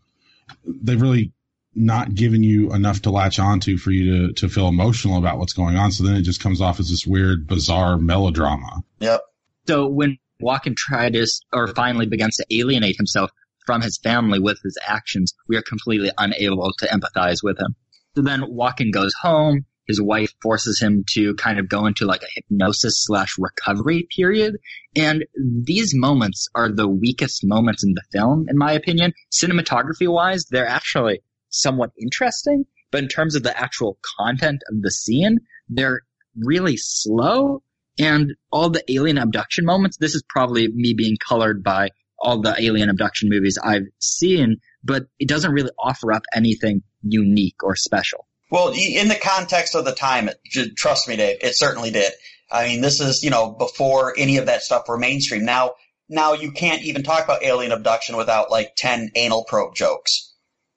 they've 0.66 1.02
really 1.02 1.34
not 1.74 2.14
given 2.14 2.44
you 2.44 2.74
enough 2.74 3.02
to 3.04 3.12
latch 3.12 3.40
onto 3.40 3.78
for 3.78 3.92
you 3.92 4.28
to 4.28 4.34
to 4.34 4.50
feel 4.50 4.68
emotional 4.68 5.18
about 5.18 5.38
what's 5.38 5.54
going 5.54 5.78
on. 5.78 5.92
So 5.92 6.04
then 6.04 6.16
it 6.16 6.24
just 6.24 6.42
comes 6.42 6.62
off 6.62 6.80
as 6.80 6.90
this 6.90 7.06
weird, 7.06 7.48
bizarre 7.48 7.98
melodrama. 7.98 8.84
Yep. 9.00 9.22
So 9.68 9.88
when 9.88 10.18
Walken 10.42 10.76
tried 10.76 11.14
to, 11.14 11.28
or 11.54 11.68
finally 11.68 12.08
begins 12.08 12.36
to 12.38 12.46
alienate 12.50 12.98
himself 12.98 13.32
from 13.66 13.82
his 13.82 14.00
family 14.00 14.40
with 14.40 14.60
his 14.64 14.78
actions, 14.86 15.34
we 15.48 15.56
are 15.56 15.62
completely 15.62 16.12
unable 16.18 16.72
to 16.80 16.88
empathize 16.88 17.44
with 17.44 17.60
him. 17.60 17.76
So 18.16 18.22
then 18.22 18.42
Walken 18.42 18.92
goes 18.92 19.14
home. 19.22 19.66
His 19.88 20.02
wife 20.02 20.34
forces 20.42 20.80
him 20.80 21.04
to 21.12 21.34
kind 21.36 21.60
of 21.60 21.68
go 21.68 21.86
into 21.86 22.06
like 22.06 22.24
a 22.24 22.32
hypnosis 22.36 23.04
slash 23.06 23.36
recovery 23.38 24.08
period. 24.16 24.58
And 24.96 25.26
these 25.36 25.94
moments 25.96 26.48
are 26.56 26.72
the 26.72 26.88
weakest 26.88 27.42
moments 27.44 27.84
in 27.84 27.94
the 27.94 28.04
film, 28.12 28.46
in 28.50 28.58
my 28.58 28.74
opinion. 28.74 29.14
Cinematography 29.32 30.08
wise, 30.08 30.46
they're 30.50 30.68
actually 30.68 31.22
somewhat 31.50 31.92
interesting, 32.00 32.66
but 32.92 33.04
in 33.04 33.10
terms 33.10 33.36
of 33.36 33.44
the 33.44 33.60
actual 33.60 33.98
content 34.18 34.62
of 34.70 34.82
the 34.82 34.92
scene, 34.92 35.40
they're 35.70 36.02
really 36.36 36.78
slow 36.78 37.62
and 38.00 38.34
all 38.52 38.70
the 38.70 38.84
alien 38.92 39.18
abduction 39.18 39.66
moments, 39.66 39.98
this 39.98 40.16
is 40.16 40.24
probably 40.28 40.68
me 40.70 40.94
being 40.94 41.18
colored 41.18 41.64
by 41.64 41.90
all 42.20 42.42
the 42.42 42.56
alien 42.60 42.90
abduction 42.90 43.30
movies 43.30 43.58
I've 43.62 43.88
seen, 44.00 44.58
but 44.84 45.04
it 45.20 45.28
doesn't 45.28 45.52
really 45.52 45.72
offer 45.78 46.14
up 46.14 46.24
anything 46.34 46.84
unique 47.04 47.64
or 47.64 47.76
special. 47.76 48.28
Well, 48.52 48.74
in 48.76 49.08
the 49.08 49.16
context 49.16 49.76
of 49.76 49.86
the 49.86 49.94
time, 49.94 50.30
it, 50.30 50.76
trust 50.76 51.08
me, 51.08 51.16
Dave, 51.16 51.38
it 51.42 51.58
certainly 51.58 51.90
did. 51.90 52.12
I 52.52 52.68
mean, 52.68 52.82
this 52.82 53.00
is, 53.00 53.24
you 53.24 53.30
know, 53.30 53.52
before 53.52 54.14
any 54.18 54.38
of 54.38 54.48
that 54.48 54.62
stuff 54.62 54.90
were 54.90 54.98
mainstream. 54.98 55.46
Now, 55.46 55.76
now 56.10 56.34
you 56.34 56.52
can't 56.52 56.82
even 56.82 57.02
talk 57.02 57.24
about 57.24 57.44
alien 57.44 57.72
abduction 57.72 58.18
without 58.18 58.52
like 58.52 58.74
10 58.76 59.12
anal 59.16 59.46
probe 59.46 59.74
jokes. 59.74 60.34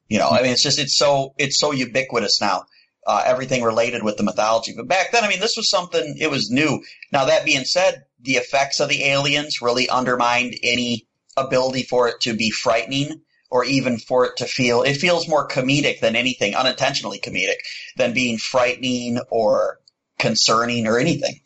You 0.08 0.20
know, 0.20 0.28
I 0.28 0.42
mean, 0.42 0.52
it's 0.52 0.62
just, 0.62 0.78
it's 0.78 0.96
so, 0.96 1.34
it's 1.36 1.58
so 1.58 1.72
ubiquitous 1.72 2.40
now. 2.40 2.66
Uh, 3.04 3.22
everything 3.26 3.64
related 3.64 4.04
with 4.04 4.16
the 4.16 4.22
mythology. 4.22 4.72
But 4.76 4.86
back 4.86 5.10
then, 5.10 5.24
I 5.24 5.28
mean, 5.28 5.40
this 5.40 5.56
was 5.56 5.68
something, 5.68 6.16
it 6.20 6.30
was 6.30 6.50
new. 6.50 6.80
Now, 7.12 7.24
that 7.24 7.44
being 7.44 7.64
said, 7.64 8.04
the 8.20 8.36
effects 8.36 8.78
of 8.78 8.88
the 8.88 9.02
aliens 9.04 9.60
really 9.60 9.88
undermined 9.88 10.54
any 10.62 11.08
ability 11.36 11.82
for 11.82 12.08
it 12.08 12.20
to 12.20 12.34
be 12.34 12.50
frightening 12.50 13.20
or 13.54 13.64
even 13.64 13.98
for 13.98 14.26
it 14.26 14.36
to 14.38 14.46
feel, 14.46 14.82
it 14.82 14.94
feels 14.94 15.28
more 15.28 15.46
comedic 15.46 16.00
than 16.00 16.16
anything, 16.16 16.56
unintentionally 16.56 17.20
comedic, 17.20 17.54
than 17.96 18.12
being 18.12 18.36
frightening 18.36 19.20
or 19.30 19.78
concerning 20.18 20.88
or 20.88 20.98
anything. 20.98 21.38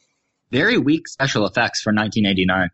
Very 0.50 0.78
weak 0.78 1.06
special 1.06 1.46
effects 1.46 1.82
for 1.82 1.92
1989. 1.92 2.70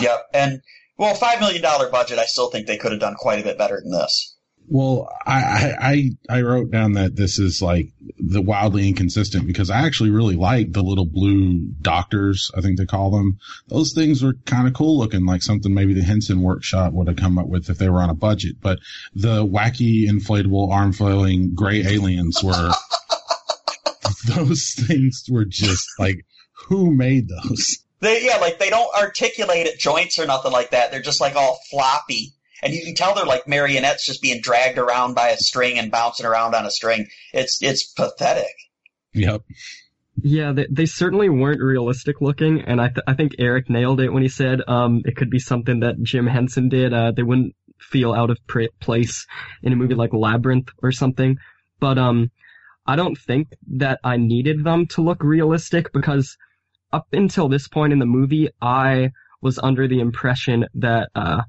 Yep. 0.00 0.26
And, 0.32 0.62
well, 0.96 1.14
$5 1.14 1.38
million 1.38 1.60
budget, 1.60 2.18
I 2.18 2.24
still 2.24 2.48
think 2.48 2.66
they 2.66 2.78
could 2.78 2.92
have 2.92 3.00
done 3.00 3.14
quite 3.14 3.40
a 3.40 3.44
bit 3.44 3.58
better 3.58 3.78
than 3.82 3.92
this. 3.92 4.34
Well, 4.68 5.08
I, 5.24 5.74
I 6.28 6.38
I 6.38 6.42
wrote 6.42 6.70
down 6.70 6.94
that 6.94 7.14
this 7.14 7.38
is 7.38 7.62
like 7.62 7.88
the 8.18 8.42
wildly 8.42 8.88
inconsistent 8.88 9.46
because 9.46 9.70
I 9.70 9.86
actually 9.86 10.10
really 10.10 10.34
like 10.34 10.72
the 10.72 10.82
little 10.82 11.06
blue 11.06 11.58
doctors. 11.80 12.50
I 12.56 12.60
think 12.60 12.76
they 12.76 12.86
call 12.86 13.10
them. 13.10 13.38
Those 13.68 13.92
things 13.92 14.22
were 14.22 14.34
kind 14.44 14.66
of 14.66 14.74
cool 14.74 14.98
looking, 14.98 15.24
like 15.24 15.42
something 15.42 15.72
maybe 15.72 15.94
the 15.94 16.02
Henson 16.02 16.42
Workshop 16.42 16.92
would 16.94 17.06
have 17.06 17.16
come 17.16 17.38
up 17.38 17.46
with 17.46 17.70
if 17.70 17.78
they 17.78 17.88
were 17.88 18.02
on 18.02 18.10
a 18.10 18.14
budget. 18.14 18.56
But 18.60 18.80
the 19.14 19.46
wacky 19.46 20.08
inflatable 20.08 20.72
arm 20.72 20.92
flailing 20.92 21.54
gray 21.54 21.82
aliens 21.82 22.42
were. 22.42 22.72
those 24.26 24.74
things 24.74 25.24
were 25.30 25.44
just 25.44 25.86
like, 25.98 26.24
who 26.68 26.92
made 26.92 27.28
those? 27.28 27.78
They 28.00 28.26
yeah, 28.26 28.36
like 28.38 28.58
they 28.58 28.70
don't 28.70 28.94
articulate 28.94 29.66
at 29.66 29.78
joints 29.78 30.18
or 30.18 30.26
nothing 30.26 30.52
like 30.52 30.70
that. 30.70 30.90
They're 30.90 31.00
just 31.00 31.20
like 31.20 31.34
all 31.34 31.58
floppy 31.70 32.35
and 32.62 32.74
you 32.74 32.84
can 32.84 32.94
tell 32.94 33.14
they're 33.14 33.26
like 33.26 33.46
marionettes 33.48 34.06
just 34.06 34.22
being 34.22 34.40
dragged 34.40 34.78
around 34.78 35.14
by 35.14 35.28
a 35.28 35.36
string 35.36 35.78
and 35.78 35.90
bouncing 35.90 36.26
around 36.26 36.54
on 36.54 36.66
a 36.66 36.70
string. 36.70 37.06
It's 37.32 37.62
it's 37.62 37.84
pathetic. 37.92 38.54
Yep. 39.12 39.42
Yeah, 40.22 40.52
they, 40.52 40.66
they 40.70 40.86
certainly 40.86 41.28
weren't 41.28 41.60
realistic 41.60 42.22
looking, 42.22 42.62
and 42.62 42.80
I 42.80 42.88
th- 42.88 43.04
I 43.06 43.14
think 43.14 43.32
Erik 43.38 43.68
nailed 43.68 44.00
it 44.00 44.10
when 44.10 44.22
he 44.22 44.28
said 44.28 44.60
um 44.66 45.02
it 45.04 45.16
could 45.16 45.30
be 45.30 45.38
something 45.38 45.80
that 45.80 46.02
Jim 46.02 46.26
Henson 46.26 46.68
did. 46.68 46.92
Uh, 46.92 47.12
they 47.12 47.22
wouldn't 47.22 47.54
feel 47.78 48.12
out 48.12 48.30
of 48.30 48.38
place 48.80 49.26
in 49.62 49.72
a 49.72 49.76
movie 49.76 49.94
like 49.94 50.12
Labyrinth 50.12 50.70
or 50.82 50.92
something. 50.92 51.38
But 51.78 51.98
um, 51.98 52.30
I 52.86 52.96
don't 52.96 53.18
think 53.18 53.48
that 53.76 54.00
I 54.02 54.16
needed 54.16 54.64
them 54.64 54.86
to 54.88 55.02
look 55.02 55.22
realistic 55.22 55.92
because 55.92 56.36
up 56.92 57.06
until 57.12 57.48
this 57.48 57.68
point 57.68 57.92
in 57.92 57.98
the 57.98 58.06
movie, 58.06 58.48
I 58.62 59.10
was 59.42 59.58
under 59.58 59.86
the 59.86 60.00
impression 60.00 60.66
that 60.74 61.10
uh 61.14 61.42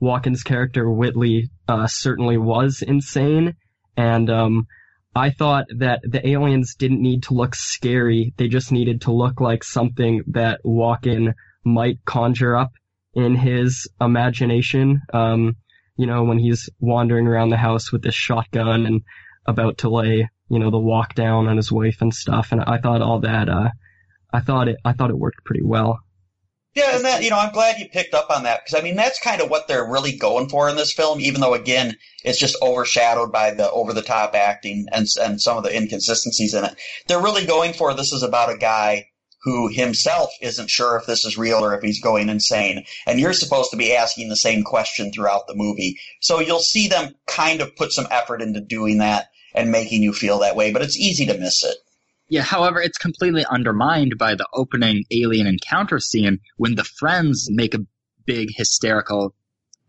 Walken's 0.00 0.42
character 0.42 0.90
Whitley 0.90 1.50
uh, 1.68 1.86
certainly 1.86 2.38
was 2.38 2.82
insane, 2.82 3.56
and 3.96 4.30
um, 4.30 4.66
I 5.14 5.30
thought 5.30 5.66
that 5.78 6.00
the 6.02 6.26
aliens 6.26 6.74
didn't 6.74 7.02
need 7.02 7.24
to 7.24 7.34
look 7.34 7.54
scary; 7.54 8.32
they 8.36 8.48
just 8.48 8.72
needed 8.72 9.02
to 9.02 9.12
look 9.12 9.40
like 9.40 9.64
something 9.64 10.22
that 10.28 10.60
Walken 10.64 11.34
might 11.64 12.04
conjure 12.04 12.56
up 12.56 12.72
in 13.14 13.34
his 13.34 13.88
imagination. 14.00 15.02
Um, 15.12 15.56
you 15.96 16.06
know, 16.06 16.24
when 16.24 16.38
he's 16.38 16.70
wandering 16.78 17.26
around 17.26 17.50
the 17.50 17.56
house 17.58 17.92
with 17.92 18.02
this 18.02 18.14
shotgun 18.14 18.86
and 18.86 19.02
about 19.46 19.78
to 19.78 19.90
lay, 19.90 20.28
you 20.48 20.58
know, 20.58 20.70
the 20.70 20.78
walk 20.78 21.14
down 21.14 21.46
on 21.46 21.56
his 21.56 21.70
wife 21.70 22.00
and 22.00 22.14
stuff. 22.14 22.52
And 22.52 22.62
I 22.62 22.78
thought 22.78 23.02
all 23.02 23.20
that, 23.20 23.48
uh, 23.48 23.68
I 24.32 24.40
thought 24.40 24.68
it, 24.68 24.76
I 24.84 24.92
thought 24.92 25.10
it 25.10 25.18
worked 25.18 25.44
pretty 25.44 25.62
well. 25.62 26.00
Yeah, 26.74 26.94
and 26.94 27.04
that 27.04 27.24
you 27.24 27.30
know, 27.30 27.38
I'm 27.38 27.52
glad 27.52 27.80
you 27.80 27.88
picked 27.88 28.14
up 28.14 28.30
on 28.30 28.44
that 28.44 28.60
because 28.64 28.78
I 28.78 28.84
mean 28.84 28.94
that's 28.94 29.20
kind 29.20 29.40
of 29.40 29.50
what 29.50 29.66
they're 29.66 29.90
really 29.90 30.16
going 30.16 30.48
for 30.48 30.68
in 30.68 30.76
this 30.76 30.92
film, 30.92 31.20
even 31.20 31.40
though 31.40 31.54
again 31.54 31.96
it's 32.24 32.38
just 32.38 32.56
overshadowed 32.62 33.32
by 33.32 33.52
the 33.52 33.68
over 33.70 33.92
the 33.92 34.02
top 34.02 34.34
acting 34.34 34.86
and 34.92 35.06
and 35.20 35.40
some 35.40 35.56
of 35.56 35.64
the 35.64 35.76
inconsistencies 35.76 36.54
in 36.54 36.64
it. 36.64 36.74
They're 37.08 37.22
really 37.22 37.44
going 37.44 37.72
for 37.72 37.92
this 37.92 38.12
is 38.12 38.22
about 38.22 38.52
a 38.52 38.56
guy 38.56 39.06
who 39.42 39.68
himself 39.68 40.30
isn't 40.42 40.70
sure 40.70 40.96
if 40.96 41.06
this 41.06 41.24
is 41.24 41.38
real 41.38 41.64
or 41.64 41.74
if 41.74 41.82
he's 41.82 42.00
going 42.00 42.28
insane, 42.28 42.84
and 43.06 43.18
you're 43.18 43.32
supposed 43.32 43.72
to 43.72 43.76
be 43.76 43.94
asking 43.94 44.28
the 44.28 44.36
same 44.36 44.62
question 44.62 45.10
throughout 45.12 45.48
the 45.48 45.56
movie. 45.56 45.98
So 46.20 46.38
you'll 46.38 46.60
see 46.60 46.86
them 46.86 47.14
kind 47.26 47.62
of 47.62 47.74
put 47.74 47.90
some 47.90 48.06
effort 48.10 48.42
into 48.42 48.60
doing 48.60 48.98
that 48.98 49.26
and 49.54 49.72
making 49.72 50.02
you 50.02 50.12
feel 50.12 50.38
that 50.40 50.56
way, 50.56 50.72
but 50.72 50.82
it's 50.82 50.98
easy 50.98 51.26
to 51.26 51.38
miss 51.38 51.64
it. 51.64 51.76
Yeah, 52.30 52.42
however, 52.42 52.80
it's 52.80 52.96
completely 52.96 53.44
undermined 53.44 54.16
by 54.16 54.36
the 54.36 54.46
opening 54.54 55.04
alien 55.10 55.48
encounter 55.48 55.98
scene 55.98 56.38
when 56.56 56.76
the 56.76 56.84
friends 56.84 57.48
make 57.50 57.74
a 57.74 57.84
big 58.24 58.50
hysterical 58.54 59.34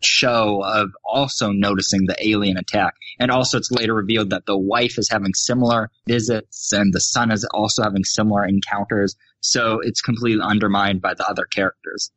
show 0.04 0.64
of 0.66 0.90
also 1.06 1.52
noticing 1.52 2.08
the 2.08 2.16
alien 2.28 2.58
attack. 2.58 2.96
And 3.20 3.30
also 3.30 3.60
it's 3.60 3.72
later 3.72 3.94
revealed 3.94 4.32
that 4.32 4.48
the 4.48 4.58
wife 4.58 4.98
is 4.98 5.08
having 5.12 5.36
similar 5.36 5.92
visits 6.08 6.74
and 6.74 6.92
the 6.92 7.00
son 7.00 7.30
is 7.32 7.46
also 7.54 7.84
having 7.84 8.04
similar 8.04 8.44
encounters. 8.44 9.16
So 9.42 9.80
it's 9.80 10.02
completely 10.02 10.44
undermined 10.44 11.00
by 11.00 11.14
the 11.14 11.28
other 11.28 11.46
characters. 11.46 12.12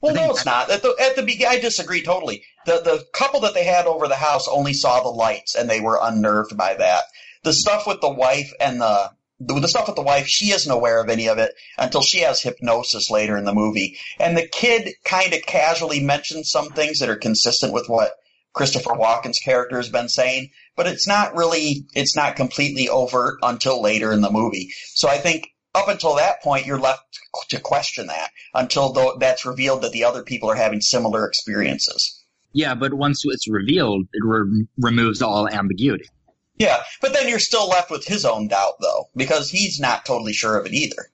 Well, 0.00 0.14
no, 0.14 0.30
it's 0.32 0.44
not. 0.44 0.70
At 0.70 0.82
the, 0.82 0.96
at 1.00 1.14
the 1.14 1.22
beginning, 1.22 1.58
I 1.58 1.60
disagree 1.60 2.02
totally. 2.02 2.42
The 2.66 2.80
the 2.80 3.04
couple 3.14 3.40
that 3.40 3.54
they 3.54 3.64
had 3.64 3.86
over 3.86 4.08
the 4.08 4.16
house 4.16 4.48
only 4.48 4.74
saw 4.74 5.00
the 5.00 5.08
lights, 5.08 5.54
and 5.54 5.70
they 5.70 5.80
were 5.80 5.98
unnerved 6.02 6.56
by 6.56 6.74
that. 6.74 7.04
The 7.44 7.52
stuff 7.52 7.86
with 7.86 8.00
the 8.00 8.10
wife 8.10 8.52
and 8.60 8.80
the 8.80 9.12
the, 9.46 9.60
the 9.60 9.68
stuff 9.68 9.86
with 9.86 9.96
the 9.96 10.02
wife, 10.02 10.26
she 10.26 10.52
isn't 10.52 10.70
aware 10.70 11.02
of 11.02 11.08
any 11.08 11.28
of 11.28 11.38
it 11.38 11.52
until 11.78 12.02
she 12.02 12.20
has 12.20 12.42
hypnosis 12.42 13.10
later 13.10 13.36
in 13.36 13.44
the 13.44 13.54
movie. 13.54 13.98
And 14.18 14.36
the 14.36 14.46
kid 14.46 14.94
kind 15.04 15.32
of 15.32 15.42
casually 15.42 16.02
mentions 16.02 16.50
some 16.50 16.70
things 16.70 16.98
that 16.98 17.08
are 17.08 17.16
consistent 17.16 17.72
with 17.72 17.88
what 17.88 18.12
Christopher 18.52 18.90
Walken's 18.90 19.38
character 19.38 19.76
has 19.76 19.88
been 19.88 20.08
saying, 20.08 20.50
but 20.76 20.86
it's 20.86 21.06
not 21.06 21.34
really, 21.34 21.86
it's 21.94 22.16
not 22.16 22.36
completely 22.36 22.88
overt 22.88 23.38
until 23.42 23.82
later 23.82 24.12
in 24.12 24.20
the 24.20 24.30
movie. 24.30 24.70
So 24.94 25.08
I 25.08 25.18
think 25.18 25.48
up 25.74 25.88
until 25.88 26.16
that 26.16 26.42
point, 26.42 26.66
you're 26.66 26.78
left 26.78 27.02
to 27.48 27.60
question 27.60 28.08
that 28.08 28.30
until 28.52 29.16
that's 29.18 29.46
revealed 29.46 29.82
that 29.82 29.92
the 29.92 30.04
other 30.04 30.22
people 30.22 30.50
are 30.50 30.54
having 30.54 30.80
similar 30.80 31.26
experiences. 31.26 32.22
Yeah, 32.52 32.74
but 32.74 32.92
once 32.92 33.22
it's 33.24 33.48
revealed, 33.48 34.06
it 34.12 34.22
re- 34.22 34.66
removes 34.78 35.22
all 35.22 35.48
ambiguity. 35.48 36.04
Yeah, 36.56 36.82
but 37.00 37.12
then 37.12 37.28
you're 37.28 37.38
still 37.38 37.68
left 37.68 37.90
with 37.90 38.04
his 38.06 38.24
own 38.24 38.48
doubt, 38.48 38.74
though, 38.80 39.08
because 39.16 39.50
he's 39.50 39.80
not 39.80 40.04
totally 40.04 40.32
sure 40.32 40.56
of 40.58 40.66
it 40.66 40.72
either. 40.72 41.10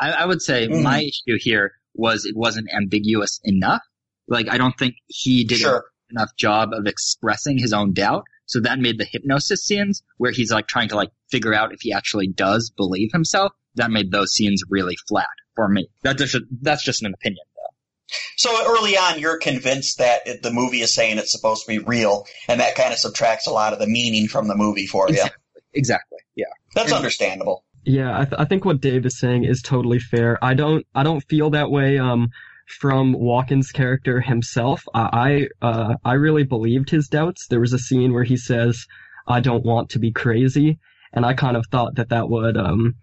I, 0.00 0.10
I 0.12 0.26
would 0.26 0.42
say 0.42 0.68
mm. 0.68 0.82
my 0.82 1.00
issue 1.00 1.38
here 1.38 1.72
was 1.94 2.24
it 2.24 2.36
wasn't 2.36 2.68
ambiguous 2.74 3.40
enough. 3.44 3.82
Like, 4.26 4.48
I 4.50 4.58
don't 4.58 4.76
think 4.76 4.96
he 5.06 5.44
did 5.44 5.58
sure. 5.58 5.84
enough 6.10 6.30
job 6.36 6.70
of 6.72 6.86
expressing 6.86 7.58
his 7.58 7.72
own 7.72 7.92
doubt. 7.92 8.24
So 8.46 8.60
that 8.60 8.78
made 8.78 8.98
the 8.98 9.06
hypnosis 9.10 9.64
scenes 9.64 10.02
where 10.18 10.32
he's 10.32 10.50
like 10.50 10.66
trying 10.66 10.88
to 10.88 10.96
like 10.96 11.10
figure 11.30 11.54
out 11.54 11.72
if 11.72 11.80
he 11.80 11.92
actually 11.92 12.28
does 12.28 12.70
believe 12.76 13.10
himself. 13.12 13.52
That 13.76 13.90
made 13.90 14.10
those 14.10 14.32
scenes 14.32 14.62
really 14.68 14.96
flat 15.08 15.26
for 15.56 15.68
me. 15.68 15.88
That's 16.02 16.22
just, 16.22 16.44
that's 16.60 16.84
just 16.84 17.02
an 17.02 17.14
opinion. 17.14 17.44
So 18.36 18.50
early 18.66 18.96
on, 18.96 19.18
you're 19.18 19.38
convinced 19.38 19.98
that 19.98 20.26
it, 20.26 20.42
the 20.42 20.52
movie 20.52 20.82
is 20.82 20.94
saying 20.94 21.18
it's 21.18 21.32
supposed 21.32 21.64
to 21.64 21.68
be 21.68 21.78
real, 21.78 22.26
and 22.48 22.60
that 22.60 22.74
kind 22.74 22.92
of 22.92 22.98
subtracts 22.98 23.46
a 23.46 23.50
lot 23.50 23.72
of 23.72 23.78
the 23.78 23.86
meaning 23.86 24.28
from 24.28 24.48
the 24.48 24.54
movie 24.56 24.86
for 24.86 25.08
you. 25.08 25.14
Exactly. 25.14 25.62
exactly. 25.72 26.18
Yeah. 26.34 26.44
That's 26.74 26.90
and, 26.90 26.96
understandable. 26.96 27.64
Yeah, 27.84 28.18
I, 28.18 28.24
th- 28.24 28.36
I 28.38 28.44
think 28.44 28.64
what 28.64 28.80
Dave 28.80 29.04
is 29.06 29.18
saying 29.18 29.44
is 29.44 29.62
totally 29.62 29.98
fair. 29.98 30.42
I 30.42 30.54
don't, 30.54 30.86
I 30.94 31.02
don't 31.02 31.20
feel 31.28 31.50
that 31.50 31.70
way. 31.70 31.98
Um, 31.98 32.30
from 32.66 33.14
Walken's 33.14 33.70
character 33.70 34.20
himself, 34.20 34.84
I, 34.94 35.48
uh, 35.60 35.96
I 36.04 36.14
really 36.14 36.44
believed 36.44 36.90
his 36.90 37.08
doubts. 37.08 37.46
There 37.46 37.60
was 37.60 37.74
a 37.74 37.78
scene 37.78 38.14
where 38.14 38.24
he 38.24 38.38
says, 38.38 38.86
"I 39.28 39.40
don't 39.40 39.64
want 39.64 39.90
to 39.90 39.98
be 39.98 40.12
crazy," 40.12 40.78
and 41.12 41.26
I 41.26 41.34
kind 41.34 41.58
of 41.58 41.66
thought 41.70 41.96
that 41.96 42.08
that 42.08 42.30
would, 42.30 42.56
um, 42.56 42.94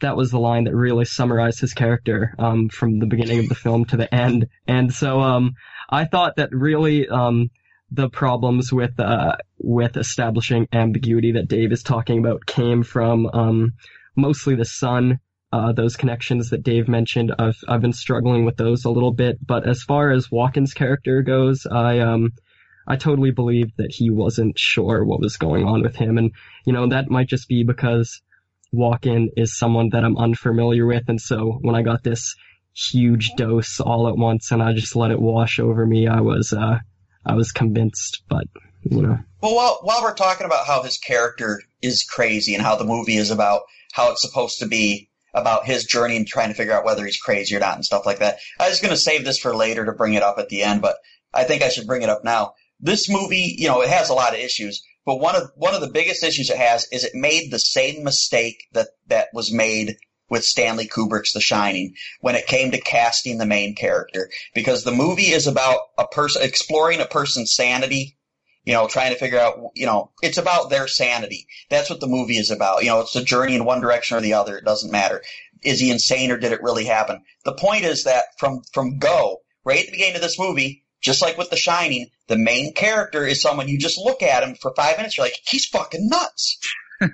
that 0.00 0.16
was 0.16 0.30
the 0.30 0.38
line 0.38 0.64
that 0.64 0.74
really 0.74 1.04
summarized 1.04 1.60
his 1.60 1.74
character 1.74 2.34
um, 2.38 2.68
from 2.68 2.98
the 2.98 3.06
beginning 3.06 3.40
of 3.40 3.48
the 3.48 3.54
film 3.54 3.84
to 3.86 3.96
the 3.96 4.12
end. 4.14 4.46
And 4.66 4.92
so 4.92 5.20
um, 5.20 5.54
I 5.88 6.04
thought 6.04 6.36
that 6.36 6.50
really 6.52 7.08
um, 7.08 7.50
the 7.90 8.08
problems 8.08 8.72
with 8.72 8.98
uh, 8.98 9.36
with 9.58 9.96
establishing 9.96 10.68
ambiguity 10.72 11.32
that 11.32 11.48
Dave 11.48 11.72
is 11.72 11.82
talking 11.82 12.18
about 12.18 12.46
came 12.46 12.82
from 12.82 13.26
um, 13.32 13.72
mostly 14.16 14.54
the 14.54 14.64
son. 14.64 15.20
Uh, 15.52 15.72
those 15.72 15.96
connections 15.96 16.50
that 16.50 16.62
Dave 16.62 16.86
mentioned, 16.86 17.34
I've 17.36 17.58
I've 17.66 17.80
been 17.80 17.92
struggling 17.92 18.44
with 18.44 18.56
those 18.56 18.84
a 18.84 18.90
little 18.90 19.12
bit. 19.12 19.44
But 19.44 19.68
as 19.68 19.82
far 19.82 20.12
as 20.12 20.28
Walken's 20.28 20.74
character 20.74 21.22
goes, 21.22 21.66
I 21.66 21.98
um 21.98 22.30
I 22.86 22.96
totally 22.96 23.32
believed 23.32 23.72
that 23.78 23.92
he 23.92 24.10
wasn't 24.10 24.58
sure 24.58 25.04
what 25.04 25.20
was 25.20 25.36
going 25.36 25.64
on 25.66 25.82
with 25.82 25.96
him, 25.96 26.18
and 26.18 26.30
you 26.64 26.72
know 26.72 26.88
that 26.88 27.10
might 27.10 27.26
just 27.26 27.48
be 27.48 27.64
because 27.64 28.22
Walken 28.74 29.28
is 29.36 29.58
someone 29.58 29.90
that 29.90 30.04
I'm 30.04 30.16
unfamiliar 30.16 30.86
with, 30.86 31.04
and 31.08 31.20
so 31.20 31.58
when 31.62 31.74
I 31.74 31.82
got 31.82 32.02
this 32.02 32.34
huge 32.74 33.32
dose 33.36 33.80
all 33.80 34.08
at 34.08 34.16
once 34.16 34.52
and 34.52 34.62
I 34.62 34.72
just 34.72 34.94
let 34.94 35.10
it 35.10 35.20
wash 35.20 35.58
over 35.58 35.86
me, 35.86 36.06
I 36.06 36.20
was 36.20 36.52
uh, 36.52 36.78
I 37.26 37.34
was 37.34 37.52
convinced. 37.52 38.22
But 38.28 38.44
you 38.82 39.02
know. 39.02 39.18
Well, 39.42 39.56
while 39.56 39.78
while 39.82 40.02
we're 40.02 40.14
talking 40.14 40.46
about 40.46 40.66
how 40.66 40.82
his 40.82 40.98
character 40.98 41.60
is 41.82 42.04
crazy 42.04 42.54
and 42.54 42.62
how 42.62 42.76
the 42.76 42.84
movie 42.84 43.16
is 43.16 43.30
about 43.30 43.62
how 43.92 44.12
it's 44.12 44.22
supposed 44.22 44.60
to 44.60 44.66
be, 44.66 45.10
about 45.34 45.66
his 45.66 45.84
journey 45.84 46.16
and 46.16 46.26
trying 46.26 46.48
to 46.48 46.54
figure 46.54 46.72
out 46.72 46.84
whether 46.84 47.04
he's 47.04 47.18
crazy 47.18 47.54
or 47.56 47.60
not 47.60 47.76
and 47.76 47.84
stuff 47.84 48.06
like 48.06 48.18
that. 48.18 48.38
I 48.58 48.68
was 48.68 48.80
going 48.80 48.94
to 48.94 49.00
save 49.00 49.24
this 49.24 49.38
for 49.38 49.54
later 49.54 49.84
to 49.84 49.92
bring 49.92 50.14
it 50.14 50.22
up 50.22 50.38
at 50.38 50.48
the 50.48 50.62
end, 50.62 50.82
but 50.82 50.96
I 51.32 51.44
think 51.44 51.62
I 51.62 51.68
should 51.68 51.86
bring 51.86 52.02
it 52.02 52.08
up 52.08 52.24
now. 52.24 52.54
This 52.80 53.10
movie, 53.10 53.54
you 53.58 53.68
know, 53.68 53.82
it 53.82 53.90
has 53.90 54.08
a 54.08 54.14
lot 54.14 54.32
of 54.32 54.40
issues, 54.40 54.82
but 55.04 55.20
one 55.20 55.36
of 55.36 55.50
one 55.56 55.74
of 55.74 55.80
the 55.80 55.90
biggest 55.90 56.24
issues 56.24 56.50
it 56.50 56.56
has 56.56 56.86
is 56.92 57.04
it 57.04 57.14
made 57.14 57.50
the 57.50 57.58
same 57.58 58.04
mistake 58.04 58.64
that 58.72 58.88
that 59.06 59.28
was 59.32 59.52
made 59.52 59.96
with 60.28 60.44
Stanley 60.44 60.86
Kubrick's 60.86 61.32
The 61.32 61.40
Shining 61.40 61.94
when 62.20 62.36
it 62.36 62.46
came 62.46 62.70
to 62.70 62.80
casting 62.80 63.38
the 63.38 63.46
main 63.46 63.74
character 63.74 64.30
because 64.54 64.84
the 64.84 64.92
movie 64.92 65.30
is 65.30 65.46
about 65.46 65.80
a 65.98 66.06
person 66.06 66.42
exploring 66.42 67.00
a 67.00 67.06
person's 67.06 67.54
sanity 67.54 68.16
you 68.64 68.74
know, 68.74 68.86
trying 68.86 69.12
to 69.12 69.18
figure 69.18 69.38
out, 69.38 69.58
you 69.74 69.86
know, 69.86 70.10
it's 70.22 70.38
about 70.38 70.70
their 70.70 70.86
sanity. 70.86 71.46
That's 71.70 71.88
what 71.88 72.00
the 72.00 72.06
movie 72.06 72.36
is 72.36 72.50
about. 72.50 72.82
You 72.82 72.90
know, 72.90 73.00
it's 73.00 73.16
a 73.16 73.24
journey 73.24 73.54
in 73.54 73.64
one 73.64 73.80
direction 73.80 74.16
or 74.16 74.20
the 74.20 74.34
other. 74.34 74.56
It 74.56 74.64
doesn't 74.64 74.92
matter. 74.92 75.22
Is 75.62 75.80
he 75.80 75.90
insane 75.90 76.30
or 76.30 76.36
did 76.36 76.52
it 76.52 76.62
really 76.62 76.84
happen? 76.84 77.22
The 77.44 77.54
point 77.54 77.84
is 77.84 78.04
that 78.04 78.24
from, 78.38 78.62
from 78.72 78.98
go, 78.98 79.38
right 79.64 79.80
at 79.80 79.86
the 79.86 79.92
beginning 79.92 80.16
of 80.16 80.22
this 80.22 80.38
movie, 80.38 80.84
just 81.00 81.22
like 81.22 81.38
with 81.38 81.50
The 81.50 81.56
Shining, 81.56 82.08
the 82.28 82.36
main 82.36 82.74
character 82.74 83.26
is 83.26 83.40
someone 83.42 83.68
you 83.68 83.78
just 83.78 83.98
look 83.98 84.22
at 84.22 84.42
him 84.42 84.54
for 84.54 84.72
five 84.76 84.96
minutes, 84.96 85.16
you're 85.16 85.26
like, 85.26 85.38
he's 85.46 85.66
fucking 85.66 86.08
nuts. 86.08 86.58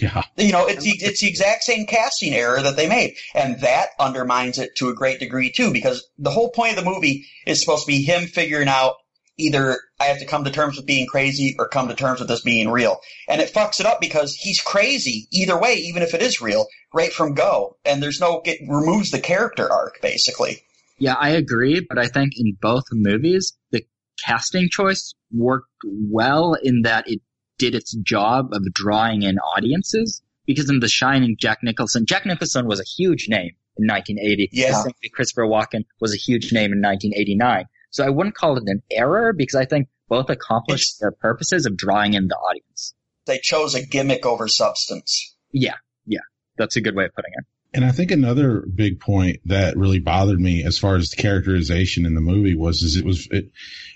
Yeah. 0.00 0.22
You 0.36 0.52
know, 0.52 0.66
it's 0.66 0.84
the, 0.84 0.92
it's 0.92 1.20
the 1.20 1.28
exact 1.28 1.62
same 1.62 1.86
casting 1.86 2.32
error 2.32 2.62
that 2.62 2.76
they 2.76 2.88
made. 2.88 3.16
And 3.34 3.60
that 3.60 3.90
undermines 4.00 4.58
it 4.58 4.74
to 4.76 4.88
a 4.88 4.94
great 4.94 5.20
degree 5.20 5.52
too, 5.52 5.70
because 5.72 6.08
the 6.18 6.30
whole 6.30 6.50
point 6.50 6.78
of 6.78 6.82
the 6.82 6.90
movie 6.90 7.26
is 7.46 7.60
supposed 7.60 7.84
to 7.84 7.92
be 7.92 8.02
him 8.02 8.26
figuring 8.26 8.68
out 8.68 8.94
either 9.38 9.78
I 10.00 10.04
have 10.04 10.18
to 10.20 10.26
come 10.26 10.44
to 10.44 10.50
terms 10.50 10.76
with 10.76 10.86
being 10.86 11.06
crazy 11.06 11.56
or 11.58 11.68
come 11.68 11.88
to 11.88 11.94
terms 11.94 12.20
with 12.20 12.28
this 12.28 12.40
being 12.40 12.70
real. 12.70 13.00
And 13.28 13.40
it 13.40 13.52
fucks 13.52 13.80
it 13.80 13.86
up 13.86 14.00
because 14.00 14.34
he's 14.34 14.62
crazy 14.62 15.28
either 15.30 15.58
way, 15.58 15.74
even 15.74 16.02
if 16.02 16.14
it 16.14 16.22
is 16.22 16.40
real, 16.40 16.66
right 16.94 17.12
from 17.12 17.34
go. 17.34 17.76
And 17.84 18.02
there's 18.02 18.20
no, 18.20 18.40
it 18.44 18.60
removes 18.66 19.10
the 19.10 19.20
character 19.20 19.70
arc 19.70 20.00
basically. 20.00 20.62
Yeah, 20.98 21.14
I 21.14 21.30
agree, 21.30 21.84
but 21.88 21.98
I 21.98 22.06
think 22.08 22.32
in 22.36 22.56
both 22.60 22.84
movies, 22.92 23.52
the 23.70 23.84
casting 24.24 24.68
choice 24.70 25.14
worked 25.32 25.68
well 25.84 26.54
in 26.54 26.82
that 26.82 27.04
it 27.06 27.20
did 27.58 27.74
its 27.74 27.94
job 27.96 28.52
of 28.52 28.62
drawing 28.72 29.22
in 29.22 29.38
audiences. 29.38 30.22
Because 30.46 30.70
in 30.70 30.78
The 30.80 30.88
Shining, 30.88 31.36
Jack 31.38 31.58
Nicholson, 31.62 32.06
Jack 32.06 32.24
Nicholson 32.24 32.66
was 32.66 32.78
a 32.80 32.84
huge 32.84 33.28
name 33.28 33.50
in 33.76 33.86
1980. 33.86 34.50
Yeah. 34.52 34.84
Christopher 35.12 35.42
Walken 35.42 35.84
was 36.00 36.14
a 36.14 36.16
huge 36.16 36.52
name 36.52 36.72
in 36.72 36.80
1989. 36.80 37.64
So 37.90 38.04
I 38.04 38.10
wouldn't 38.10 38.36
call 38.36 38.56
it 38.56 38.62
an 38.66 38.82
error 38.90 39.32
because 39.32 39.56
I 39.56 39.64
think 39.64 39.88
both 40.08 40.30
accomplished 40.30 40.94
It's- 40.94 40.98
their 41.00 41.10
purposes 41.12 41.66
of 41.66 41.76
drawing 41.76 42.14
in 42.14 42.28
the 42.28 42.36
audience. 42.36 42.94
They 43.26 43.38
chose 43.38 43.74
a 43.74 43.84
gimmick 43.84 44.24
over 44.24 44.46
substance. 44.46 45.34
Yeah, 45.50 45.74
yeah. 46.06 46.20
That's 46.58 46.76
a 46.76 46.80
good 46.80 46.94
way 46.94 47.06
of 47.06 47.14
putting 47.14 47.32
it. 47.36 47.44
And 47.76 47.84
I 47.84 47.92
think 47.92 48.10
another 48.10 48.62
big 48.62 49.00
point 49.00 49.40
that 49.44 49.76
really 49.76 49.98
bothered 49.98 50.40
me 50.40 50.64
as 50.64 50.78
far 50.78 50.96
as 50.96 51.10
the 51.10 51.20
characterization 51.20 52.06
in 52.06 52.14
the 52.14 52.22
movie 52.22 52.54
was, 52.54 52.80
is 52.80 52.96
it 52.96 53.04
was, 53.04 53.28
it, 53.30 53.50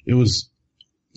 it 0.05 0.13
was, 0.13 0.51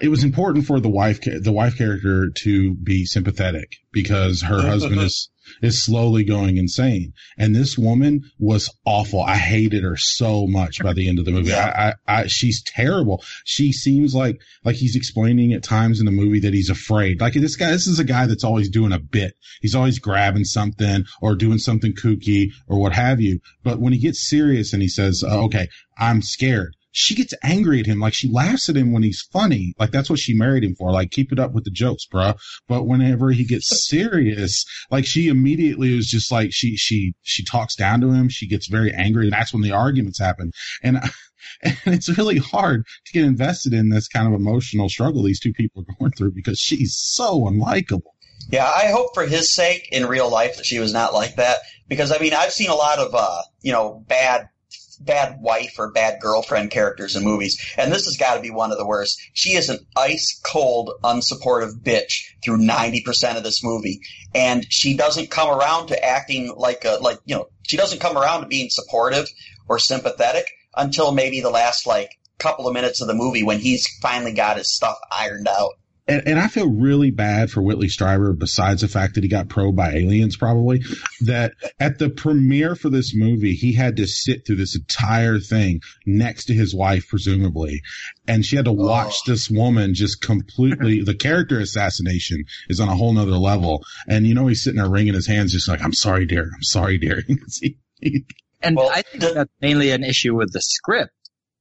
it 0.00 0.08
was 0.08 0.24
important 0.24 0.66
for 0.66 0.80
the 0.80 0.88
wife, 0.88 1.20
the 1.20 1.52
wife 1.52 1.76
character 1.76 2.30
to 2.30 2.72
be 2.72 3.04
sympathetic 3.04 3.76
because 3.92 4.40
her 4.40 4.60
uh, 4.60 4.62
husband 4.62 5.00
uh, 5.00 5.02
uh, 5.02 5.04
is, 5.04 5.28
is 5.62 5.84
slowly 5.84 6.24
going 6.24 6.56
insane. 6.56 7.12
And 7.38 7.54
this 7.54 7.76
woman 7.76 8.22
was 8.38 8.70
awful. 8.84 9.22
I 9.22 9.36
hated 9.36 9.82
her 9.82 9.96
so 9.96 10.46
much 10.46 10.82
by 10.82 10.92
the 10.92 11.08
end 11.08 11.18
of 11.18 11.24
the 11.24 11.32
movie. 11.32 11.52
I, 11.52 11.88
I, 11.88 11.94
I, 12.06 12.26
she's 12.26 12.62
terrible. 12.62 13.22
She 13.44 13.72
seems 13.72 14.14
like, 14.14 14.40
like 14.64 14.76
he's 14.76 14.96
explaining 14.96 15.52
at 15.52 15.62
times 15.62 16.00
in 16.00 16.06
the 16.06 16.12
movie 16.12 16.40
that 16.40 16.54
he's 16.54 16.70
afraid. 16.70 17.20
Like 17.20 17.34
this 17.34 17.56
guy, 17.56 17.70
this 17.70 17.86
is 17.86 17.98
a 17.98 18.04
guy 18.04 18.26
that's 18.26 18.44
always 18.44 18.68
doing 18.68 18.92
a 18.92 18.98
bit. 18.98 19.34
He's 19.60 19.74
always 19.74 19.98
grabbing 19.98 20.44
something 20.44 21.04
or 21.20 21.34
doing 21.34 21.58
something 21.58 21.94
kooky 21.94 22.50
or 22.68 22.78
what 22.78 22.92
have 22.92 23.20
you. 23.20 23.40
But 23.62 23.80
when 23.80 23.92
he 23.92 23.98
gets 23.98 24.28
serious 24.28 24.72
and 24.72 24.82
he 24.82 24.88
says, 24.88 25.24
uh, 25.26 25.44
okay, 25.44 25.68
I'm 25.98 26.22
scared. 26.22 26.75
She 26.98 27.14
gets 27.14 27.34
angry 27.42 27.80
at 27.80 27.86
him. 27.86 28.00
Like 28.00 28.14
she 28.14 28.30
laughs 28.30 28.70
at 28.70 28.76
him 28.76 28.90
when 28.90 29.02
he's 29.02 29.20
funny. 29.20 29.74
Like 29.78 29.90
that's 29.90 30.08
what 30.08 30.18
she 30.18 30.32
married 30.32 30.64
him 30.64 30.74
for. 30.74 30.90
Like 30.92 31.10
keep 31.10 31.30
it 31.30 31.38
up 31.38 31.52
with 31.52 31.64
the 31.64 31.70
jokes, 31.70 32.06
bruh. 32.10 32.38
But 32.68 32.86
whenever 32.86 33.30
he 33.32 33.44
gets 33.44 33.86
serious, 33.88 34.64
like 34.90 35.04
she 35.04 35.28
immediately 35.28 35.96
is 35.96 36.06
just 36.06 36.32
like 36.32 36.54
she 36.54 36.74
she 36.76 37.12
she 37.20 37.44
talks 37.44 37.76
down 37.76 38.00
to 38.00 38.12
him. 38.12 38.30
She 38.30 38.48
gets 38.48 38.66
very 38.66 38.94
angry, 38.94 39.26
and 39.26 39.34
that's 39.34 39.52
when 39.52 39.62
the 39.62 39.72
arguments 39.72 40.18
happen. 40.18 40.52
And 40.82 40.98
and 41.62 41.76
it's 41.84 42.08
really 42.16 42.38
hard 42.38 42.86
to 43.04 43.12
get 43.12 43.24
invested 43.24 43.74
in 43.74 43.90
this 43.90 44.08
kind 44.08 44.26
of 44.26 44.32
emotional 44.32 44.88
struggle 44.88 45.22
these 45.22 45.40
two 45.40 45.52
people 45.52 45.82
are 45.82 45.94
going 45.98 46.12
through 46.12 46.32
because 46.32 46.58
she's 46.58 46.96
so 46.96 47.42
unlikable. 47.42 48.12
Yeah, 48.50 48.66
I 48.66 48.90
hope 48.90 49.12
for 49.12 49.26
his 49.26 49.54
sake 49.54 49.88
in 49.92 50.06
real 50.06 50.30
life 50.30 50.56
that 50.56 50.66
she 50.66 50.78
was 50.78 50.94
not 50.94 51.12
like 51.12 51.36
that 51.36 51.58
because 51.88 52.10
I 52.10 52.18
mean 52.18 52.32
I've 52.32 52.52
seen 52.52 52.70
a 52.70 52.74
lot 52.74 52.98
of 52.98 53.14
uh, 53.14 53.42
you 53.60 53.72
know 53.72 54.02
bad 54.06 54.48
bad 54.96 55.38
wife 55.40 55.74
or 55.78 55.92
bad 55.92 56.20
girlfriend 56.20 56.70
characters 56.70 57.16
in 57.16 57.24
movies 57.24 57.56
and 57.76 57.92
this 57.92 58.04
has 58.04 58.16
got 58.16 58.34
to 58.34 58.40
be 58.40 58.50
one 58.50 58.72
of 58.72 58.78
the 58.78 58.86
worst. 58.86 59.20
She 59.32 59.50
is 59.50 59.68
an 59.68 59.78
ice 59.96 60.40
cold 60.44 60.92
unsupportive 61.04 61.80
bitch 61.82 62.12
through 62.44 62.58
90% 62.58 63.36
of 63.36 63.42
this 63.42 63.62
movie 63.62 64.00
and 64.34 64.66
she 64.70 64.96
doesn't 64.96 65.30
come 65.30 65.48
around 65.48 65.88
to 65.88 66.04
acting 66.04 66.54
like 66.56 66.84
a 66.84 66.98
like 67.00 67.18
you 67.24 67.34
know 67.34 67.48
she 67.62 67.76
doesn't 67.76 68.00
come 68.00 68.16
around 68.16 68.42
to 68.42 68.46
being 68.46 68.68
supportive 68.70 69.26
or 69.68 69.78
sympathetic 69.78 70.46
until 70.76 71.12
maybe 71.12 71.40
the 71.40 71.50
last 71.50 71.86
like 71.86 72.10
couple 72.38 72.68
of 72.68 72.74
minutes 72.74 73.00
of 73.00 73.08
the 73.08 73.14
movie 73.14 73.42
when 73.42 73.58
he's 73.58 73.86
finally 74.02 74.32
got 74.32 74.58
his 74.58 74.74
stuff 74.74 74.98
ironed 75.10 75.48
out. 75.48 75.72
And, 76.08 76.22
and 76.26 76.38
I 76.38 76.46
feel 76.46 76.70
really 76.70 77.10
bad 77.10 77.50
for 77.50 77.60
Whitley 77.62 77.88
Strieber, 77.88 78.38
besides 78.38 78.82
the 78.82 78.88
fact 78.88 79.16
that 79.16 79.24
he 79.24 79.28
got 79.28 79.48
probed 79.48 79.76
by 79.76 79.90
aliens, 79.92 80.36
probably, 80.36 80.82
that 81.22 81.54
at 81.80 81.98
the 81.98 82.08
premiere 82.10 82.76
for 82.76 82.90
this 82.90 83.12
movie, 83.12 83.54
he 83.54 83.72
had 83.72 83.96
to 83.96 84.06
sit 84.06 84.46
through 84.46 84.56
this 84.56 84.76
entire 84.76 85.40
thing 85.40 85.80
next 86.06 86.44
to 86.44 86.54
his 86.54 86.72
wife, 86.72 87.08
presumably. 87.08 87.82
And 88.28 88.44
she 88.46 88.54
had 88.54 88.66
to 88.66 88.72
watch 88.72 89.14
Oh. 89.26 89.32
this 89.32 89.50
woman 89.50 89.94
just 89.94 90.20
completely, 90.22 91.02
the 91.02 91.14
character 91.16 91.58
assassination 91.58 92.44
is 92.68 92.78
on 92.78 92.88
a 92.88 92.94
whole 92.94 93.12
nother 93.12 93.32
level. 93.32 93.82
And 94.06 94.26
you 94.28 94.34
know, 94.34 94.46
he's 94.46 94.62
sitting 94.62 94.78
there 94.80 94.88
wringing 94.88 95.14
his 95.14 95.26
hands, 95.26 95.52
just 95.52 95.68
like, 95.68 95.82
I'm 95.82 95.92
sorry, 95.92 96.26
dear. 96.26 96.44
I'm 96.54 96.62
sorry, 96.62 96.98
dear. 96.98 97.22
He- 97.60 97.78
he- 98.00 98.24
And 98.62 98.76
Well, 98.76 98.90
I 98.94 99.02
think 99.02 99.24
the- 99.24 99.32
that's 99.34 99.52
mainly 99.60 99.90
an 99.90 100.04
issue 100.04 100.36
with 100.36 100.52
the 100.52 100.60
script 100.60 101.10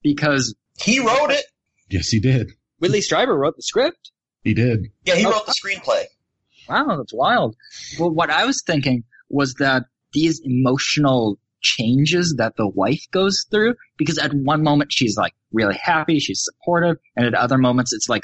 because 0.04 0.54
He 0.78 1.00
wrote 1.00 1.32
it. 1.32 1.46
yes, 1.90 2.10
he 2.10 2.20
did. 2.20 2.52
Whitley 2.78 3.00
Strieber 3.00 3.36
wrote 3.36 3.56
the 3.56 3.64
script. 3.64 4.12
He 4.46 4.54
did. 4.54 4.86
Yeah, 5.04 5.16
he 5.16 5.26
Oh. 5.26 5.32
wrote 5.32 5.46
the 5.46 5.54
screenplay. 5.62 6.06
Wow, 6.70 6.96
that's 6.98 7.14
wild. 7.14 7.56
Well, 8.00 8.12
what 8.12 8.30
I 8.30 8.46
was 8.46 8.64
thinking 8.66 9.04
was 9.30 9.56
that 9.56 9.84
these 10.14 10.40
emotional 10.44 11.38
changes 11.62 12.36
that 12.38 12.56
the 12.56 12.68
wife 12.68 13.04
goes 13.12 13.46
through, 13.52 13.76
because 13.98 14.18
at 14.20 14.34
one 14.34 14.64
moment 14.64 14.94
she's 14.94 15.18
like 15.18 15.34
really 15.52 15.78
happy, 15.82 16.20
she's 16.20 16.44
supportive, 16.44 16.98
and 17.18 17.26
at 17.26 17.34
other 17.34 17.58
moments 17.58 17.92
it's 17.92 18.08
like 18.08 18.22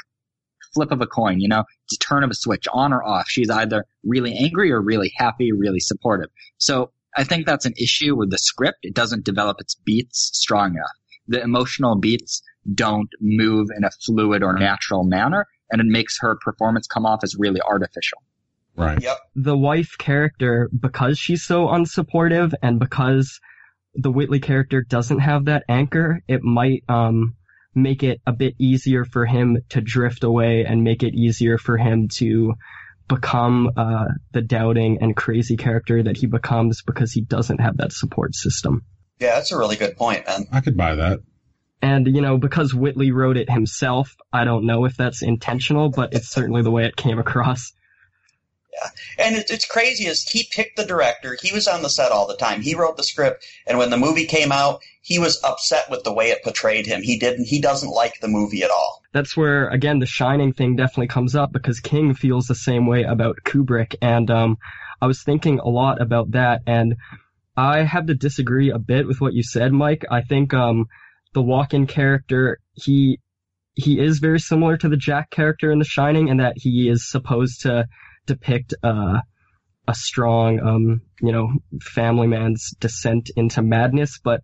flip 0.74 0.90
of 0.92 1.00
a 1.02 1.06
coin, 1.06 1.38
you 1.40 1.48
know, 1.48 1.64
it's 1.84 1.94
a 1.96 1.98
turn 1.98 2.24
of 2.24 2.30
a 2.30 2.34
switch, 2.34 2.66
on 2.72 2.92
or 2.94 3.02
off. 3.04 3.26
She's 3.28 3.50
either 3.50 3.84
really 4.04 4.34
angry 4.36 4.72
or 4.72 4.80
really 4.80 5.12
happy, 5.16 5.52
really 5.52 5.80
supportive. 5.80 6.30
So 6.58 6.92
I 7.16 7.24
think 7.24 7.44
that's 7.46 7.66
an 7.66 7.74
issue 7.76 8.16
with 8.16 8.30
the 8.30 8.38
script. 8.38 8.78
It 8.82 8.94
doesn't 8.94 9.24
develop 9.24 9.60
its 9.60 9.74
beats 9.74 10.30
strong 10.32 10.70
enough. 10.76 10.86
The 11.28 11.42
emotional 11.42 11.96
beats 11.96 12.42
don't 12.74 13.10
move 13.20 13.68
in 13.76 13.84
a 13.84 13.90
fluid 14.06 14.42
or 14.42 14.52
natural 14.58 15.04
manner, 15.04 15.46
and 15.72 15.80
it 15.80 15.86
makes 15.86 16.18
her 16.20 16.36
performance 16.36 16.86
come 16.86 17.04
off 17.04 17.20
as 17.24 17.34
really 17.36 17.60
artificial. 17.60 18.22
Right. 18.74 19.02
Yep. 19.02 19.18
the 19.36 19.56
wife 19.56 19.96
character, 19.98 20.70
because 20.78 21.18
she's 21.18 21.42
so 21.42 21.66
unsupportive 21.66 22.54
and 22.62 22.78
because 22.78 23.38
the 23.94 24.10
Whitley 24.10 24.40
character 24.40 24.82
doesn't 24.82 25.18
have 25.18 25.44
that 25.44 25.64
anchor, 25.68 26.20
it 26.26 26.42
might 26.42 26.82
um, 26.88 27.36
make 27.74 28.02
it 28.02 28.20
a 28.26 28.32
bit 28.32 28.54
easier 28.58 29.04
for 29.04 29.26
him 29.26 29.58
to 29.70 29.80
drift 29.82 30.24
away 30.24 30.64
and 30.64 30.84
make 30.84 31.02
it 31.02 31.14
easier 31.14 31.58
for 31.58 31.76
him 31.76 32.08
to 32.16 32.54
become 33.08 33.70
uh, 33.76 34.06
the 34.32 34.40
doubting 34.40 34.98
and 35.02 35.16
crazy 35.16 35.56
character 35.56 36.02
that 36.02 36.16
he 36.16 36.26
becomes 36.26 36.82
because 36.82 37.12
he 37.12 37.20
doesn't 37.20 37.60
have 37.60 37.76
that 37.76 37.92
support 37.92 38.34
system. 38.34 38.82
Yeah, 39.18 39.34
that's 39.34 39.52
a 39.52 39.58
really 39.58 39.76
good 39.76 39.96
point, 39.96 40.26
man. 40.26 40.46
I 40.50 40.60
could 40.60 40.76
buy 40.76 40.94
that. 40.94 41.20
And, 41.82 42.06
you 42.06 42.22
know, 42.22 42.38
because 42.38 42.72
Whitley 42.72 43.10
wrote 43.10 43.36
it 43.36 43.50
himself, 43.50 44.16
I 44.32 44.44
don't 44.44 44.64
know 44.64 44.84
if 44.84 44.96
that's 44.96 45.20
intentional, 45.22 45.88
but 45.90 46.14
it's 46.14 46.28
certainly 46.28 46.62
the 46.62 46.70
way 46.70 46.84
it 46.86 46.94
came 46.96 47.18
across. 47.18 47.72
Yeah. 48.72 49.26
And 49.26 49.36
it, 49.36 49.50
it's 49.50 49.66
crazy 49.66 50.04
is 50.06 50.22
he 50.22 50.48
picked 50.50 50.76
the 50.76 50.84
director. 50.86 51.36
He 51.42 51.52
was 51.52 51.66
on 51.68 51.82
the 51.82 51.88
set 51.90 52.12
all 52.12 52.26
the 52.26 52.36
time. 52.36 52.62
He 52.62 52.74
wrote 52.74 52.96
the 52.96 53.02
script, 53.02 53.44
and 53.66 53.76
when 53.78 53.90
the 53.90 53.98
movie 53.98 54.24
came 54.26 54.50
out, 54.52 54.80
he 55.02 55.18
was 55.18 55.42
upset 55.44 55.90
with 55.90 56.04
the 56.04 56.12
way 56.12 56.30
it 56.30 56.42
portrayed 56.42 56.86
him. 56.86 57.02
He 57.02 57.18
didn't. 57.18 57.46
He 57.46 57.60
doesn't 57.60 57.90
like 57.90 58.20
the 58.20 58.28
movie 58.28 58.62
at 58.62 58.70
all. 58.70 59.02
that's 59.12 59.36
where 59.36 59.68
again 59.68 59.98
the 59.98 60.06
shining 60.06 60.52
thing 60.54 60.74
definitely 60.76 61.08
comes 61.08 61.34
up 61.34 61.52
because 61.52 61.80
king 61.80 62.14
feels 62.14 62.46
the 62.46 62.54
same 62.54 62.86
way 62.86 63.02
about 63.02 63.36
kubrick 63.44 63.94
and 64.00 64.30
um 64.30 64.56
i 65.02 65.06
was 65.06 65.22
thinking 65.22 65.58
a 65.58 65.68
lot 65.68 66.00
about 66.00 66.30
that 66.30 66.62
and 66.66 66.94
i 67.56 67.82
have 67.82 68.06
to 68.06 68.14
disagree 68.14 68.70
a 68.70 68.78
bit 68.78 69.06
with 69.06 69.20
what 69.20 69.34
you 69.34 69.42
said 69.42 69.70
mike 69.70 70.06
i 70.10 70.22
think 70.22 70.54
um 70.54 70.86
the 71.34 71.42
Walken 71.42 71.88
character 71.88 72.58
he 72.74 73.18
he 73.74 73.98
is 73.98 74.18
very 74.18 74.38
similar 74.38 74.76
to 74.76 74.88
the 74.88 74.96
jack 74.96 75.30
character 75.30 75.70
in 75.70 75.78
the 75.78 75.84
shining 75.84 76.28
in 76.28 76.36
that 76.38 76.54
he 76.56 76.88
is 76.88 77.08
supposed 77.10 77.62
to 77.62 77.86
depict 78.26 78.74
uh 78.82 79.20
a 79.88 79.94
strong, 79.94 80.60
um, 80.60 81.00
you 81.20 81.32
know, 81.32 81.52
family 81.80 82.26
man's 82.26 82.70
descent 82.78 83.30
into 83.36 83.62
madness. 83.62 84.18
But 84.22 84.40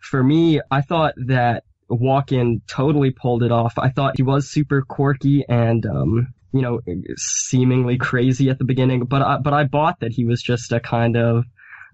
for 0.00 0.22
me, 0.22 0.60
I 0.70 0.82
thought 0.82 1.14
that 1.26 1.64
Walken 1.90 2.60
totally 2.66 3.10
pulled 3.10 3.42
it 3.42 3.52
off. 3.52 3.78
I 3.78 3.90
thought 3.90 4.16
he 4.16 4.22
was 4.22 4.50
super 4.50 4.82
quirky 4.82 5.44
and, 5.48 5.84
um, 5.86 6.28
you 6.52 6.60
know, 6.60 6.80
seemingly 7.16 7.96
crazy 7.96 8.50
at 8.50 8.58
the 8.58 8.64
beginning, 8.64 9.04
but 9.04 9.22
I, 9.22 9.38
but 9.38 9.54
I 9.54 9.64
bought 9.64 10.00
that 10.00 10.12
he 10.12 10.24
was 10.24 10.42
just 10.42 10.72
a 10.72 10.80
kind 10.80 11.16
of 11.16 11.44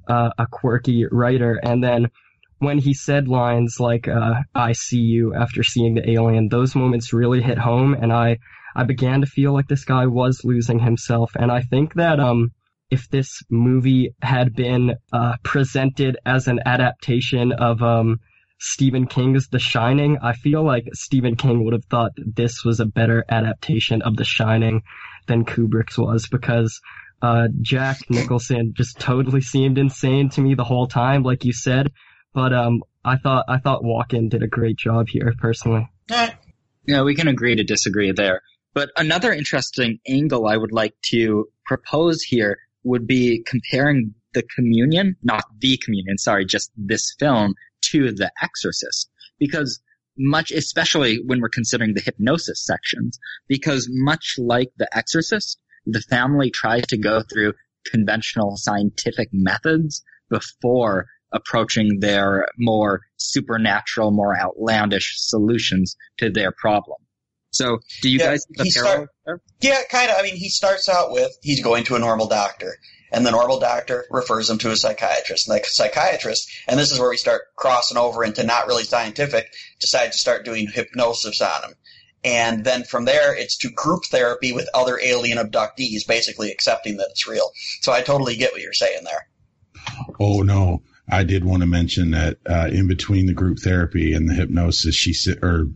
uh, 0.09 0.31
a 0.37 0.47
quirky 0.51 1.07
writer. 1.11 1.61
And 1.63 1.83
then 1.83 2.11
when 2.59 2.79
he 2.79 2.95
said 2.95 3.29
lines 3.29 3.79
like 3.79 4.09
uh, 4.09 4.43
"I 4.55 4.73
see 4.73 5.01
you" 5.01 5.35
after 5.35 5.63
seeing 5.63 5.95
the 5.95 6.11
alien, 6.11 6.49
those 6.49 6.75
moments 6.75 7.13
really 7.13 7.43
hit 7.43 7.59
home, 7.59 7.95
and 7.95 8.13
I 8.13 8.39
I 8.75 8.85
began 8.85 9.21
to 9.21 9.27
feel 9.27 9.53
like 9.53 9.69
this 9.69 9.85
guy 9.85 10.07
was 10.07 10.45
losing 10.45 10.79
himself. 10.79 11.33
And 11.35 11.51
I 11.51 11.63
think 11.63 11.95
that 11.95 12.21
um 12.21 12.53
if 12.91 13.09
this 13.11 13.43
movie 13.51 14.15
had 14.23 14.55
been 14.55 14.95
uh, 15.13 15.37
presented 15.43 16.17
as 16.25 16.49
an 16.49 16.61
adaptation 16.65 17.53
of 17.53 17.83
um 17.83 18.19
Stephen 18.61 19.07
King's 19.07 19.49
The 19.49 19.59
Shining, 19.59 20.19
I 20.21 20.33
feel 20.33 20.65
like 20.65 20.89
Stephen 20.93 21.37
King 21.37 21.65
would 21.65 21.75
have 21.75 21.85
thought 21.85 22.13
this 22.17 22.65
was 22.65 22.81
a 22.81 22.87
better 22.87 23.25
adaptation 23.29 24.03
of 24.03 24.17
The 24.17 24.25
Shining 24.25 24.83
than 25.27 25.45
Kubrick's 25.45 25.97
was 25.97 26.27
because 26.27 26.81
uh, 27.23 27.49
Jack 27.61 27.99
Nicholson 28.11 28.73
just 28.77 28.99
totally 28.99 29.41
seemed 29.41 29.79
insane 29.79 30.29
to 30.31 30.41
me 30.41 30.55
the 30.55 30.65
whole 30.65 30.87
time, 30.87 31.23
like 31.23 31.45
you 31.45 31.53
said. 31.53 31.93
But 32.39 32.53
um, 32.53 32.85
I 33.05 33.17
thought 33.17 33.47
I 33.49 33.59
thought 33.59 33.83
Walken 33.83 34.31
did 34.31 34.45
a 34.45 34.47
great 34.47 34.77
job 34.77 35.09
here, 35.09 35.35
personally. 35.41 35.91
Yeah, 36.87 37.03
we 37.03 37.17
can 37.17 37.27
agree 37.27 37.57
to 37.57 37.65
disagree 37.65 38.13
there. 38.13 38.43
But 38.75 38.91
another 38.97 39.33
interesting 39.33 39.99
angle 40.07 40.47
I 40.47 40.57
would 40.57 40.71
like 40.71 40.95
to 41.07 41.49
propose 41.67 42.23
here 42.23 42.59
would 42.85 43.09
be 43.09 43.43
comparing 43.45 44.15
the 44.35 44.45
communion, 44.55 45.17
not 45.21 45.47
the 45.59 45.81
communion, 45.85 46.17
sorry, 46.17 46.45
just 46.45 46.71
this 46.77 47.13
film 47.19 47.55
to 47.91 48.13
The 48.13 48.31
Exorcist. 48.41 49.11
Because 49.41 49.81
much, 50.17 50.53
especially 50.53 51.21
when 51.27 51.41
we're 51.41 51.49
considering 51.49 51.95
the 51.95 52.01
hypnosis 52.01 52.65
sections, 52.65 53.19
because 53.49 53.89
much 53.91 54.37
like 54.39 54.71
The 54.77 54.89
Exorcist, 54.97 55.59
the 55.87 56.03
family 56.03 56.53
tries 56.53 56.87
to 56.87 56.99
go 56.99 57.21
through 57.23 57.55
conventional 57.91 58.57
scientific 58.57 59.31
methods 59.33 60.05
before 60.31 61.09
approaching 61.33 62.01
their 62.01 62.47
more 62.59 63.01
supernatural, 63.17 64.11
more 64.11 64.39
outlandish 64.39 65.15
solutions 65.19 65.97
to 66.19 66.31
their 66.31 66.53
problem. 66.53 66.99
So, 67.51 67.79
do 68.03 68.11
you 68.11 68.19
Yeah, 68.19 68.27
guys 68.33 68.43
see 68.57 68.65
he 68.65 68.71
start- 68.71 69.09
there? 69.27 69.41
Yeah, 69.61 69.81
kind 69.91 70.11
of. 70.11 70.19
I 70.19 70.23
mean, 70.23 70.37
he 70.37 70.49
starts 70.49 70.89
out 70.89 71.11
with 71.13 71.33
he's 71.43 71.63
going 71.63 71.85
to 71.85 71.97
a 71.97 71.99
normal 71.99 72.27
doctor, 72.29 72.77
and 73.11 73.25
the 73.27 73.31
normal 73.31 73.59
doctor 73.59 74.05
refers 74.11 74.51
him 74.51 74.59
to 74.59 74.71
a 74.71 74.77
psychiatrist. 74.77 75.49
And 75.49 75.59
the 75.59 75.65
psychiatrist, 75.67 76.51
and 76.69 76.79
this 76.79 76.93
is 76.93 76.99
where 76.99 77.09
we 77.09 77.17
start 77.17 77.43
crossing 77.57 77.97
over 77.97 78.23
into 78.23 78.45
not 78.45 78.67
really 78.67 78.85
scientific, 78.85 79.51
decide 79.81 80.13
to 80.13 80.19
start 80.19 80.45
doing 80.45 80.69
hypnosis 80.69 81.41
on 81.41 81.65
him. 81.71 81.75
And 82.23 82.65
then 82.65 82.85
from 82.85 83.07
there, 83.07 83.35
it's 83.35 83.57
to 83.59 83.71
group 83.71 84.05
therapy 84.05 84.53
with 84.53 84.69
other 84.75 85.01
alien 85.03 85.39
abductees, 85.39 86.07
basically 86.07 86.51
accepting 86.51 86.99
that 86.99 87.09
it's 87.11 87.27
real. 87.29 87.51
So 87.81 87.93
I 87.93 88.03
totally 88.03 88.37
get 88.37 88.53
what 88.53 88.61
you're 88.61 88.73
saying 88.73 89.05
there. 89.05 89.29
Oh 90.21 90.43
no, 90.43 90.83
I 91.11 91.25
did 91.25 91.45
want 91.45 91.61
to 91.63 91.67
mention 91.67 92.11
that 92.13 92.39
uh, 92.49 92.69
in 92.71 92.87
between 92.89 93.27
the 93.27 93.33
group 93.35 93.59
therapy 93.63 94.13
and 94.13 94.29
the 94.29 94.35
hypnosis, 94.35 94.95
she 94.95 95.13
si- 95.13 95.37
or 95.43 95.67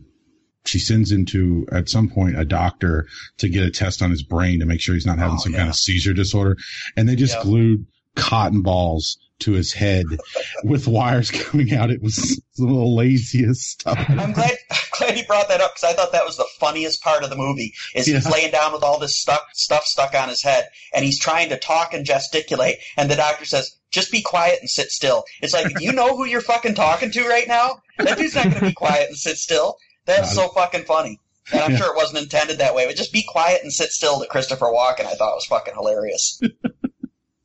she 0.65 0.79
sends 0.79 1.11
into 1.11 1.65
at 1.71 1.89
some 1.89 2.09
point 2.09 2.37
a 2.39 2.45
doctor 2.45 3.07
to 3.39 3.49
get 3.49 3.65
a 3.65 3.71
test 3.71 4.01
on 4.01 4.11
his 4.11 4.23
brain 4.23 4.59
to 4.59 4.65
make 4.65 4.79
sure 4.79 4.95
he's 4.95 5.05
not 5.05 5.19
having 5.19 5.35
Oh, 5.35 5.43
some 5.43 5.51
yeah. 5.53 5.59
kind 5.59 5.69
of 5.69 5.75
seizure 5.75 6.13
disorder, 6.13 6.57
and 6.95 7.07
they 7.09 7.15
just 7.15 7.35
Yeah. 7.37 7.43
glued 7.43 7.85
cotton 8.15 8.61
balls 8.61 9.17
to 9.39 9.51
his 9.53 9.73
head 9.73 10.05
with 10.63 10.87
wires 10.87 11.31
coming 11.31 11.73
out. 11.73 11.89
It 11.89 12.01
was 12.01 12.39
the 12.57 12.65
laziest 12.67 13.61
stuff. 13.81 13.97
I'm 14.07 14.31
glad, 14.31 14.51
I'm 14.71 14.77
glad 14.97 15.17
you 15.17 15.25
brought 15.25 15.49
that 15.49 15.59
up 15.59 15.73
because 15.75 15.83
I 15.91 15.93
thought 15.93 16.11
that 16.13 16.25
was 16.25 16.37
the 16.37 16.47
funniest 16.59 17.01
part 17.03 17.23
of 17.23 17.29
the 17.29 17.35
movie. 17.35 17.73
Is 17.95 18.05
he's 18.05 18.23
Yeah. 18.25 18.31
laying 18.31 18.51
down 18.51 18.71
with 18.71 18.83
all 18.83 18.99
this 18.99 19.19
stuff 19.19 19.41
stuff 19.53 19.83
stuck 19.85 20.13
on 20.15 20.29
his 20.29 20.43
head, 20.43 20.69
and 20.93 21.03
he's 21.03 21.19
trying 21.19 21.49
to 21.49 21.57
talk 21.57 21.93
and 21.93 22.05
gesticulate, 22.05 22.77
and 22.95 23.09
the 23.11 23.15
doctor 23.15 23.43
says, 23.45 23.75
"Just 23.93 24.11
be 24.11 24.21
quiet 24.21 24.59
and 24.59 24.69
sit 24.69 24.89
still." 24.91 25.23
It's 25.41 25.53
like, 25.53 25.79
you 25.79 25.93
know 25.93 26.17
who 26.17 26.25
you're 26.25 26.41
fucking 26.41 26.75
talking 26.75 27.11
to 27.11 27.27
right 27.27 27.47
now? 27.47 27.81
That 27.99 28.17
dude's 28.17 28.35
not 28.35 28.45
going 28.45 28.55
to 28.59 28.65
be 28.65 28.73
quiet 28.73 29.07
and 29.07 29.17
sit 29.17 29.37
still. 29.37 29.77
That's 30.05 30.35
so 30.35 30.49
fucking 30.49 30.83
funny. 30.83 31.19
And 31.53 31.61
I'm 31.61 31.71
Yeah. 31.71 31.77
sure 31.77 31.93
it 31.93 31.95
wasn't 31.97 32.23
intended 32.23 32.57
that 32.59 32.73
way, 32.75 32.85
but 32.87 32.95
just 32.95 33.13
be 33.13 33.23
quiet 33.27 33.61
and 33.63 33.71
sit 33.71 33.89
still 33.91 34.19
to 34.21 34.27
Christopher 34.27 34.65
Walken. 34.67 35.05
I 35.05 35.13
thought 35.15 35.31
it 35.31 35.35
was 35.35 35.45
fucking 35.49 35.73
hilarious. 35.75 36.41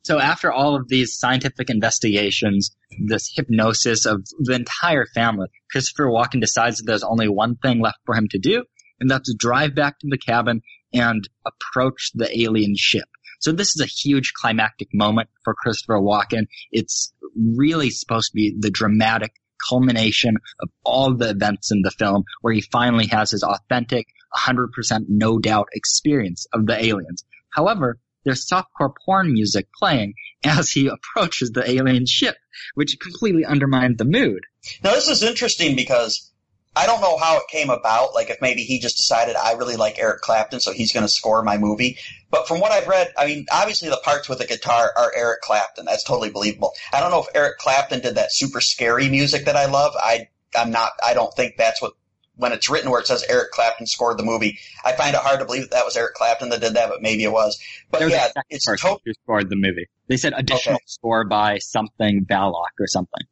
So 0.03 0.17
after 0.17 0.51
all 0.51 0.75
of 0.75 0.87
these 0.87 1.17
scientific 1.19 1.69
investigations, 1.69 2.71
this 3.05 3.29
hypnosis 3.35 4.05
of 4.07 4.25
the 4.39 4.53
entire 4.53 5.05
family, 5.13 5.47
Christopher 5.69 6.05
Walken 6.07 6.41
decides 6.41 6.77
that 6.77 6.85
there's 6.87 7.03
only 7.03 7.27
one 7.27 7.57
thing 7.57 7.79
left 7.79 7.99
for 8.05 8.15
him 8.15 8.27
to 8.31 8.39
do, 8.39 8.63
and 8.99 9.09
that's 9.11 9.29
to 9.29 9.35
drive 9.37 9.75
back 9.75 9.99
to 9.99 10.07
the 10.09 10.17
cabin 10.17 10.61
and 10.93 11.27
approach 11.45 12.09
the 12.15 12.41
alien 12.41 12.73
ship. 12.75 13.05
So 13.39 13.51
this 13.51 13.75
is 13.75 13.81
a 13.81 13.85
huge 13.85 14.33
climactic 14.33 14.89
moment 14.93 15.29
for 15.43 15.53
Christopher 15.53 15.99
Walken. 15.99 16.47
It's 16.71 17.13
really 17.35 17.89
supposed 17.89 18.31
to 18.31 18.35
be 18.35 18.55
the 18.57 18.69
dramatic 18.69 19.33
culmination 19.69 20.37
of 20.61 20.69
all 20.83 21.15
the 21.15 21.31
events 21.31 21.71
in 21.71 21.81
the 21.81 21.91
film 21.91 22.23
where 22.41 22.53
he 22.53 22.61
finally 22.61 23.07
has 23.07 23.31
his 23.31 23.43
authentic, 23.43 24.07
100% 24.35 24.69
no 25.07 25.39
doubt 25.39 25.67
experience 25.73 26.47
of 26.53 26.65
the 26.65 26.83
aliens. 26.83 27.23
However, 27.49 27.97
there's 28.25 28.47
softcore 28.47 28.93
porn 29.05 29.33
music 29.33 29.67
playing 29.77 30.13
as 30.43 30.69
he 30.69 30.87
approaches 30.87 31.51
the 31.51 31.69
alien 31.69 32.05
ship, 32.05 32.35
which 32.75 32.99
completely 32.99 33.45
undermined 33.45 33.97
the 33.97 34.05
mood. 34.05 34.41
Now 34.83 34.93
this 34.93 35.07
is 35.07 35.23
interesting 35.23 35.75
because 35.75 36.31
I 36.79 36.85
don't 36.85 37.01
know 37.01 37.17
how 37.17 37.37
it 37.37 37.43
came 37.49 37.69
about. 37.69 38.13
Like 38.15 38.29
if 38.29 38.39
maybe 38.41 38.61
he 38.61 38.79
just 38.79 38.95
decided 38.95 39.35
I 39.35 39.53
really 39.53 39.75
like 39.75 39.99
Eric 39.99 40.21
Clapton, 40.21 40.61
so 40.61 40.71
he's 40.71 40.93
going 40.93 41.05
to 41.05 41.11
score 41.11 41.43
my 41.43 41.57
movie. 41.57 41.97
But 42.31 42.47
from 42.47 42.61
what 42.61 42.71
I've 42.71 42.87
read, 42.87 43.11
I 43.17 43.25
mean, 43.25 43.47
obviously 43.51 43.89
the 43.89 43.99
parts 44.01 44.29
with 44.29 44.39
the 44.39 44.45
guitar 44.45 44.93
are 44.95 45.11
Eric 45.13 45.41
Clapton. 45.41 45.83
That's 45.85 46.05
totally 46.05 46.29
believable. 46.29 46.71
I 46.93 47.01
don't 47.01 47.11
know 47.11 47.19
if 47.19 47.27
Eric 47.35 47.57
Clapton 47.57 47.99
did 47.99 48.15
that 48.15 48.31
super 48.31 48.61
scary 48.61 49.09
music 49.09 49.43
that 49.45 49.57
I 49.57 49.65
love. 49.65 49.93
I 49.97 50.29
I'm 50.57 50.71
not. 50.71 50.91
I 51.05 51.13
don't 51.13 51.33
think 51.33 51.55
that's 51.57 51.81
what. 51.81 51.93
When 52.35 52.53
it's 52.53 52.69
written 52.69 52.89
where 52.89 53.01
it 53.01 53.07
says 53.07 53.25
Eric 53.27 53.51
Clapton 53.51 53.85
scored 53.85 54.17
the 54.17 54.23
movie, 54.23 54.59
I 54.85 54.93
find 54.93 55.13
it 55.13 55.19
hard 55.19 55.41
to 55.41 55.45
believe 55.45 55.63
that, 55.63 55.71
that 55.71 55.83
was 55.83 55.97
Eric 55.97 56.13
Clapton 56.13 56.47
that 56.51 56.61
did 56.61 56.75
that, 56.75 56.87
but 56.87 57.01
maybe 57.01 57.25
it 57.25 57.33
was. 57.33 57.59
But 57.91 57.97
There 57.97 58.07
was 58.07 58.15
yeah, 58.15 58.29
it's 58.49 58.65
totally 58.65 59.13
scored 59.23 59.49
the 59.49 59.57
movie. 59.57 59.89
They 60.07 60.15
said 60.15 60.31
additional 60.37 60.75
Okay. 60.75 60.83
score 60.85 61.25
by 61.25 61.57
something 61.57 62.25
Balok 62.25 62.79
or 62.79 62.87
something. 62.87 63.27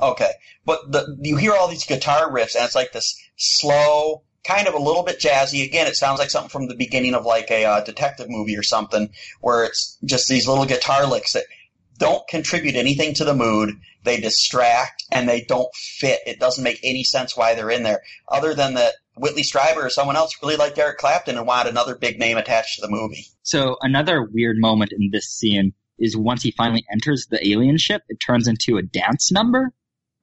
Okay, 0.00 0.30
but 0.64 0.92
the, 0.92 1.16
you 1.22 1.36
hear 1.36 1.54
all 1.54 1.68
these 1.68 1.86
guitar 1.86 2.30
riffs, 2.30 2.54
and 2.54 2.64
it's 2.64 2.74
like 2.74 2.92
this 2.92 3.18
slow, 3.36 4.22
kind 4.44 4.68
of 4.68 4.74
a 4.74 4.78
little 4.78 5.02
bit 5.02 5.20
jazzy. 5.20 5.64
Again, 5.64 5.86
it 5.86 5.96
sounds 5.96 6.18
like 6.18 6.30
something 6.30 6.50
from 6.50 6.68
the 6.68 6.76
beginning 6.76 7.14
of 7.14 7.24
like 7.24 7.50
a 7.50 7.64
uh, 7.64 7.84
detective 7.84 8.28
movie 8.28 8.56
or 8.56 8.62
something, 8.62 9.10
where 9.40 9.64
it's 9.64 9.96
just 10.04 10.28
these 10.28 10.46
little 10.46 10.66
guitar 10.66 11.06
licks 11.06 11.32
that 11.32 11.44
don't 11.98 12.28
contribute 12.28 12.76
anything 12.76 13.14
to 13.14 13.24
the 13.24 13.34
mood. 13.34 13.70
They 14.04 14.20
distract 14.20 15.04
and 15.10 15.28
they 15.28 15.40
don't 15.40 15.74
fit. 15.74 16.20
It 16.26 16.38
doesn't 16.38 16.62
make 16.62 16.78
any 16.82 17.02
sense 17.02 17.36
why 17.36 17.54
they're 17.54 17.70
in 17.70 17.82
there, 17.82 18.02
other 18.28 18.54
than 18.54 18.74
that 18.74 18.94
Whitley 19.16 19.42
Strieber 19.42 19.84
or 19.84 19.90
someone 19.90 20.16
else 20.16 20.36
really 20.42 20.56
liked 20.56 20.78
Eric 20.78 20.98
Clapton 20.98 21.38
and 21.38 21.46
wanted 21.46 21.70
another 21.70 21.94
big 21.94 22.18
name 22.18 22.36
attached 22.36 22.76
to 22.76 22.82
the 22.82 22.90
movie. 22.90 23.26
So 23.42 23.76
another 23.80 24.22
weird 24.22 24.58
moment 24.58 24.92
in 24.92 25.08
this 25.10 25.26
scene 25.26 25.72
is 25.98 26.16
once 26.16 26.42
he 26.42 26.50
finally 26.50 26.84
enters 26.92 27.26
the 27.30 27.48
alien 27.48 27.78
ship, 27.78 28.02
it 28.08 28.18
turns 28.20 28.46
into 28.46 28.76
a 28.76 28.82
dance 28.82 29.32
number. 29.32 29.72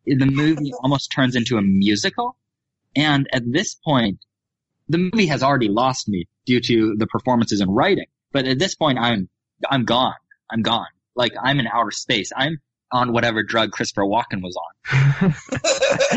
The 0.06 0.26
movie 0.26 0.74
almost 0.82 1.12
turns 1.12 1.36
into 1.36 1.58
a 1.58 1.62
musical. 1.62 2.38
And 2.96 3.28
at 3.32 3.44
this 3.46 3.76
point, 3.76 4.20
the 4.90 4.98
movie 4.98 5.28
has 5.28 5.44
already 5.44 5.70
lost 5.70 6.08
me 6.08 6.28
due 6.46 6.60
to 6.60 6.96
the 6.98 7.08
performances 7.08 7.62
and 7.62 7.76
writing. 7.76 8.06
But 8.32 8.46
at 8.46 8.60
this 8.60 8.76
point, 8.76 9.00
I'm, 9.00 9.30
I'm 9.70 9.86
gone. 9.86 10.16
I'm 10.52 10.62
gone. 10.62 10.88
Like 11.16 11.34
I'm 11.42 11.60
in 11.60 11.68
outer 11.68 11.92
space. 11.92 12.32
I'm 12.36 12.60
on 12.92 13.12
whatever 13.12 13.44
drug 13.44 13.72
Christopher 13.72 14.04
Walken 14.04 14.42
was 14.42 14.56
on. 14.56 15.36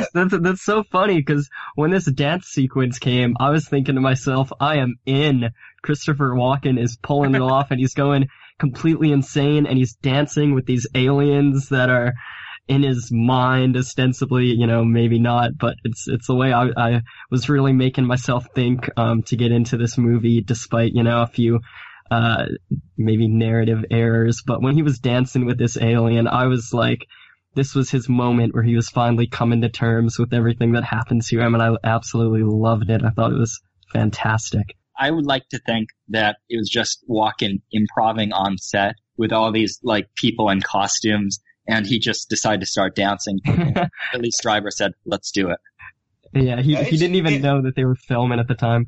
that's 0.15 0.35
that's 0.41 0.63
so 0.63 0.85
funny 0.93 1.17
because 1.17 1.49
when 1.75 1.91
this 1.91 2.05
dance 2.05 2.47
sequence 2.47 2.99
came, 2.99 3.35
I 3.41 3.51
was 3.51 3.67
thinking 3.67 3.95
to 3.95 4.01
myself, 4.01 4.53
I 4.61 4.77
am 4.77 4.97
in. 5.07 5.51
Christopher 5.83 6.33
Walken 6.35 6.81
is 6.81 6.99
pulling 7.03 7.35
it 7.35 7.41
off, 7.41 7.71
and 7.71 7.81
he's 7.81 7.95
going 7.95 8.29
completely 8.59 9.11
insane, 9.11 9.67
and 9.67 9.79
he's 9.79 9.95
dancing 9.95 10.55
with 10.55 10.67
these 10.67 10.87
aliens 10.95 11.71
that 11.71 11.89
are 11.89 12.13
in 12.69 12.83
his 12.83 13.11
mind, 13.13 13.77
ostensibly. 13.77 14.47
You 14.47 14.67
know, 14.67 14.85
maybe 14.85 15.19
not, 15.19 15.57
but 15.59 15.77
it's 15.85 16.07
it's 16.09 16.27
the 16.27 16.35
way 16.35 16.53
I 16.53 16.69
I 16.77 17.03
was 17.31 17.49
really 17.49 17.73
making 17.73 18.05
myself 18.05 18.47
think 18.55 18.89
um, 18.97 19.23
to 19.25 19.37
get 19.37 19.53
into 19.53 19.77
this 19.77 19.99
movie, 19.99 20.41
despite 20.41 20.93
you 20.93 21.03
know 21.03 21.23
a 21.23 21.27
few 21.27 21.61
uh 22.11 22.47
maybe 22.97 23.29
narrative 23.29 23.85
errors. 23.91 24.43
But 24.47 24.63
when 24.63 24.75
he 24.75 24.83
was 24.83 24.99
dancing 24.99 25.47
with 25.47 25.59
this 25.59 25.77
alien, 25.77 26.29
I 26.29 26.47
was 26.47 26.73
like 26.73 27.07
this 27.57 27.75
was 27.75 27.91
his 27.91 28.09
moment 28.09 28.55
where 28.55 28.63
he 28.63 28.77
was 28.77 28.91
finally 28.91 29.27
coming 29.27 29.63
to 29.63 29.69
terms 29.71 30.19
with 30.19 30.35
everything 30.35 30.73
that 30.73 30.85
happened 30.85 31.23
to 31.23 31.41
him, 31.41 31.55
and 31.55 31.63
I 31.63 31.75
absolutely 31.83 32.43
loved 32.43 32.91
it. 32.91 33.03
I 33.03 33.11
thought 33.11 33.33
it 33.33 33.39
was 33.39 33.61
fantastic. 33.93 34.77
I 34.99 35.11
would 35.11 35.27
like 35.27 35.49
to 35.51 35.59
think 35.59 35.89
that 36.09 36.37
it 36.49 36.57
was 36.57 36.69
just 36.69 37.05
Walken, 37.09 37.63
improving 37.73 38.33
on 38.33 38.59
set 38.59 38.95
with 39.17 39.33
all 39.33 39.53
these 39.53 39.79
like 39.83 40.09
people 40.15 40.51
in 40.51 40.61
costumes, 40.61 41.41
and 41.69 41.87
he 41.87 41.99
just 41.99 42.29
decided 42.29 42.61
to 42.61 42.67
start 42.67 42.95
dancing. 42.97 43.41
Billy 43.45 44.31
Strieber 44.31 44.71
said, 44.71 44.93
"Let's 45.05 45.31
do 45.31 45.51
it." 45.51 45.59
Yeah, 46.35 46.61
he 46.61 46.73
Yeah, 46.73 46.83
he 46.83 46.97
didn't 46.97 47.17
even 47.17 47.35
it- 47.35 47.43
know 47.43 47.63
that 47.63 47.77
they 47.77 47.85
were 47.85 47.95
filming 47.97 48.39
at 48.41 48.49
the 48.49 48.55
time. 48.55 48.87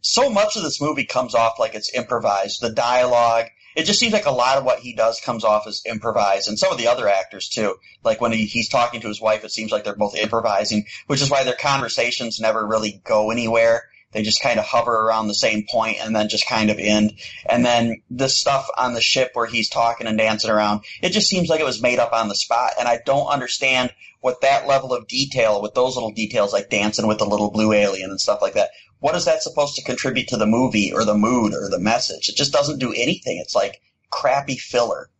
so 0.00 0.30
much 0.30 0.56
of 0.56 0.62
this 0.62 0.80
movie 0.80 1.04
comes 1.04 1.34
off 1.34 1.58
like 1.58 1.74
it's 1.74 1.94
improvised. 1.94 2.60
The 2.60 2.70
dialogue, 2.70 3.46
it 3.76 3.84
just 3.84 3.98
seems 4.00 4.12
like 4.12 4.26
a 4.26 4.30
lot 4.32 4.58
of 4.58 4.64
what 4.64 4.80
he 4.80 4.94
does 4.94 5.20
comes 5.20 5.44
off 5.44 5.66
as 5.66 5.82
improvised, 5.86 6.48
and 6.48 6.58
some 6.58 6.72
of 6.72 6.78
the 6.78 6.88
other 6.88 7.08
actors 7.08 7.48
too. 7.48 7.76
Like 8.04 8.20
when 8.20 8.32
he, 8.32 8.44
he's 8.46 8.68
talking 8.68 9.00
to 9.00 9.08
his 9.08 9.20
wife, 9.20 9.44
it 9.44 9.50
seems 9.52 9.72
like 9.72 9.84
they're 9.84 9.96
both 9.96 10.16
improvising, 10.16 10.84
which 11.06 11.22
is 11.22 11.30
why 11.30 11.44
their 11.44 11.56
conversations 11.58 12.38
never 12.40 12.66
really 12.66 13.00
go 13.04 13.30
anywhere. 13.30 13.84
They 14.12 14.22
just 14.22 14.42
kind 14.42 14.58
of 14.58 14.64
hover 14.64 14.92
around 14.92 15.28
the 15.28 15.34
same 15.34 15.64
point 15.70 15.98
and 16.00 16.14
then 16.14 16.28
just 16.28 16.46
kind 16.46 16.70
of 16.70 16.78
end. 16.78 17.14
And 17.48 17.64
then 17.64 18.02
the 18.10 18.28
stuff 18.28 18.68
on 18.76 18.94
the 18.94 19.00
ship 19.00 19.30
where 19.34 19.46
he's 19.46 19.68
talking 19.68 20.06
and 20.06 20.18
dancing 20.18 20.50
around, 20.50 20.84
it 21.02 21.10
just 21.10 21.28
seems 21.28 21.48
like 21.48 21.60
it 21.60 21.66
was 21.66 21.82
made 21.82 21.98
up 21.98 22.12
on 22.12 22.28
the 22.28 22.34
spot. 22.34 22.72
And 22.78 22.86
I 22.86 23.00
don't 23.04 23.26
understand 23.26 23.92
what 24.20 24.42
that 24.42 24.68
level 24.68 24.92
of 24.92 25.08
detail, 25.08 25.60
with 25.60 25.74
those 25.74 25.94
little 25.96 26.12
details 26.12 26.52
like 26.52 26.70
dancing 26.70 27.06
with 27.06 27.18
the 27.18 27.26
little 27.26 27.50
blue 27.50 27.72
alien 27.72 28.10
and 28.10 28.20
stuff 28.20 28.40
like 28.40 28.54
that, 28.54 28.70
what 29.00 29.16
is 29.16 29.24
that 29.24 29.42
supposed 29.42 29.74
to 29.76 29.82
contribute 29.82 30.28
to 30.28 30.36
the 30.36 30.46
movie 30.46 30.92
or 30.92 31.04
the 31.04 31.16
mood 31.16 31.54
or 31.54 31.68
the 31.68 31.80
message? 31.80 32.28
It 32.28 32.36
just 32.36 32.52
doesn't 32.52 32.78
do 32.78 32.92
anything. 32.92 33.38
It's 33.38 33.54
like 33.54 33.80
crappy 34.10 34.56
filler. 34.56 35.10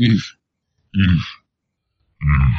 Mm. 0.00 0.16
Mm. 0.96 1.16
Mm. 2.22 2.50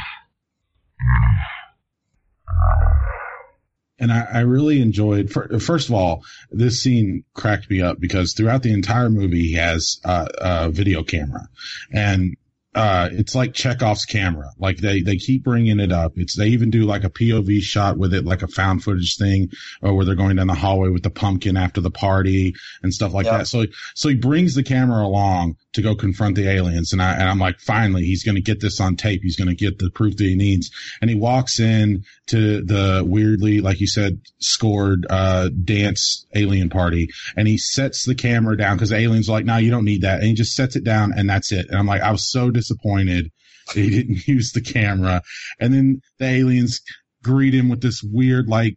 And 3.98 4.12
I, 4.12 4.26
I 4.32 4.40
really 4.40 4.80
enjoyed. 4.80 5.30
fir- 5.30 5.58
First 5.58 5.88
of 5.88 5.94
all, 5.94 6.24
this 6.50 6.82
scene 6.82 7.24
cracked 7.34 7.70
me 7.70 7.80
up 7.80 8.00
because 8.00 8.32
throughout 8.34 8.62
the 8.62 8.72
entire 8.72 9.10
movie, 9.10 9.42
he 9.48 9.52
has 9.54 10.00
uh, 10.04 10.26
a 10.38 10.70
video 10.70 11.02
camera, 11.02 11.48
and 11.92 12.36
uh, 12.74 13.08
it's 13.12 13.34
like 13.34 13.52
Chekhov's 13.52 14.04
camera. 14.04 14.48
Like 14.58 14.78
they 14.78 15.02
they 15.02 15.16
keep 15.16 15.44
bringing 15.44 15.78
it 15.78 15.92
up. 15.92 16.12
It's 16.16 16.36
they 16.36 16.48
even 16.48 16.70
do 16.70 16.84
like 16.84 17.04
a 17.04 17.10
POV 17.10 17.60
shot 17.60 17.98
with 17.98 18.14
it, 18.14 18.24
like 18.24 18.42
a 18.42 18.48
found 18.48 18.82
footage 18.82 19.16
thing, 19.16 19.50
or 19.82 19.94
where 19.94 20.06
they're 20.06 20.14
going 20.14 20.36
down 20.36 20.46
the 20.46 20.54
hallway 20.54 20.88
with 20.88 21.02
the 21.02 21.10
pumpkin 21.10 21.56
after 21.56 21.80
the 21.80 21.90
party 21.90 22.54
and 22.82 22.92
stuff 22.92 23.12
like 23.12 23.26
Yeah. 23.26 23.38
that. 23.38 23.46
So 23.48 23.66
so 23.94 24.08
he 24.08 24.14
brings 24.14 24.54
the 24.54 24.62
camera 24.62 25.04
along 25.04 25.56
to 25.74 25.82
go 25.82 25.94
confront 25.94 26.36
the 26.36 26.48
aliens, 26.48 26.92
and 26.92 27.02
I 27.02 27.12
and 27.14 27.28
I'm 27.28 27.38
like, 27.38 27.60
finally, 27.60 28.04
he's 28.04 28.24
going 28.24 28.36
to 28.36 28.40
get 28.42 28.60
this 28.60 28.80
on 28.80 28.96
tape. 28.96 29.20
He's 29.22 29.36
going 29.36 29.48
to 29.48 29.54
get 29.54 29.78
the 29.78 29.90
proof 29.90 30.16
that 30.16 30.24
he 30.24 30.34
needs. 30.34 30.70
And 31.00 31.10
he 31.10 31.16
walks 31.16 31.60
in 31.60 32.04
to 32.28 32.62
the 32.62 33.04
weirdly, 33.06 33.60
like 33.60 33.80
you 33.80 33.86
said, 33.86 34.20
scored 34.38 35.06
uh, 35.10 35.50
dance 35.64 36.26
alien 36.34 36.70
party, 36.70 37.08
and 37.36 37.46
he 37.46 37.58
sets 37.58 38.04
the 38.04 38.14
camera 38.14 38.56
down 38.56 38.76
because 38.76 38.90
the 38.90 38.96
aliens 38.96 39.28
are 39.28 39.32
like, 39.32 39.44
no, 39.44 39.56
you 39.58 39.70
don't 39.70 39.84
need 39.84 40.02
that, 40.02 40.20
and 40.20 40.28
he 40.28 40.34
just 40.34 40.54
sets 40.54 40.76
it 40.76 40.84
down, 40.84 41.12
and 41.16 41.28
that's 41.28 41.52
it. 41.52 41.68
And 41.68 41.78
I'm 41.78 41.86
like, 41.86 42.00
I 42.02 42.10
was 42.12 42.30
so 42.30 42.50
disappointed 42.62 43.30
that 43.74 43.80
he 43.80 43.90
didn't 43.90 44.26
use 44.28 44.52
the 44.52 44.60
camera, 44.60 45.22
and 45.60 45.74
then 45.74 46.00
the 46.18 46.26
aliens 46.26 46.80
greet 47.22 47.54
him 47.54 47.68
with 47.68 47.80
this 47.80 48.02
weird 48.02 48.48
like 48.48 48.76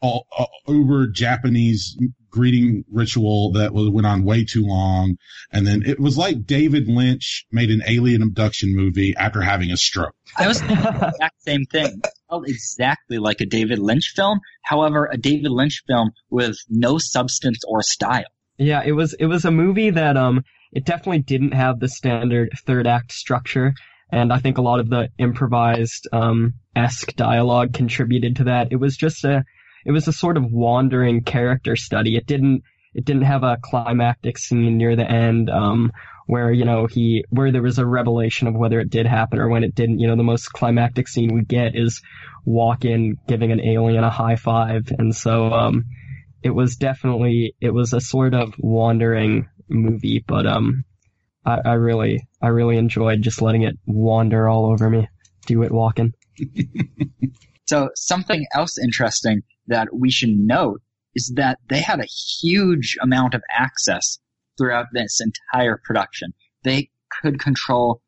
all, 0.00 0.26
uh, 0.36 0.46
uber 0.68 1.06
Japanese 1.06 1.96
greeting 2.32 2.84
ritual 2.90 3.52
that 3.52 3.72
was, 3.72 3.88
went 3.90 4.06
on 4.06 4.24
way 4.24 4.44
too 4.44 4.64
long. 4.64 5.16
And 5.52 5.66
then 5.66 5.82
it 5.84 6.00
was 6.00 6.18
like 6.18 6.44
David 6.44 6.88
Lynch 6.88 7.46
made 7.52 7.70
an 7.70 7.82
alien 7.86 8.22
abduction 8.22 8.74
movie 8.74 9.14
after 9.16 9.42
having 9.42 9.70
a 9.70 9.76
stroke. 9.76 10.14
I 10.36 10.48
was 10.48 10.60
thinking 10.60 10.82
the 10.82 11.08
exact 11.08 11.42
same 11.42 11.64
thing. 11.66 12.00
It 12.02 12.10
felt 12.28 12.48
exactly 12.48 13.18
like 13.18 13.40
a 13.40 13.46
David 13.46 13.78
Lynch 13.78 14.12
film. 14.16 14.40
However, 14.62 15.08
a 15.12 15.16
David 15.16 15.52
Lynch 15.52 15.82
film 15.86 16.10
with 16.30 16.56
no 16.68 16.98
substance 16.98 17.60
or 17.68 17.82
style. 17.82 18.24
Yeah, 18.58 18.82
it 18.84 18.92
was 18.92 19.14
it 19.14 19.26
was 19.26 19.44
a 19.44 19.50
movie 19.50 19.90
that 19.90 20.16
um 20.16 20.42
it 20.72 20.84
definitely 20.84 21.20
didn't 21.20 21.52
have 21.52 21.78
the 21.78 21.88
standard 21.88 22.50
third 22.66 22.86
act 22.86 23.12
structure, 23.12 23.74
and 24.10 24.32
I 24.32 24.38
think 24.38 24.58
a 24.58 24.62
lot 24.62 24.80
of 24.80 24.88
the 24.88 25.08
improvised 25.18 26.08
um 26.12 26.54
esque 26.74 27.14
dialogue 27.14 27.72
contributed 27.74 28.36
to 28.36 28.44
that. 28.44 28.68
It 28.70 28.76
was 28.76 28.96
just 28.96 29.24
a 29.24 29.44
it 29.84 29.92
was 29.92 30.08
a 30.08 30.12
sort 30.12 30.36
of 30.36 30.50
wandering 30.50 31.22
character 31.22 31.76
study. 31.76 32.16
It 32.16 32.26
didn't 32.26 32.62
it 32.94 33.04
didn't 33.04 33.22
have 33.22 33.42
a 33.42 33.58
climactic 33.62 34.38
scene 34.38 34.76
near 34.76 34.96
the 34.96 35.10
end 35.10 35.50
um 35.50 35.92
where 36.26 36.52
you 36.52 36.64
know 36.64 36.86
he 36.86 37.24
where 37.30 37.52
there 37.52 37.62
was 37.62 37.78
a 37.78 37.86
revelation 37.86 38.48
of 38.48 38.54
whether 38.54 38.80
it 38.80 38.90
did 38.90 39.06
happen 39.06 39.38
or 39.38 39.48
when 39.48 39.64
it 39.64 39.74
didn't. 39.74 39.98
You 39.98 40.08
know, 40.08 40.16
the 40.16 40.22
most 40.22 40.52
climactic 40.52 41.08
scene 41.08 41.34
we 41.34 41.42
get 41.42 41.74
is 41.74 42.00
Walken 42.46 43.14
giving 43.28 43.52
an 43.52 43.60
alien 43.60 44.04
a 44.04 44.10
high 44.10 44.36
five, 44.36 44.90
and 44.98 45.14
so 45.14 45.52
um 45.52 45.84
it 46.42 46.50
was 46.50 46.76
definitely 46.76 47.54
it 47.60 47.70
was 47.70 47.92
a 47.92 48.00
sort 48.00 48.34
of 48.34 48.54
wandering 48.58 49.48
movie, 49.68 50.24
but 50.26 50.46
um, 50.46 50.84
I, 51.44 51.60
I 51.64 51.72
really 51.74 52.26
I 52.40 52.48
really 52.48 52.76
enjoyed 52.76 53.22
just 53.22 53.42
letting 53.42 53.62
it 53.62 53.78
wander 53.86 54.48
all 54.48 54.66
over 54.66 54.90
me. 54.90 55.08
Do 55.46 55.62
it 55.62 55.72
Walken. 55.72 56.12
So 57.72 57.88
something 57.94 58.44
else 58.54 58.76
interesting 58.76 59.44
that 59.68 59.88
we 59.94 60.10
should 60.10 60.36
note 60.36 60.82
is 61.14 61.32
that 61.36 61.58
they 61.70 61.80
had 61.80 62.00
a 62.00 62.06
huge 62.40 62.98
amount 63.00 63.32
of 63.32 63.42
access 63.50 64.18
throughout 64.58 64.88
this 64.92 65.20
entire 65.20 65.80
production. 65.82 66.34
They 66.64 66.90
could 67.22 67.40
control 67.40 68.02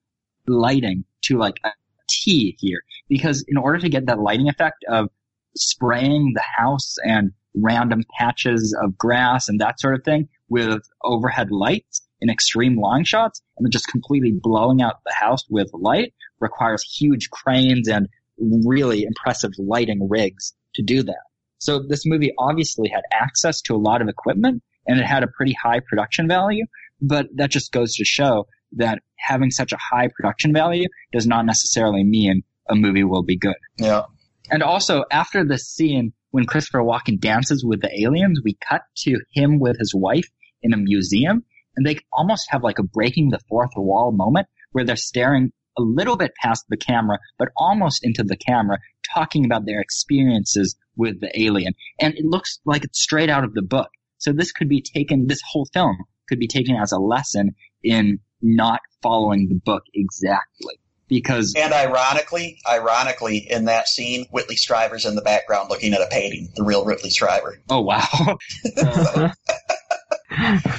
lighting 0.46 1.04
to 1.22 1.38
like 1.38 1.60
a 1.64 1.70
T 2.10 2.56
here 2.58 2.82
because 3.08 3.42
in 3.48 3.56
order 3.56 3.78
to 3.78 3.88
get 3.88 4.04
that 4.04 4.20
lighting 4.20 4.50
effect 4.50 4.84
of 4.90 5.08
spraying 5.56 6.32
the 6.34 6.44
house 6.58 6.96
and 7.02 7.32
random 7.54 8.02
patches 8.18 8.76
of 8.82 8.98
grass 8.98 9.48
and 9.48 9.60
that 9.60 9.80
sort 9.80 9.94
of 9.94 10.04
thing 10.04 10.28
with 10.48 10.82
overhead 11.02 11.50
lights 11.50 12.06
in 12.20 12.30
extreme 12.30 12.78
long 12.78 13.04
shots 13.04 13.42
and 13.56 13.64
then 13.64 13.70
just 13.70 13.88
completely 13.88 14.32
blowing 14.32 14.82
out 14.82 14.96
the 15.04 15.14
house 15.14 15.44
with 15.48 15.70
light 15.72 16.12
requires 16.40 16.82
huge 16.82 17.30
cranes 17.30 17.88
and 17.88 18.08
really 18.38 19.04
impressive 19.04 19.52
lighting 19.58 20.08
rigs 20.08 20.54
to 20.74 20.82
do 20.82 21.02
that. 21.02 21.22
So 21.58 21.82
this 21.88 22.04
movie 22.04 22.32
obviously 22.38 22.88
had 22.88 23.02
access 23.12 23.62
to 23.62 23.74
a 23.74 23.78
lot 23.78 24.02
of 24.02 24.08
equipment 24.08 24.62
and 24.86 24.98
it 24.98 25.06
had 25.06 25.22
a 25.22 25.28
pretty 25.28 25.54
high 25.54 25.80
production 25.80 26.28
value, 26.28 26.66
but 27.00 27.26
that 27.36 27.50
just 27.50 27.72
goes 27.72 27.94
to 27.96 28.04
show 28.04 28.46
that 28.76 29.00
having 29.16 29.50
such 29.50 29.72
a 29.72 29.78
high 29.78 30.08
production 30.14 30.52
value 30.52 30.88
does 31.12 31.26
not 31.26 31.46
necessarily 31.46 32.04
mean 32.04 32.42
a 32.68 32.74
movie 32.74 33.04
will 33.04 33.22
be 33.22 33.36
good. 33.36 33.56
Yeah. 33.78 34.02
And 34.50 34.62
also, 34.62 35.04
after 35.10 35.44
the 35.44 35.58
scene 35.58 36.12
when 36.34 36.46
Christopher 36.46 36.80
Walken 36.80 37.20
dances 37.20 37.64
with 37.64 37.80
the 37.80 38.02
aliens, 38.02 38.40
we 38.42 38.58
cut 38.68 38.82
to 39.04 39.20
him 39.34 39.60
with 39.60 39.78
his 39.78 39.94
wife 39.94 40.26
in 40.62 40.72
a 40.72 40.76
museum, 40.76 41.44
and 41.76 41.86
they 41.86 42.00
almost 42.12 42.46
have 42.48 42.64
like 42.64 42.80
a 42.80 42.82
breaking 42.82 43.30
the 43.30 43.38
fourth 43.48 43.70
wall 43.76 44.10
moment 44.10 44.48
where 44.72 44.84
they're 44.84 44.96
staring 44.96 45.52
a 45.78 45.82
little 45.82 46.16
bit 46.16 46.32
past 46.42 46.64
the 46.68 46.76
camera, 46.76 47.20
but 47.38 47.50
almost 47.56 48.04
into 48.04 48.24
the 48.24 48.36
camera, 48.36 48.78
talking 49.14 49.44
about 49.44 49.64
their 49.64 49.80
experiences 49.80 50.74
with 50.96 51.20
the 51.20 51.30
alien. 51.40 51.72
And 52.00 52.14
it 52.14 52.24
looks 52.24 52.58
like 52.64 52.82
it's 52.82 53.00
straight 53.00 53.30
out 53.30 53.44
of 53.44 53.54
the 53.54 53.62
book. 53.62 53.90
So 54.18 54.32
this 54.32 54.50
could 54.50 54.68
be 54.68 54.82
taken, 54.82 55.28
this 55.28 55.42
whole 55.48 55.68
film 55.72 55.98
could 56.28 56.40
be 56.40 56.48
taken 56.48 56.74
as 56.74 56.90
a 56.90 56.98
lesson 56.98 57.54
in 57.84 58.18
not 58.42 58.80
following 59.04 59.46
the 59.48 59.60
book 59.64 59.84
exactly. 59.94 60.80
Because 61.08 61.54
And 61.56 61.72
ironically, 61.72 62.58
ironically, 62.68 63.38
in 63.38 63.66
that 63.66 63.88
scene, 63.88 64.26
Whitley 64.30 64.56
Strieber's 64.56 65.04
in 65.04 65.14
the 65.14 65.22
background 65.22 65.68
looking 65.70 65.92
at 65.92 66.00
a 66.00 66.08
painting, 66.10 66.50
the 66.56 66.64
real 66.64 66.84
Whitley 66.84 67.10
Strieber. 67.10 67.58
Oh 67.68 67.80
wow. 67.80 68.38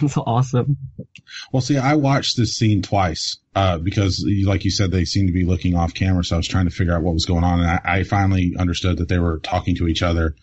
That's 0.02 0.18
awesome. 0.18 0.78
Well, 1.52 1.62
see, 1.62 1.78
I 1.78 1.96
watched 1.96 2.38
this 2.38 2.56
scene 2.56 2.82
twice 2.82 3.38
uh, 3.56 3.78
because, 3.78 4.26
like 4.46 4.66
you 4.66 4.72
said, 4.72 4.92
they 4.92 5.06
seemed 5.06 5.28
to 5.28 5.34
be 5.34 5.46
looking 5.46 5.76
off 5.76 5.94
camera. 5.94 6.24
So 6.24 6.36
I 6.36 6.38
was 6.38 6.48
trying 6.48 6.66
to 6.66 6.72
figure 6.72 6.94
out 6.94 7.04
what 7.04 7.14
was 7.14 7.26
going 7.26 7.44
on, 7.44 7.62
and 7.62 7.70
I, 7.70 7.82
I 7.84 8.04
finally 8.04 8.56
understood 8.58 8.98
that 8.98 9.10
they 9.10 9.20
were 9.20 9.40
talking 9.40 9.76
to 9.78 9.88
each 9.88 10.02
other 10.02 10.36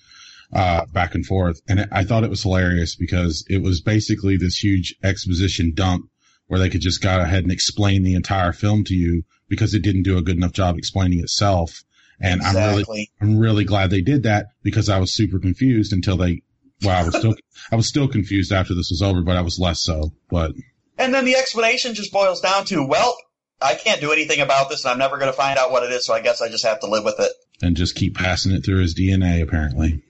uh, 0.52 0.86
back 0.86 1.14
and 1.14 1.24
forth. 1.26 1.60
And 1.68 1.88
I 1.92 2.04
thought 2.04 2.24
it 2.24 2.30
was 2.30 2.42
hilarious 2.42 2.96
because 2.96 3.44
it 3.48 3.62
was 3.62 3.80
basically 3.80 4.36
this 4.36 4.56
huge 4.56 4.94
exposition 5.02 5.72
dump 5.74 6.06
where 6.46 6.60
they 6.60 6.68
could 6.68 6.80
just 6.80 7.02
go 7.02 7.20
ahead 7.20 7.44
and 7.44 7.52
explain 7.52 8.02
the 8.02 8.14
entire 8.14 8.52
film 8.52 8.84
to 8.84 8.94
you 8.94 9.24
because 9.52 9.74
it 9.74 9.82
didn't 9.82 10.04
do 10.04 10.16
a 10.16 10.22
good 10.22 10.38
enough 10.38 10.52
job 10.52 10.78
explaining 10.78 11.20
itself. 11.20 11.84
And 12.18 12.40
I'm 12.40 12.56
really. 12.56 13.10
I'm 13.20 13.36
really 13.38 13.64
glad 13.64 13.90
they 13.90 14.00
did 14.00 14.22
that 14.22 14.46
because 14.62 14.88
I 14.88 14.98
was 14.98 15.12
super 15.12 15.38
confused 15.38 15.92
until 15.92 16.16
they. 16.16 16.40
Well, 16.82 16.98
I 16.98 17.04
was 17.04 17.18
still, 17.18 17.34
I 17.70 17.76
was 17.76 17.86
still 17.86 18.08
confused 18.08 18.50
after 18.50 18.72
this 18.72 18.88
was 18.90 19.02
over, 19.02 19.20
but 19.20 19.36
I 19.36 19.42
was 19.42 19.58
less 19.58 19.82
so. 19.82 20.14
But 20.30 20.52
And 20.96 21.12
then 21.12 21.26
the 21.26 21.34
explanation 21.34 21.92
just 21.92 22.14
boils 22.14 22.40
down 22.40 22.64
to, 22.66 22.82
well, 22.82 23.14
I 23.60 23.74
can't 23.74 24.00
do 24.00 24.10
anything 24.10 24.40
about 24.40 24.70
this, 24.70 24.84
and 24.86 24.92
I'm 24.92 24.98
never 24.98 25.18
going 25.18 25.30
to 25.30 25.36
find 25.36 25.58
out 25.58 25.70
what 25.70 25.82
it 25.82 25.92
is, 25.92 26.06
so 26.06 26.14
I 26.14 26.22
guess 26.22 26.40
I 26.40 26.48
just 26.48 26.64
have 26.64 26.80
to 26.80 26.86
live 26.86 27.04
with 27.04 27.20
it. 27.20 27.32
and 27.60 27.76
just 27.76 27.94
keep 27.94 28.16
passing 28.16 28.52
it 28.52 28.64
through 28.64 28.80
his 28.80 28.94
DNA, 28.94 29.42
apparently. 29.42 30.02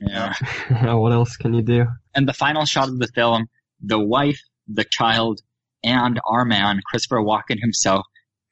Yeah. 0.00 0.32
what 0.94 1.12
else 1.12 1.36
can 1.36 1.52
you 1.52 1.62
do? 1.62 1.86
And 2.14 2.26
the 2.26 2.32
final 2.32 2.64
shot 2.64 2.88
of 2.88 2.98
the 2.98 3.08
film, 3.08 3.48
the 3.82 4.00
wife, 4.00 4.40
the 4.66 4.86
child, 4.90 5.42
and 5.84 6.18
our 6.26 6.46
man, 6.46 6.80
Christopher 6.84 7.20
Walken 7.20 7.60
himself, 7.60 8.06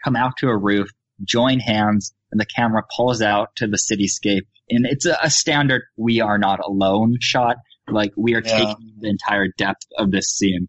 come 0.05 0.17
out 0.17 0.37
to 0.39 0.49
a 0.49 0.57
roof, 0.57 0.89
join 1.25 1.59
hands, 1.59 2.15
and 2.31 2.41
the 2.41 2.47
camera 2.47 2.83
pulls 2.97 3.23
out 3.23 3.57
to 3.57 3.67
the 3.67 3.79
cityscape. 3.79 4.43
And 4.71 4.87
it's 4.87 5.07
a, 5.07 5.17
a 5.23 5.31
standard 5.31 5.83
we 5.97 6.21
are 6.21 6.39
not 6.39 6.61
alone 6.65 7.17
shot 7.21 7.57
Like 7.89 8.13
we 8.17 8.35
are 8.35 8.43
Yeah. 8.43 8.59
taking 8.59 8.95
the 9.01 9.09
entire 9.11 9.49
depth 9.59 9.87
of 9.99 10.11
this 10.11 10.31
scene. 10.31 10.69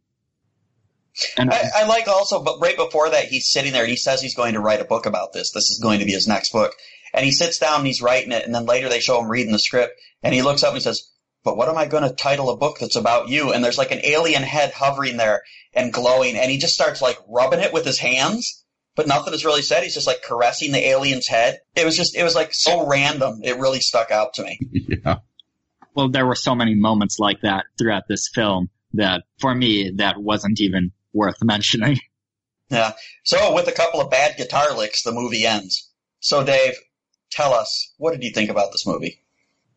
And 1.38 1.50
I, 1.50 1.64
I 1.74 1.88
like 1.88 2.10
also, 2.10 2.44
but 2.44 2.60
right 2.60 2.76
before 2.76 3.10
that, 3.10 3.26
he's 3.26 3.50
sitting 3.50 3.72
there 3.72 3.84
and 3.84 3.90
he 3.90 3.96
says 3.96 4.22
he's 4.22 4.36
going 4.36 4.54
to 4.54 4.60
write 4.60 4.82
a 4.82 4.86
book 4.86 5.06
about 5.06 5.32
this. 5.32 5.52
This 5.52 5.70
is 5.70 5.80
going 5.82 6.00
to 6.00 6.06
be 6.06 6.12
his 6.12 6.28
next 6.28 6.52
book. 6.52 6.74
And 7.14 7.26
he 7.26 7.32
sits 7.32 7.58
down 7.58 7.80
and 7.80 7.88
he's 7.88 8.02
writing 8.02 8.34
it. 8.34 8.46
And 8.46 8.54
then 8.54 8.66
later 8.66 8.90
they 8.90 9.00
show 9.00 9.22
him 9.22 9.30
reading 9.30 9.54
the 9.54 9.60
script 9.60 9.94
and 10.22 10.34
he 10.34 10.42
looks 10.42 10.62
up 10.64 10.70
and 10.70 10.78
he 10.78 10.84
says, 10.84 11.10
but 11.46 11.56
what 11.56 11.70
am 11.70 11.78
I 11.78 11.86
going 11.86 12.04
to 12.04 12.14
title 12.14 12.50
a 12.50 12.58
book 12.58 12.80
that's 12.80 12.98
about 12.98 13.30
you? 13.30 13.54
And 13.54 13.64
there's 13.64 13.78
like 13.78 13.92
an 13.92 14.02
alien 14.04 14.44
head 14.44 14.74
hovering 14.74 15.16
there 15.16 15.44
and 15.74 15.94
glowing. 15.94 16.36
And 16.36 16.52
he 16.52 16.58
just 16.58 16.74
starts 16.74 17.02
like 17.02 17.18
rubbing 17.30 17.62
it 17.62 17.72
with 17.72 17.86
his 17.86 18.00
hands, 18.00 18.65
but 18.96 19.08
nothing 19.08 19.34
is 19.34 19.46
really 19.46 19.62
said. 19.62 19.84
He's 19.84 19.94
just 19.94 20.08
like 20.08 20.24
caressing 20.24 20.72
the 20.72 20.88
alien's 20.88 21.28
head. 21.28 21.60
It 21.76 21.86
was 21.86 21.96
just, 21.98 22.16
it 22.16 22.24
was 22.24 22.36
like 22.36 22.54
so 22.54 22.88
random. 22.88 23.42
It 23.44 23.58
really 23.60 23.80
stuck 23.80 24.12
out 24.12 24.34
to 24.36 24.44
me. 24.44 24.60
Yeah. 25.06 25.18
well, 25.96 26.10
there 26.10 26.26
were 26.26 26.36
so 26.36 26.56
many 26.56 26.76
moments 26.76 27.18
like 27.20 27.42
that 27.42 27.66
throughout 27.78 28.04
this 28.08 28.30
film 28.34 28.70
that 28.94 29.24
for 29.40 29.54
me, 29.54 29.92
that 29.98 30.22
wasn't 30.22 30.62
even 30.62 30.92
worth 31.14 31.38
mentioning. 31.44 31.98
Yeah. 32.70 32.94
So 33.24 33.54
with 33.54 33.68
a 33.68 33.72
couple 33.72 34.02
of 34.02 34.10
bad 34.10 34.38
guitar 34.38 34.76
licks, 34.76 35.04
the 35.04 35.12
movie 35.12 35.46
ends. 35.46 35.92
So 36.20 36.44
Dave, 36.44 36.74
tell 37.32 37.54
us, 37.54 37.94
what 37.98 38.12
did 38.12 38.24
you 38.24 38.32
think 38.32 38.50
about 38.50 38.72
this 38.72 38.88
movie? 38.88 39.22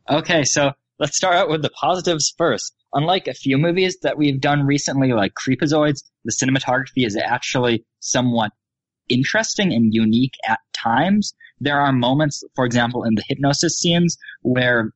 Okay, 0.09 0.45
so 0.45 0.73
let's 0.99 1.17
start 1.17 1.37
out 1.37 1.51
with 1.51 1.63
the 1.63 1.71
positives 1.71 2.33
first. 2.39 2.75
Unlike 2.95 3.29
a 3.29 3.35
few 3.35 3.59
movies 3.59 3.99
that 4.03 4.17
we've 4.17 4.41
done 4.41 4.65
recently, 4.65 5.13
like 5.13 5.33
Creepozoids, 5.35 6.03
the 6.25 6.33
cinematography 6.33 7.07
is 7.07 7.17
actually 7.17 7.85
somewhat 8.01 8.53
interesting 9.09 9.73
and 9.73 9.93
unique 9.95 10.35
at 10.47 10.61
times. 10.73 11.35
There 11.61 11.81
are 11.81 11.93
moments, 11.93 12.43
for 12.55 12.65
example, 12.65 13.05
in 13.05 13.15
the 13.15 13.25
hypnosis 13.29 13.79
scenes 13.79 14.17
where 14.43 14.93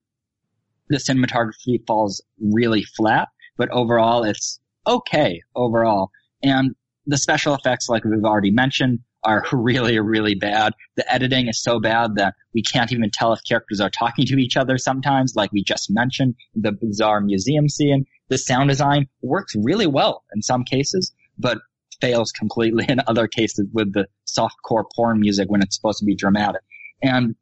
the 0.89 0.99
cinematography 0.99 1.85
falls 1.87 2.23
really 2.41 2.83
flat, 2.83 3.29
but 3.57 3.71
overall 3.71 4.25
it's 4.25 4.61
okay 4.87 5.43
overall. 5.55 6.11
And 6.43 6.75
the 7.07 7.19
special 7.19 7.55
effects, 7.55 7.89
like 7.89 8.05
we've 8.05 8.25
already 8.25 8.51
mentioned, 8.51 9.01
are 9.25 9.45
really, 9.53 9.99
really 9.99 10.35
bad. 10.35 10.75
The 10.97 11.13
editing 11.13 11.49
is 11.49 11.63
so 11.63 11.81
bad 11.81 12.17
that 12.17 12.35
we 12.55 12.63
can't 12.63 12.93
even 12.93 13.11
tell 13.11 13.33
if 13.33 13.41
characters 13.49 13.81
are 13.81 13.91
talking 13.91 14.27
to 14.27 14.37
each 14.37 14.57
other 14.57 14.79
sometimes, 14.79 15.35
like 15.35 15.53
we 15.53 15.63
just 15.63 15.91
mentioned, 15.91 16.35
the 16.55 16.73
bizarre 16.73 17.21
museum 17.21 17.69
scene. 17.69 18.05
The 18.29 18.39
sound 18.39 18.71
design 18.71 19.09
works 19.21 19.55
really 19.57 19.87
well 19.87 20.25
in 20.35 20.43
some 20.43 20.65
cases, 20.65 21.13
but 21.39 21.59
fails 22.03 22.33
completely 22.33 22.85
in 22.89 23.01
other 23.07 23.27
cases 23.27 23.67
with 23.73 23.95
the 23.95 24.07
softcore 24.27 24.85
porn 24.95 25.21
music 25.21 25.49
when 25.49 25.63
it's 25.63 25.77
supposed 25.77 26.01
to 26.01 26.05
be 26.05 26.15
dramatic. 26.15 26.61
And 27.03 27.35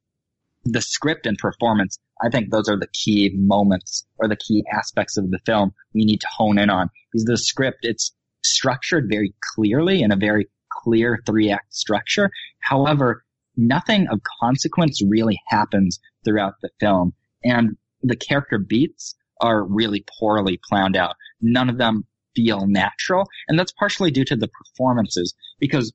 the 0.64 0.82
script 0.82 1.26
and 1.26 1.38
performance, 1.38 1.98
I 2.22 2.28
think 2.28 2.50
those 2.50 2.68
are 2.68 2.78
the 2.78 2.86
key 2.92 3.32
moments 3.34 4.06
or 4.18 4.28
the 4.28 4.36
key 4.36 4.62
aspects 4.72 5.16
of 5.16 5.30
the 5.30 5.40
film 5.46 5.72
we 5.94 6.04
need 6.04 6.20
to 6.20 6.28
hone 6.30 6.58
in 6.58 6.70
on. 6.70 6.90
Because 7.11 7.24
the 7.24 7.38
script, 7.38 7.78
it's 7.82 8.14
structured 8.44 9.06
very 9.11 9.34
clearly 9.54 10.02
in 10.02 10.12
a 10.12 10.16
very 10.16 10.48
clear 10.70 11.18
three 11.26 11.50
act 11.50 11.74
structure. 11.74 12.30
However, 12.61 13.24
nothing 13.56 14.06
of 14.08 14.20
consequence 14.40 15.00
really 15.02 15.40
happens 15.48 15.98
throughout 16.24 16.54
the 16.62 16.70
film. 16.78 17.14
And 17.42 17.76
the 18.02 18.16
character 18.16 18.58
beats 18.58 19.14
are 19.40 19.64
really 19.64 20.04
poorly 20.18 20.61
planned 20.68 20.96
out. 20.96 21.16
None 21.40 21.70
of 21.70 21.78
them 21.78 22.04
feel 22.35 22.66
natural. 22.66 23.26
And 23.49 23.59
that's 23.59 23.72
partially 23.72 24.11
due 24.11 24.24
to 24.24 24.37
the 24.37 24.49
performances 24.49 25.35
because 25.59 25.93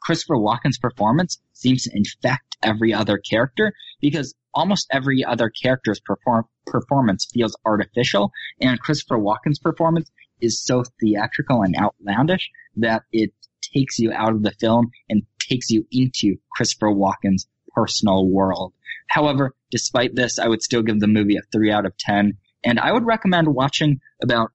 Christopher 0.00 0.36
Walken's 0.36 0.78
performance 0.78 1.40
seems 1.54 1.84
to 1.84 1.90
infect 1.94 2.56
every 2.62 2.92
other 2.92 3.18
character 3.18 3.72
because 4.00 4.34
almost 4.52 4.86
every 4.90 5.24
other 5.24 5.50
character's 5.50 6.00
perform- 6.00 6.46
performance 6.66 7.26
feels 7.32 7.56
artificial 7.64 8.30
and 8.60 8.80
Christopher 8.80 9.18
Walken's 9.18 9.58
performance 9.58 10.10
is 10.40 10.62
so 10.62 10.84
theatrical 11.00 11.62
and 11.62 11.74
outlandish 11.76 12.50
that 12.76 13.02
it 13.12 13.32
takes 13.62 13.98
you 13.98 14.12
out 14.12 14.34
of 14.34 14.42
the 14.42 14.52
film 14.60 14.90
and 15.08 15.22
takes 15.38 15.70
you 15.70 15.86
into 15.90 16.36
Christopher 16.50 16.88
Walken's 16.88 17.46
personal 17.74 18.28
world. 18.28 18.72
However, 19.08 19.54
despite 19.70 20.14
this, 20.14 20.38
I 20.38 20.48
would 20.48 20.62
still 20.62 20.82
give 20.82 21.00
the 21.00 21.06
movie 21.06 21.36
a 21.36 21.42
3 21.50 21.70
out 21.72 21.86
of 21.86 21.96
10 21.96 22.36
and 22.64 22.80
I 22.80 22.92
would 22.92 23.04
recommend 23.04 23.48
watching 23.48 24.00
about 24.22 24.52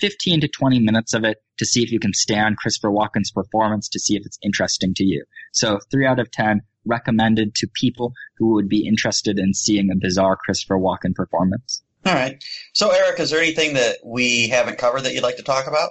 15 0.00 0.42
to 0.42 0.48
20 0.48 0.80
minutes 0.80 1.14
of 1.14 1.24
it 1.24 1.38
to 1.58 1.64
see 1.64 1.82
if 1.82 1.90
you 1.90 1.98
can 1.98 2.12
stand 2.12 2.56
Christopher 2.56 2.90
Walken's 2.90 3.30
performance 3.30 3.88
to 3.90 3.98
see 3.98 4.16
if 4.16 4.26
it's 4.26 4.38
interesting 4.42 4.94
to 4.94 5.04
you. 5.04 5.24
So 5.52 5.80
3 5.90 6.06
out 6.06 6.20
of 6.20 6.30
10 6.30 6.62
recommended 6.84 7.54
to 7.56 7.68
people 7.74 8.12
who 8.38 8.54
would 8.54 8.68
be 8.68 8.86
interested 8.86 9.38
in 9.38 9.54
seeing 9.54 9.90
a 9.90 9.96
bizarre 9.96 10.36
Christopher 10.36 10.78
Walken 10.78 11.14
performance. 11.14 11.82
All 12.06 12.14
right. 12.14 12.42
So 12.72 12.90
Erik, 12.90 13.20
is 13.20 13.30
there 13.30 13.40
anything 13.40 13.74
that 13.74 13.96
we 14.04 14.48
haven't 14.48 14.78
covered 14.78 15.02
that 15.02 15.14
you'd 15.14 15.22
like 15.22 15.36
to 15.36 15.42
talk 15.42 15.66
about? 15.66 15.90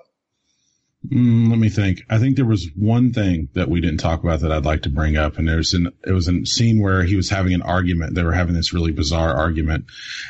Mm, 1.12 1.50
let 1.50 1.60
me 1.60 1.70
think. 1.70 2.02
I 2.10 2.18
think 2.18 2.36
there 2.36 2.46
was 2.46 2.70
one 2.76 3.14
thing 3.14 3.50
that 3.54 3.70
we 3.70 3.82
didn't 3.82 4.00
talk 4.00 4.24
about 4.24 4.42
that 4.42 4.52
I'd 4.52 4.66
like 4.66 4.82
to 4.84 4.90
bring 4.90 5.16
up, 5.16 5.38
and 5.38 5.48
there's 5.48 5.74
an 5.74 5.94
it 6.06 6.12
was 6.12 6.28
a 6.28 6.46
scene 6.46 6.82
where 6.82 7.04
he 7.04 7.16
was 7.16 7.30
having 7.30 7.54
an 7.54 7.62
argument. 7.62 8.16
They 8.16 8.24
were 8.24 8.34
having 8.34 8.56
this 8.56 8.74
really 8.74 8.92
bizarre 8.92 9.34
argument, 9.34 9.86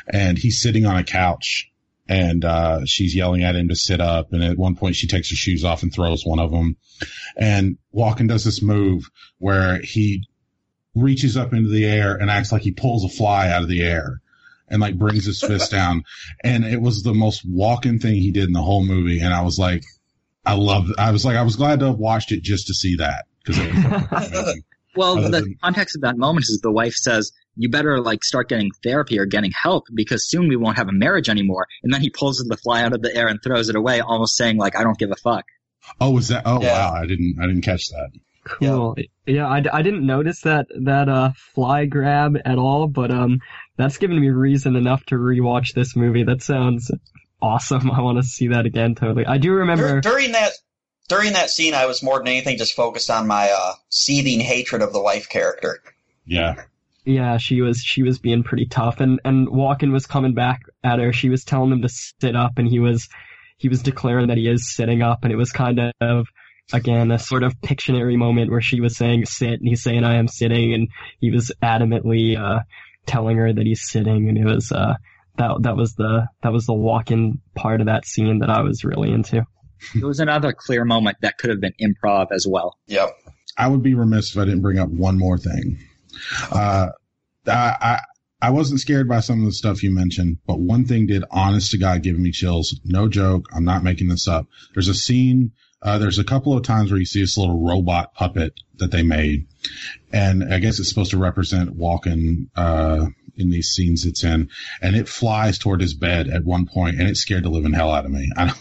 and 0.06 0.38
he's 0.38 0.60
sitting 0.60 0.86
on 0.86 0.96
a 0.96 1.04
couch, 1.04 1.72
and 2.08 2.44
uh, 2.44 2.80
she's 2.86 3.14
yelling 3.14 3.44
at 3.44 3.54
him 3.56 3.68
to 3.68 3.76
sit 3.76 4.00
up. 4.00 4.32
And 4.32 4.42
at 4.42 4.56
one 4.56 4.76
point, 4.76 4.96
she 4.96 5.06
takes 5.06 5.30
her 5.30 5.36
shoes 5.36 5.64
off 5.64 5.82
and 5.82 5.92
throws 5.92 6.24
one 6.24 6.38
of 6.38 6.50
them. 6.50 6.76
And 7.36 7.78
Walken 7.94 8.28
does 8.28 8.44
this 8.44 8.62
move 8.62 9.10
where 9.38 9.80
he 9.82 10.26
reaches 10.94 11.36
up 11.36 11.52
into 11.52 11.68
the 11.68 11.84
air 11.84 12.14
and 12.16 12.30
acts 12.30 12.50
like 12.50 12.62
he 12.62 12.72
pulls 12.72 13.04
a 13.04 13.08
fly 13.08 13.48
out 13.50 13.62
of 13.62 13.68
the 13.68 13.82
air 13.82 14.20
and 14.68 14.80
like 14.80 14.98
brings 14.98 15.26
his 15.26 15.40
fist 15.40 15.70
down. 15.70 16.02
And 16.42 16.64
it 16.64 16.80
was 16.80 17.02
the 17.02 17.14
most 17.14 17.48
Walken 17.48 18.00
thing 18.00 18.14
he 18.14 18.32
did 18.32 18.44
in 18.44 18.52
the 18.52 18.62
whole 18.62 18.84
movie. 18.84 19.20
And 19.20 19.32
I 19.34 19.42
was 19.42 19.58
like, 19.58 19.84
I 20.46 20.54
love. 20.54 20.86
I 20.96 21.10
was 21.10 21.24
like, 21.26 21.36
I 21.36 21.42
was 21.42 21.56
glad 21.56 21.80
to 21.80 21.86
have 21.86 21.98
watched 21.98 22.32
it 22.32 22.42
just 22.42 22.68
to 22.68 22.74
see 22.74 22.96
that 22.96 23.26
because 23.44 23.58
it 23.62 23.74
was 23.74 23.84
amazing. 24.12 24.62
Well, 24.96 25.18
Other 25.18 25.28
the 25.28 25.40
than- 25.42 25.56
context 25.62 25.94
of 25.94 26.02
that 26.02 26.16
moment 26.16 26.46
is 26.48 26.60
the 26.62 26.72
wife 26.72 26.94
says, 26.94 27.32
you 27.58 27.68
better 27.70 28.00
like 28.00 28.24
start 28.24 28.48
getting 28.48 28.70
therapy 28.82 29.18
or 29.18 29.26
getting 29.26 29.50
help 29.50 29.84
because 29.94 30.28
soon 30.28 30.48
we 30.48 30.56
won't 30.56 30.76
have 30.78 30.88
a 30.88 30.92
marriage 30.92 31.28
anymore. 31.28 31.66
And 31.82 31.92
then 31.92 32.00
he 32.00 32.08
pulls 32.10 32.38
the 32.38 32.56
fly 32.56 32.82
out 32.82 32.92
of 32.94 33.02
the 33.02 33.14
air 33.14 33.26
and 33.26 33.40
throws 33.42 33.68
it 33.68 33.76
away, 33.76 34.00
almost 34.00 34.36
saying 34.36 34.56
like, 34.56 34.76
I 34.76 34.82
don't 34.84 34.98
give 34.98 35.10
a 35.10 35.16
fuck. 35.16 35.44
Oh, 36.00 36.12
was 36.12 36.28
that? 36.28 36.42
Oh, 36.46 36.60
Yeah. 36.62 36.72
wow! 36.90 36.94
I 37.02 37.06
didn't. 37.06 37.36
I 37.40 37.46
didn't 37.46 37.62
catch 37.62 37.88
that. 37.90 38.10
Cool. 38.44 38.96
Yeah, 39.26 39.46
I, 39.46 39.62
I 39.72 39.82
didn't 39.82 40.06
notice 40.06 40.40
that 40.42 40.66
that 40.84 41.08
uh 41.08 41.32
fly 41.54 41.84
grab 41.86 42.36
at 42.44 42.56
all, 42.58 42.86
but 42.86 43.10
um 43.10 43.40
that's 43.76 43.98
given 43.98 44.18
me 44.20 44.28
reason 44.30 44.74
enough 44.76 45.04
to 45.06 45.16
rewatch 45.16 45.74
this 45.74 45.94
movie. 45.96 46.24
That 46.24 46.42
sounds 46.42 46.90
awesome. 47.42 47.90
I 47.90 48.00
want 48.00 48.18
to 48.18 48.22
see 48.22 48.48
that 48.48 48.64
again. 48.66 48.94
Totally. 48.94 49.26
I 49.26 49.38
do 49.38 49.48
Dur- 49.48 49.56
remember. 49.56 50.00
during 50.00 50.32
that 50.32 50.52
during 51.08 51.32
that 51.34 51.50
scene, 51.50 51.74
I 51.74 51.86
was 51.86 52.02
more 52.02 52.18
than 52.18 52.28
anything 52.28 52.58
just 52.58 52.74
focused 52.74 53.10
on 53.10 53.26
my 53.26 53.50
uh, 53.50 53.72
seething 53.88 54.40
hatred 54.40 54.82
of 54.82 54.92
the 54.92 55.00
wife 55.00 55.28
character. 55.28 55.80
Yeah. 56.26 56.64
Yeah, 57.04 57.38
she 57.38 57.62
was 57.62 57.78
she 57.80 58.02
was 58.02 58.18
being 58.18 58.42
pretty 58.42 58.66
tough, 58.66 59.00
and 59.00 59.20
and 59.24 59.48
Walken 59.48 59.92
was 59.92 60.06
coming 60.06 60.34
back 60.34 60.62
at 60.84 60.98
her. 60.98 61.12
She 61.12 61.28
was 61.28 61.44
telling 61.44 61.72
him 61.72 61.82
to 61.82 61.88
sit 61.88 62.36
up, 62.36 62.58
and 62.58 62.68
he 62.68 62.80
was 62.80 63.08
he 63.56 63.68
was 63.68 63.82
declaring 63.82 64.28
that 64.28 64.36
he 64.36 64.48
is 64.48 64.74
sitting 64.74 65.02
up, 65.02 65.20
and 65.22 65.32
it 65.32 65.36
was 65.36 65.52
kind 65.52 65.80
of 66.00 66.26
again 66.72 67.10
a 67.10 67.18
sort 67.18 67.42
of 67.42 67.60
Pictionary 67.60 68.16
moment 68.16 68.50
where 68.50 68.60
she 68.60 68.80
was 68.80 68.96
saying 68.96 69.24
sit, 69.26 69.60
and 69.60 69.68
he's 69.68 69.82
saying 69.82 70.04
I 70.04 70.16
am 70.16 70.28
sitting, 70.28 70.74
and 70.74 70.88
he 71.20 71.30
was 71.30 71.50
adamantly 71.62 72.38
uh, 72.38 72.60
telling 73.06 73.36
her 73.38 73.52
that 73.52 73.66
he's 73.66 73.88
sitting, 73.88 74.28
and 74.28 74.36
it 74.36 74.44
was 74.44 74.70
uh 74.72 74.94
that 75.38 75.62
that 75.62 75.76
was 75.76 75.94
the 75.94 76.26
that 76.42 76.52
was 76.52 76.66
the 76.66 76.74
Walken 76.74 77.38
part 77.54 77.80
of 77.80 77.86
that 77.86 78.04
scene 78.04 78.40
that 78.40 78.50
I 78.50 78.60
was 78.62 78.84
really 78.84 79.10
into. 79.10 79.46
It 79.94 80.04
was 80.04 80.20
another 80.20 80.52
clear 80.52 80.84
moment 80.84 81.18
that 81.22 81.38
could 81.38 81.50
have 81.50 81.60
been 81.60 81.74
improv 81.80 82.32
as 82.32 82.46
well. 82.48 82.76
Yep. 82.88 83.10
I 83.56 83.68
would 83.68 83.82
be 83.82 83.94
remiss 83.94 84.32
if 84.32 84.38
I 84.38 84.44
didn't 84.44 84.62
bring 84.62 84.78
up 84.78 84.88
one 84.88 85.18
more 85.18 85.38
thing. 85.38 85.78
Uh, 86.50 86.88
I, 87.46 87.76
I 87.80 88.00
I 88.40 88.50
wasn't 88.50 88.80
scared 88.80 89.08
by 89.08 89.20
some 89.20 89.40
of 89.40 89.46
the 89.46 89.52
stuff 89.52 89.82
you 89.82 89.90
mentioned, 89.90 90.38
but 90.46 90.60
one 90.60 90.84
thing 90.84 91.06
did, 91.06 91.24
honest 91.30 91.72
to 91.72 91.78
God, 91.78 92.02
give 92.04 92.18
me 92.18 92.30
chills. 92.30 92.78
No 92.84 93.08
joke. 93.08 93.46
I'm 93.52 93.64
not 93.64 93.82
making 93.82 94.08
this 94.08 94.28
up. 94.28 94.46
There's 94.74 94.88
a 94.88 94.94
scene. 94.94 95.52
Uh, 95.82 95.98
there's 95.98 96.18
a 96.18 96.24
couple 96.24 96.56
of 96.56 96.62
times 96.62 96.90
where 96.90 97.00
you 97.00 97.06
see 97.06 97.20
this 97.20 97.36
little 97.36 97.64
robot 97.64 98.14
puppet 98.14 98.54
that 98.76 98.90
they 98.90 99.02
made, 99.02 99.46
and 100.12 100.52
I 100.52 100.58
guess 100.58 100.78
it's 100.78 100.88
supposed 100.88 101.10
to 101.12 101.18
represent 101.18 101.76
Walken 101.76 102.48
uh, 102.56 103.06
in 103.36 103.50
these 103.50 103.68
scenes 103.68 104.04
it's 104.04 104.24
in, 104.24 104.50
and 104.82 104.96
it 104.96 105.08
flies 105.08 105.58
toward 105.58 105.80
his 105.80 105.94
bed 105.94 106.28
at 106.28 106.44
one 106.44 106.66
point, 106.66 107.00
and 107.00 107.08
it 107.08 107.16
scared 107.16 107.44
the 107.44 107.50
living 107.50 107.72
hell 107.72 107.92
out 107.92 108.04
of 108.04 108.10
me. 108.10 108.30
I 108.36 108.46
don't, 108.46 108.58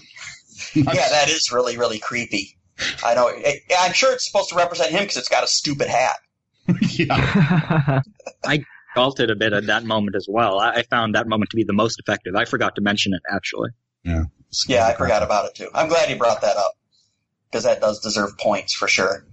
Yeah, 0.76 1.10
that 1.10 1.30
is 1.30 1.52
really 1.52 1.78
really 1.78 2.00
creepy. 2.00 2.58
I 3.04 3.16
know. 3.16 3.32
I'm 3.80 3.94
sure 3.94 4.14
it's 4.14 4.26
supposed 4.28 4.50
to 4.50 4.56
represent 4.56 4.92
him 4.92 5.02
because 5.02 5.18
it's 5.18 5.30
got 5.30 5.44
a 5.44 5.48
stupid 5.48 5.88
hat. 5.88 6.18
yeah. 6.82 8.02
I 8.46 8.64
Faulted 8.96 9.30
a 9.30 9.36
bit 9.36 9.54
at 9.54 9.68
that 9.68 9.84
moment 9.84 10.16
as 10.16 10.26
well. 10.28 10.60
I, 10.60 10.72
I 10.78 10.82
found 10.84 11.14
that 11.14 11.28
moment 11.28 11.52
to 11.52 11.56
be 11.56 11.64
the 11.64 11.74
most 11.74 12.00
effective. 12.00 12.36
I 12.36 12.46
forgot 12.46 12.74
to 12.76 12.82
mention 12.82 13.14
it 13.14 13.22
actually. 13.32 13.70
Yeah. 14.04 14.24
Yeah, 14.68 14.88
I 14.88 14.96
forgot 14.96 15.22
about 15.22 15.46
it 15.46 15.54
too. 15.56 15.70
I'm 15.76 15.88
glad 15.88 16.10
you 16.10 16.16
brought 16.16 16.42
that 16.42 16.58
up 16.58 16.72
because 17.52 17.64
that 17.66 17.80
does 17.80 18.00
deserve 18.00 18.38
points 18.40 18.74
for 18.74 18.88
sure. 18.88 19.24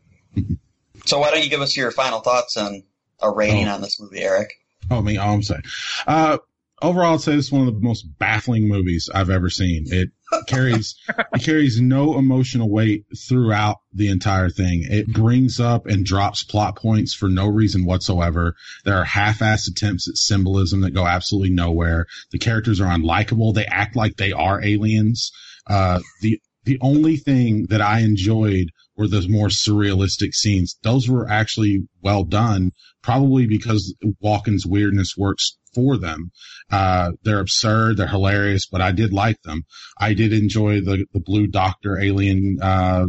so 1.07 1.18
why 1.18 1.30
don't 1.30 1.43
you 1.43 1.49
give 1.49 1.62
us 1.62 1.76
your 1.76 1.91
final 1.93 2.20
thoughts 2.20 2.57
and 2.57 2.82
a 3.22 3.30
rating 3.30 3.68
Oh. 3.68 3.74
on 3.74 3.80
this 3.80 3.99
movie, 3.99 4.20
Erik? 4.20 4.53
Oh, 4.91 5.01
me. 5.01 5.16
Oh, 5.16 5.22
I'm 5.32 5.43
sorry. 5.43 5.62
Uh, 6.07 6.39
overall, 6.83 7.14
I'd 7.14 7.20
say 7.20 7.35
it's 7.35 7.53
one 7.53 7.66
of 7.66 7.75
the 7.75 7.81
most 7.81 8.03
baffling 8.18 8.68
movies 8.68 9.09
I've 9.12 9.31
ever 9.31 9.51
seen. 9.51 9.85
It 9.87 10.11
carries 10.47 10.97
it 11.09 11.43
carries 11.43 11.81
no 11.81 12.18
emotional 12.18 12.70
weight 12.70 13.05
throughout 13.16 13.79
the 13.93 14.09
entire 14.09 14.51
thing. 14.51 14.85
It 14.89 15.12
brings 15.12 15.61
up 15.61 15.87
and 15.87 16.05
drops 16.05 16.43
plot 16.43 16.77
points 16.77 17.14
for 17.14 17.29
no 17.29 17.47
reason 17.47 17.85
whatsoever. 17.85 18.55
There 18.85 18.97
are 18.97 19.05
half-assed 19.05 19.68
attempts 19.70 20.09
at 20.09 20.16
symbolism 20.16 20.81
that 20.81 20.93
go 20.93 21.07
absolutely 21.07 21.51
nowhere. 21.51 22.07
The 22.33 22.39
characters 22.39 22.81
are 22.81 22.97
unlikable. 22.97 23.55
They 23.55 23.66
act 23.66 23.97
like 23.97 24.16
they 24.16 24.33
are 24.33 24.62
aliens. 24.62 25.31
Uh, 25.66 26.01
the 26.20 26.41
the 26.64 26.79
only 26.81 27.16
thing 27.16 27.66
that 27.68 27.83
I 27.83 28.01
enjoyed 28.01 28.70
were 28.97 29.09
those 29.09 29.28
more 29.28 29.49
surrealistic 29.49 30.34
scenes. 30.34 30.76
Those 30.82 31.09
were 31.09 31.28
actually 31.28 31.88
well 32.03 32.24
done, 32.24 32.72
probably 33.03 33.47
because 33.47 33.95
Walken's 34.22 34.66
weirdness 34.66 35.16
works 35.16 35.57
for 35.74 35.97
them. 35.97 36.30
Uh, 36.70 37.12
they're 37.22 37.40
absurd, 37.40 37.97
they're 37.97 38.07
hilarious, 38.07 38.66
but 38.66 38.80
I 38.80 38.92
did 38.92 39.12
like 39.12 39.40
them. 39.42 39.64
I 39.99 40.14
did 40.14 40.32
enjoy 40.32 40.80
the, 40.80 41.07
the 41.12 41.20
blue 41.20 41.47
doctor 41.47 42.01
alien, 42.01 42.59
uh, 42.62 43.07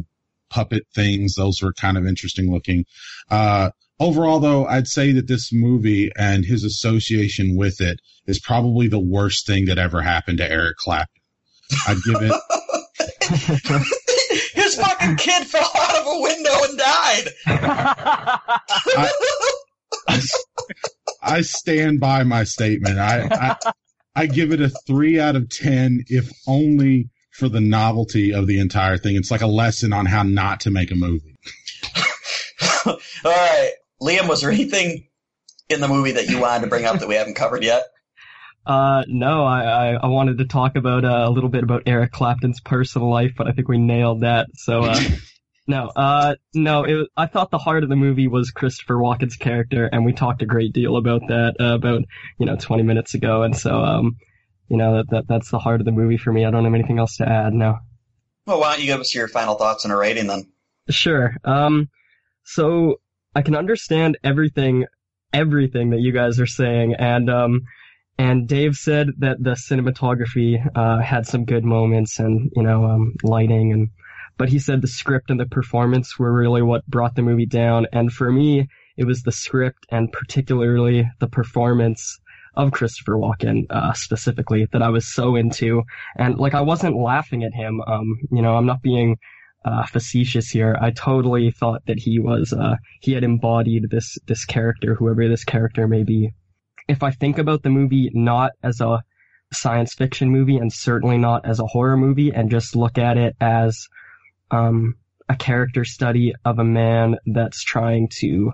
puppet 0.50 0.84
things. 0.94 1.36
Those 1.36 1.62
were 1.62 1.74
kind 1.74 1.98
of 1.98 2.06
interesting 2.06 2.52
looking. 2.52 2.86
Uh, 3.30 3.72
overall 4.00 4.40
though, 4.40 4.66
I'd 4.66 4.88
say 4.88 5.12
that 5.14 5.28
this 5.28 5.52
movie 5.54 6.12
and 6.18 6.46
his 6.46 6.64
association 6.64 7.56
with 7.56 7.82
it 7.82 8.00
is 8.26 8.40
probably 8.40 8.88
the 8.88 9.00
worst 9.00 9.46
thing 9.46 9.66
that 9.66 9.78
ever 9.78 10.02
happened 10.02 10.40
to 10.40 10.50
Eric 10.50 10.78
Clapton. 10.78 11.22
I'd 11.88 11.98
give 12.04 12.22
it. 12.22 12.34
His 14.54 14.76
fucking 14.76 15.16
kid 15.18 15.48
fell 15.48 15.72
a 16.16 16.22
window 16.22 16.64
and 16.64 16.78
died. 16.78 17.28
I, 17.48 19.12
I, 20.08 20.20
I 21.22 21.42
stand 21.42 22.00
by 22.00 22.24
my 22.24 22.44
statement. 22.44 23.00
I, 23.00 23.28
I 23.32 23.72
I 24.16 24.26
give 24.28 24.52
it 24.52 24.62
a 24.62 24.70
three 24.70 25.20
out 25.20 25.36
of 25.36 25.50
ten, 25.50 26.04
if 26.08 26.32
only 26.48 27.10
for 27.32 27.50
the 27.50 27.60
novelty 27.60 28.34
of 28.34 28.48
the 28.48 28.60
entire 28.60 28.98
thing. 28.98 29.16
It's 29.16 29.32
like 29.32 29.42
a 29.42 29.48
lesson 29.48 29.92
on 29.92 30.06
how 30.06 30.24
not 30.24 30.62
to 30.62 30.72
make 30.72 30.92
a 30.92 30.96
movie. 30.96 31.36
All 32.86 32.98
right, 33.26 33.72
Liam, 34.02 34.30
was 34.30 34.42
there 34.42 34.52
anything 34.52 35.08
in 35.70 35.82
the 35.82 35.88
movie 35.88 36.14
that 36.14 36.30
you 36.30 36.40
wanted 36.40 36.62
to 36.62 36.68
bring 36.68 36.86
up 36.86 37.00
that 37.00 37.10
we 37.10 37.16
haven't 37.16 37.34
covered 37.34 37.64
yet? 37.64 37.84
Uh, 38.66 39.04
no, 39.08 39.44
I, 39.44 39.62
I, 39.64 39.94
I 40.04 40.08
wanted 40.08 40.40
to 40.40 40.46
talk 40.46 40.76
about 40.76 41.06
uh, 41.06 41.26
a 41.28 41.30
little 41.30 41.50
bit 41.50 41.64
about 41.64 41.84
Eric 41.86 42.12
Clapton's 42.12 42.62
personal 42.62 43.12
life, 43.12 43.34
but 43.38 43.48
I 43.48 43.52
think 43.52 43.68
we 43.68 43.78
nailed 43.78 44.22
that. 44.22 44.48
So, 44.56 44.84
uh, 44.84 45.00
no, 45.68 45.88
uh, 45.96 46.36
no, 46.54 46.84
it, 46.84 47.08
I 47.18 47.26
thought 47.26 47.50
the 47.50 47.58
heart 47.58 47.84
of 47.84 47.90
the 47.90 47.96
movie 47.96 48.28
was 48.28 48.52
Christopher 48.52 48.96
Walken's 48.96 49.36
character, 49.36 49.90
and 49.92 50.06
we 50.06 50.14
talked 50.14 50.42
a 50.42 50.46
great 50.46 50.74
deal 50.74 50.96
about 50.96 51.22
that 51.28 51.56
uh, 51.60 51.74
about 51.76 52.04
you 52.38 52.46
know 52.46 52.56
20 52.56 52.84
minutes 52.84 53.16
ago, 53.16 53.44
and 53.44 53.56
so 53.56 53.84
um, 53.84 54.18
you 54.70 54.78
know 54.78 54.98
that, 54.98 55.10
that 55.10 55.28
that's 55.28 55.50
the 55.50 55.60
heart 55.60 55.82
of 55.82 55.86
the 55.86 55.92
movie 55.92 56.18
for 56.18 56.32
me. 56.32 56.46
I 56.46 56.52
don't 56.52 56.66
have 56.66 56.74
anything 56.74 57.00
else 57.00 57.18
to 57.18 57.28
add. 57.28 57.54
No. 57.54 57.80
Well, 58.46 58.60
why 58.60 58.74
don't 58.74 58.82
you 58.82 58.88
give 58.88 59.00
us 59.00 59.16
your 59.16 59.28
final 59.28 59.56
thoughts 59.56 59.86
and 59.86 59.94
a 59.94 59.96
rating 59.96 60.28
then? 60.28 60.52
Sure. 60.90 61.36
Um, 61.44 61.90
so 62.44 63.00
I 63.34 63.42
can 63.42 63.56
understand 63.56 64.20
everything, 64.24 64.86
everything 65.34 65.90
that 65.90 66.00
you 66.00 66.12
guys 66.12 66.40
are 66.40 66.46
saying, 66.46 66.94
and 66.94 67.28
um, 67.28 67.62
and 68.20 68.48
Dave 68.48 68.76
said 68.76 69.08
that 69.18 69.44
the 69.44 69.52
cinematography 69.52 70.64
uh, 70.76 71.02
had 71.02 71.26
some 71.26 71.46
good 71.46 71.64
moments 71.66 72.20
and 72.20 72.52
you 72.56 72.62
know 72.62 72.86
um, 72.86 73.16
lighting 73.24 73.74
and 73.74 73.90
but 74.38 74.50
he 74.50 74.60
said 74.60 74.82
the 74.82 74.88
script 74.88 75.30
and 75.30 75.40
the 75.40 75.46
performance 75.46 76.20
were 76.20 76.34
really 76.34 76.62
what 76.62 76.86
brought 76.88 77.16
the 77.16 77.22
movie 77.22 77.46
down. 77.46 77.88
And 77.92 78.12
for 78.12 78.32
me 78.32 78.68
it 78.98 79.06
was 79.06 79.24
the 79.24 79.32
script 79.32 79.86
and 79.90 80.12
particularly 80.12 81.10
the 81.20 81.28
performance 81.28 82.20
of 82.56 82.72
Christopher 82.72 83.14
Walken 83.14 83.66
uh, 83.70 83.94
specifically 83.94 84.68
that 84.72 84.82
I 84.82 84.90
was 84.90 85.14
so 85.14 85.36
into. 85.36 85.84
And 86.18 86.38
like 86.38 86.54
I 86.54 86.62
wasn't 86.62 86.98
laughing 86.98 87.44
at 87.44 87.54
him 87.54 87.82
um 87.82 88.20
you 88.32 88.42
know 88.42 88.56
I'm 88.56 88.66
not 88.66 88.82
being 88.82 89.18
uh, 89.66 89.84
facetious 89.88 90.50
here. 90.50 90.78
I 90.80 90.92
totally 90.92 91.50
thought 91.50 91.82
that 91.88 91.98
he 91.98 92.20
was 92.20 92.54
uh, 92.54 92.76
he 93.02 93.14
had 93.14 93.24
embodied 93.24 93.90
this 93.90 94.18
this 94.28 94.46
character 94.46 94.96
whoever 94.96 95.28
this 95.28 95.44
character 95.44 95.88
may 95.88 96.04
be. 96.04 96.32
If 96.88 97.02
I 97.02 97.12
think 97.12 97.40
about 97.40 97.64
the 97.64 97.72
movie 97.72 98.12
not 98.14 98.52
as 98.62 98.80
a 98.80 99.04
science 99.52 99.94
fiction 99.94 100.30
movie 100.30 100.58
and 100.58 100.72
certainly 100.72 101.18
not 101.18 101.46
as 101.46 101.60
a 101.60 101.66
horror 101.66 101.98
movie 101.98 102.32
and 102.32 102.52
just 102.52 102.76
look 102.76 102.98
at 102.98 103.18
it 103.18 103.36
as 103.40 103.88
um, 104.52 104.96
a 105.28 105.36
character 105.36 105.86
study 105.86 106.34
of 106.44 106.60
a 106.60 106.64
man 106.64 107.18
that's 107.26 107.64
trying 107.64 108.10
to 108.20 108.52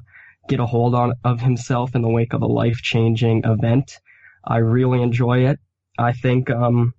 get 0.48 0.60
a 0.60 0.66
hold 0.66 0.96
on 0.96 1.14
of 1.24 1.42
himself 1.42 1.96
in 1.96 2.02
the 2.02 2.10
wake 2.10 2.34
of 2.34 2.42
a 2.42 2.48
life 2.48 2.82
changing 2.82 3.44
event. 3.46 4.00
I 4.44 4.58
really 4.58 5.02
enjoy 5.02 5.46
it. 5.46 5.60
I 5.98 6.14
think 6.14 6.50
um, 6.50 6.94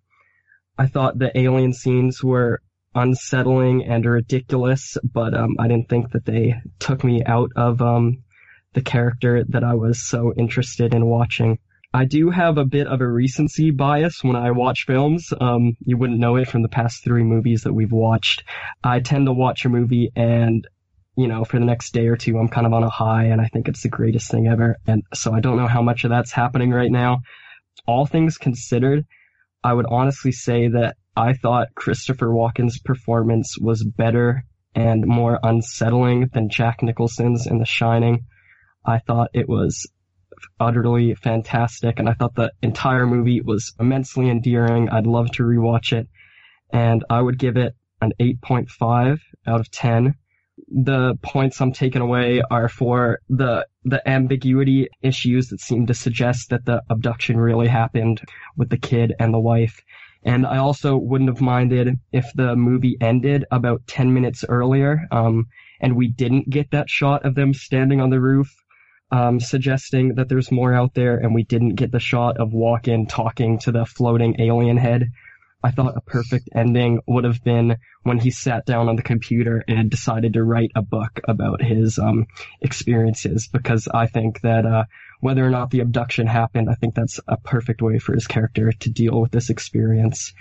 I 0.78 0.86
thought 0.86 1.18
the 1.18 1.36
alien 1.38 1.72
scenes 1.72 2.22
were 2.22 2.60
unsettling 2.94 3.84
and 3.84 4.04
ridiculous, 4.04 4.96
but 5.02 5.34
um, 5.34 5.56
I 5.58 5.68
didn't 5.68 5.88
think 5.88 6.12
that 6.12 6.24
they 6.24 6.60
took 6.78 7.02
me 7.02 7.24
out 7.24 7.50
of 7.56 7.80
um, 7.80 8.22
the 8.74 8.82
character 8.82 9.44
that 9.48 9.64
I 9.64 9.74
was 9.74 10.06
so 10.06 10.32
interested 10.36 10.94
in 10.94 11.06
watching. 11.06 11.58
I 11.94 12.06
do 12.06 12.30
have 12.30 12.56
a 12.56 12.64
bit 12.64 12.86
of 12.86 13.00
a 13.02 13.06
recency 13.06 13.70
bias 13.70 14.24
when 14.24 14.34
I 14.34 14.50
watch 14.50 14.86
films. 14.86 15.32
Um, 15.38 15.76
you 15.84 15.98
wouldn't 15.98 16.18
know 16.18 16.36
it 16.36 16.48
from 16.48 16.62
the 16.62 16.68
past 16.68 17.04
three 17.04 17.22
movies 17.22 17.62
that 17.64 17.74
we've 17.74 17.92
watched. 17.92 18.44
I 18.82 19.00
tend 19.00 19.26
to 19.26 19.32
watch 19.32 19.64
a 19.64 19.68
movie 19.68 20.10
and, 20.16 20.66
you 21.16 21.28
know, 21.28 21.44
for 21.44 21.58
the 21.58 21.66
next 21.66 21.92
day 21.92 22.06
or 22.06 22.16
two, 22.16 22.38
I'm 22.38 22.48
kind 22.48 22.66
of 22.66 22.72
on 22.72 22.82
a 22.82 22.88
high 22.88 23.24
and 23.24 23.42
I 23.42 23.48
think 23.48 23.68
it's 23.68 23.82
the 23.82 23.90
greatest 23.90 24.30
thing 24.30 24.48
ever. 24.48 24.78
And 24.86 25.02
so 25.12 25.34
I 25.34 25.40
don't 25.40 25.58
know 25.58 25.68
how 25.68 25.82
much 25.82 26.04
of 26.04 26.10
that's 26.10 26.32
happening 26.32 26.70
right 26.70 26.90
now. 26.90 27.20
All 27.86 28.06
things 28.06 28.38
considered, 28.38 29.04
I 29.62 29.74
would 29.74 29.86
honestly 29.86 30.32
say 30.32 30.68
that 30.68 30.96
I 31.14 31.34
thought 31.34 31.74
Christopher 31.74 32.28
Walken's 32.28 32.78
performance 32.78 33.58
was 33.58 33.84
better 33.84 34.44
and 34.74 35.06
more 35.06 35.38
unsettling 35.42 36.30
than 36.32 36.48
Jack 36.48 36.82
Nicholson's 36.82 37.46
in 37.46 37.58
The 37.58 37.66
Shining. 37.66 38.24
I 38.84 38.98
thought 38.98 39.30
it 39.34 39.46
was 39.46 39.86
utterly 40.60 41.14
fantastic, 41.14 41.98
and 41.98 42.08
I 42.08 42.14
thought 42.14 42.34
the 42.34 42.52
entire 42.62 43.06
movie 43.06 43.40
was 43.40 43.72
immensely 43.78 44.28
endearing. 44.28 44.88
I'd 44.88 45.06
love 45.06 45.30
to 45.32 45.42
rewatch 45.42 45.92
it, 45.92 46.08
and 46.72 47.04
I 47.10 47.20
would 47.20 47.38
give 47.38 47.56
it 47.56 47.74
an 48.00 48.12
8.5 48.20 49.20
out 49.46 49.60
of 49.60 49.70
10. 49.70 50.14
The 50.68 51.16
points 51.22 51.60
I'm 51.60 51.72
taking 51.72 52.02
away 52.02 52.42
are 52.50 52.68
for 52.68 53.20
the 53.28 53.66
the 53.84 54.06
ambiguity 54.08 54.88
issues 55.02 55.48
that 55.48 55.60
seem 55.60 55.86
to 55.86 55.94
suggest 55.94 56.50
that 56.50 56.64
the 56.64 56.82
abduction 56.88 57.38
really 57.38 57.68
happened 57.68 58.20
with 58.56 58.68
the 58.68 58.78
kid 58.78 59.12
and 59.18 59.34
the 59.34 59.40
wife. 59.40 59.80
And 60.24 60.46
I 60.46 60.58
also 60.58 60.96
wouldn't 60.96 61.30
have 61.30 61.40
minded 61.40 61.98
if 62.12 62.26
the 62.34 62.54
movie 62.54 62.96
ended 63.00 63.44
about 63.50 63.86
10 63.88 64.14
minutes 64.14 64.44
earlier, 64.48 65.08
um, 65.10 65.46
and 65.80 65.96
we 65.96 66.08
didn't 66.08 66.48
get 66.48 66.70
that 66.70 66.88
shot 66.88 67.24
of 67.24 67.34
them 67.34 67.52
standing 67.54 68.00
on 68.00 68.10
the 68.10 68.20
roof 68.20 68.54
um, 69.12 69.38
suggesting 69.40 70.14
that 70.14 70.28
there's 70.30 70.50
more 70.50 70.72
out 70.72 70.94
there, 70.94 71.18
and 71.18 71.34
we 71.34 71.44
didn't 71.44 71.74
get 71.74 71.92
the 71.92 72.00
shot 72.00 72.38
of 72.38 72.50
Walken 72.50 73.06
talking 73.08 73.58
to 73.60 73.70
the 73.70 73.84
floating 73.84 74.40
alien 74.40 74.78
head. 74.78 75.10
I 75.62 75.70
thought 75.70 75.96
a 75.96 76.00
perfect 76.00 76.48
ending 76.56 77.00
would 77.06 77.24
have 77.24 77.44
been 77.44 77.76
when 78.02 78.18
he 78.18 78.30
sat 78.30 78.64
down 78.66 78.88
on 78.88 78.96
the 78.96 79.02
computer 79.02 79.62
and 79.68 79.90
decided 79.90 80.32
to 80.32 80.42
write 80.42 80.72
a 80.74 80.82
book 80.82 81.20
about 81.28 81.62
his 81.62 81.98
um, 81.98 82.26
experiences, 82.62 83.48
because 83.52 83.86
I 83.86 84.06
think 84.06 84.40
that 84.40 84.64
uh, 84.64 84.84
whether 85.20 85.46
or 85.46 85.50
not 85.50 85.70
the 85.70 85.80
abduction 85.80 86.26
happened, 86.26 86.68
I 86.70 86.74
think 86.74 86.94
that's 86.94 87.20
a 87.28 87.36
perfect 87.36 87.82
way 87.82 87.98
for 87.98 88.14
his 88.14 88.26
character 88.26 88.72
to 88.72 88.90
deal 88.90 89.20
with 89.20 89.30
this 89.30 89.50
experience. 89.50 90.32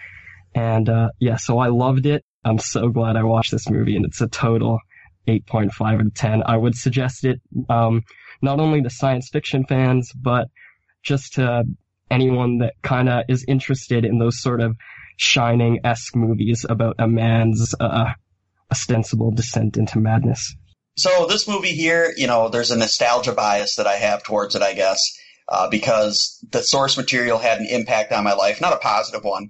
And 0.55 0.89
uh, 0.89 1.09
yeah, 1.19 1.35
so 1.35 1.59
I 1.59 1.67
loved 1.67 2.05
it. 2.05 2.23
I'm 2.43 2.57
so 2.57 2.89
glad 2.89 3.17
I 3.17 3.23
watched 3.23 3.51
this 3.51 3.69
movie, 3.69 3.97
and 3.97 4.05
it's 4.05 4.21
a 4.21 4.27
total 4.27 4.79
8.5 5.27 5.93
out 5.93 6.01
of 6.01 6.13
10. 6.13 6.43
I 6.45 6.57
would 6.57 6.75
suggest 6.75 7.25
it 7.25 7.41
um, 7.69 8.03
not 8.41 8.59
only 8.59 8.81
to 8.81 8.89
science 8.89 9.29
fiction 9.29 9.65
fans, 9.65 10.11
but 10.13 10.47
just 11.03 11.33
to 11.33 11.63
anyone 12.09 12.59
that 12.59 12.73
kind 12.81 13.09
of 13.09 13.23
is 13.29 13.45
interested 13.47 14.05
in 14.05 14.19
those 14.19 14.41
sort 14.41 14.61
of 14.61 14.75
shining-esque 15.17 16.15
movies 16.15 16.65
about 16.67 16.95
a 16.99 17.07
man's 17.07 17.73
uh, 17.79 18.11
ostensible 18.71 19.31
descent 19.31 19.77
into 19.77 19.99
madness. 19.99 20.55
So 20.97 21.25
this 21.27 21.47
movie 21.47 21.73
here, 21.73 22.13
you 22.17 22.27
know, 22.27 22.49
there's 22.49 22.71
a 22.71 22.77
nostalgia 22.77 23.31
bias 23.31 23.75
that 23.75 23.87
I 23.87 23.95
have 23.95 24.23
towards 24.23 24.55
it, 24.55 24.61
I 24.61 24.73
guess, 24.73 24.99
uh, 25.47 25.69
because 25.69 26.43
the 26.51 26.61
source 26.61 26.97
material 26.97 27.37
had 27.37 27.59
an 27.59 27.67
impact 27.67 28.11
on 28.11 28.23
my 28.23 28.33
life, 28.33 28.59
not 28.61 28.73
a 28.73 28.77
positive 28.77 29.23
one. 29.23 29.49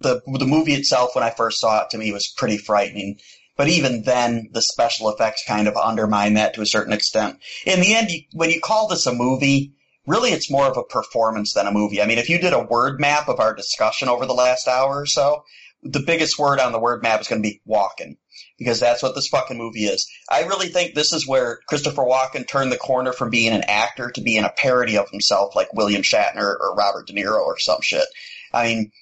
The 0.00 0.20
the 0.26 0.46
movie 0.46 0.74
itself, 0.74 1.14
when 1.14 1.24
I 1.24 1.30
first 1.30 1.60
saw 1.60 1.82
it, 1.82 1.90
to 1.90 1.98
me 1.98 2.12
was 2.12 2.32
pretty 2.36 2.58
frightening. 2.58 3.18
But 3.56 3.68
even 3.68 4.02
then, 4.02 4.48
the 4.52 4.62
special 4.62 5.08
effects 5.10 5.44
kind 5.46 5.68
of 5.68 5.76
undermine 5.76 6.34
that 6.34 6.54
to 6.54 6.62
a 6.62 6.66
certain 6.66 6.92
extent. 6.92 7.38
In 7.64 7.80
the 7.80 7.94
end, 7.94 8.10
you, 8.10 8.22
when 8.32 8.50
you 8.50 8.60
call 8.60 8.88
this 8.88 9.06
a 9.06 9.14
movie, 9.14 9.74
really 10.06 10.30
it's 10.30 10.50
more 10.50 10.66
of 10.66 10.76
a 10.76 10.82
performance 10.82 11.54
than 11.54 11.66
a 11.66 11.72
movie. 11.72 12.02
I 12.02 12.06
mean, 12.06 12.18
if 12.18 12.28
you 12.28 12.38
did 12.38 12.52
a 12.52 12.66
word 12.66 13.00
map 13.00 13.28
of 13.28 13.40
our 13.40 13.54
discussion 13.54 14.08
over 14.08 14.26
the 14.26 14.34
last 14.34 14.66
hour 14.66 15.00
or 15.00 15.06
so, 15.06 15.44
the 15.82 16.02
biggest 16.04 16.38
word 16.38 16.58
on 16.58 16.72
the 16.72 16.80
word 16.80 17.02
map 17.02 17.20
is 17.20 17.28
going 17.28 17.42
to 17.42 17.48
be 17.48 17.60
Walken 17.68 18.16
because 18.58 18.80
that's 18.80 19.02
what 19.02 19.14
this 19.14 19.28
fucking 19.28 19.58
movie 19.58 19.84
is. 19.84 20.08
I 20.30 20.44
really 20.44 20.68
think 20.68 20.94
this 20.94 21.12
is 21.12 21.28
where 21.28 21.60
Christopher 21.68 22.02
Walken 22.02 22.48
turned 22.48 22.72
the 22.72 22.76
corner 22.76 23.12
from 23.12 23.30
being 23.30 23.52
an 23.52 23.64
actor 23.68 24.10
to 24.10 24.20
being 24.20 24.44
a 24.44 24.52
parody 24.56 24.96
of 24.96 25.10
himself, 25.10 25.54
like 25.54 25.72
William 25.74 26.02
Shatner 26.02 26.56
or 26.58 26.74
Robert 26.74 27.06
De 27.06 27.12
Niro 27.12 27.40
or 27.40 27.58
some 27.58 27.80
shit. 27.82 28.06
I 28.52 28.66
mean, 28.66 28.92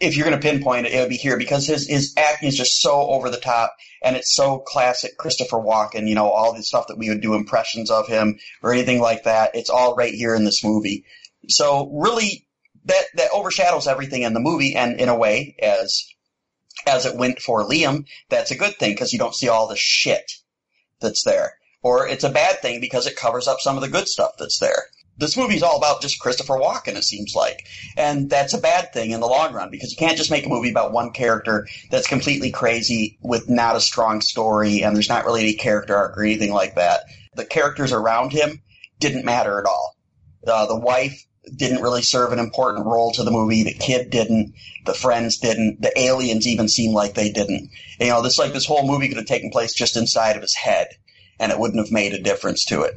if 0.00 0.16
you're 0.16 0.26
going 0.26 0.38
to 0.38 0.48
pinpoint 0.48 0.86
it, 0.86 0.92
it 0.92 1.00
would 1.00 1.08
be 1.08 1.16
here 1.16 1.38
because 1.38 1.66
his 1.66 1.88
his 1.88 2.14
acting 2.16 2.48
is 2.48 2.56
just 2.56 2.80
so 2.80 2.92
over 2.92 3.30
the 3.30 3.36
top 3.36 3.76
and 4.02 4.16
it's 4.16 4.34
so 4.34 4.58
classic 4.58 5.16
Christopher 5.16 5.58
Walken. 5.58 6.08
You 6.08 6.14
know, 6.14 6.28
all 6.28 6.52
the 6.52 6.62
stuff 6.62 6.88
that 6.88 6.98
we 6.98 7.08
would 7.08 7.20
do 7.20 7.34
impressions 7.34 7.90
of 7.90 8.08
him 8.08 8.38
or 8.62 8.72
anything 8.72 9.00
like 9.00 9.24
that. 9.24 9.54
It's 9.54 9.70
all 9.70 9.94
right 9.94 10.12
here 10.12 10.34
in 10.34 10.44
this 10.44 10.64
movie. 10.64 11.04
So 11.48 11.88
really, 11.92 12.46
that 12.84 13.04
that 13.14 13.30
overshadows 13.32 13.86
everything 13.86 14.22
in 14.22 14.34
the 14.34 14.40
movie, 14.40 14.74
and 14.74 15.00
in 15.00 15.08
a 15.08 15.16
way, 15.16 15.56
as 15.62 16.04
as 16.86 17.06
it 17.06 17.16
went 17.16 17.40
for 17.40 17.64
Liam, 17.64 18.06
that's 18.28 18.50
a 18.50 18.56
good 18.56 18.76
thing 18.76 18.92
because 18.92 19.12
you 19.12 19.18
don't 19.18 19.34
see 19.34 19.48
all 19.48 19.68
the 19.68 19.76
shit 19.76 20.32
that's 21.00 21.24
there. 21.24 21.58
Or 21.82 22.06
it's 22.06 22.24
a 22.24 22.30
bad 22.30 22.60
thing 22.60 22.80
because 22.80 23.06
it 23.06 23.16
covers 23.16 23.48
up 23.48 23.60
some 23.60 23.76
of 23.76 23.82
the 23.82 23.88
good 23.88 24.08
stuff 24.08 24.32
that's 24.38 24.58
there. 24.58 24.86
This 25.18 25.36
movie's 25.36 25.62
all 25.62 25.76
about 25.76 26.00
just 26.00 26.18
Christopher 26.18 26.54
Walken, 26.54 26.96
it 26.96 27.04
seems 27.04 27.34
like. 27.34 27.66
And 27.96 28.30
that's 28.30 28.54
a 28.54 28.60
bad 28.60 28.92
thing 28.92 29.10
in 29.10 29.20
the 29.20 29.26
long 29.26 29.52
run 29.52 29.70
because 29.70 29.90
you 29.90 29.96
can't 29.96 30.16
just 30.16 30.30
make 30.30 30.46
a 30.46 30.48
movie 30.48 30.70
about 30.70 30.92
one 30.92 31.12
character 31.12 31.68
that's 31.90 32.08
completely 32.08 32.50
crazy 32.50 33.18
with 33.20 33.48
not 33.48 33.76
a 33.76 33.80
strong 33.80 34.20
story 34.20 34.82
and 34.82 34.96
there's 34.96 35.08
not 35.08 35.24
really 35.24 35.42
any 35.42 35.54
character 35.54 35.94
arc 35.94 36.16
or 36.16 36.24
anything 36.24 36.52
like 36.52 36.74
that. 36.76 37.02
The 37.34 37.44
characters 37.44 37.92
around 37.92 38.32
him 38.32 38.62
didn't 38.98 39.24
matter 39.24 39.58
at 39.58 39.66
all. 39.66 39.96
Uh, 40.46 40.66
the 40.66 40.78
wife 40.78 41.24
didn't 41.56 41.82
really 41.82 42.02
serve 42.02 42.32
an 42.32 42.38
important 42.38 42.86
role 42.86 43.12
to 43.12 43.24
the 43.24 43.30
movie. 43.30 43.64
The 43.64 43.74
kid 43.74 44.10
didn't. 44.10 44.54
The 44.86 44.94
friends 44.94 45.38
didn't. 45.38 45.82
The 45.82 45.96
aliens 45.98 46.46
even 46.46 46.68
seemed 46.68 46.94
like 46.94 47.14
they 47.14 47.30
didn't. 47.30 47.70
You 48.00 48.08
know, 48.08 48.22
this 48.22 48.38
like 48.38 48.52
this 48.52 48.66
whole 48.66 48.86
movie 48.86 49.08
could 49.08 49.16
have 49.16 49.26
taken 49.26 49.50
place 49.50 49.74
just 49.74 49.96
inside 49.96 50.36
of 50.36 50.42
his 50.42 50.56
head, 50.56 50.88
and 51.38 51.50
it 51.50 51.58
wouldn't 51.58 51.84
have 51.84 51.92
made 51.92 52.12
a 52.12 52.22
difference 52.22 52.64
to 52.66 52.82
it. 52.82 52.94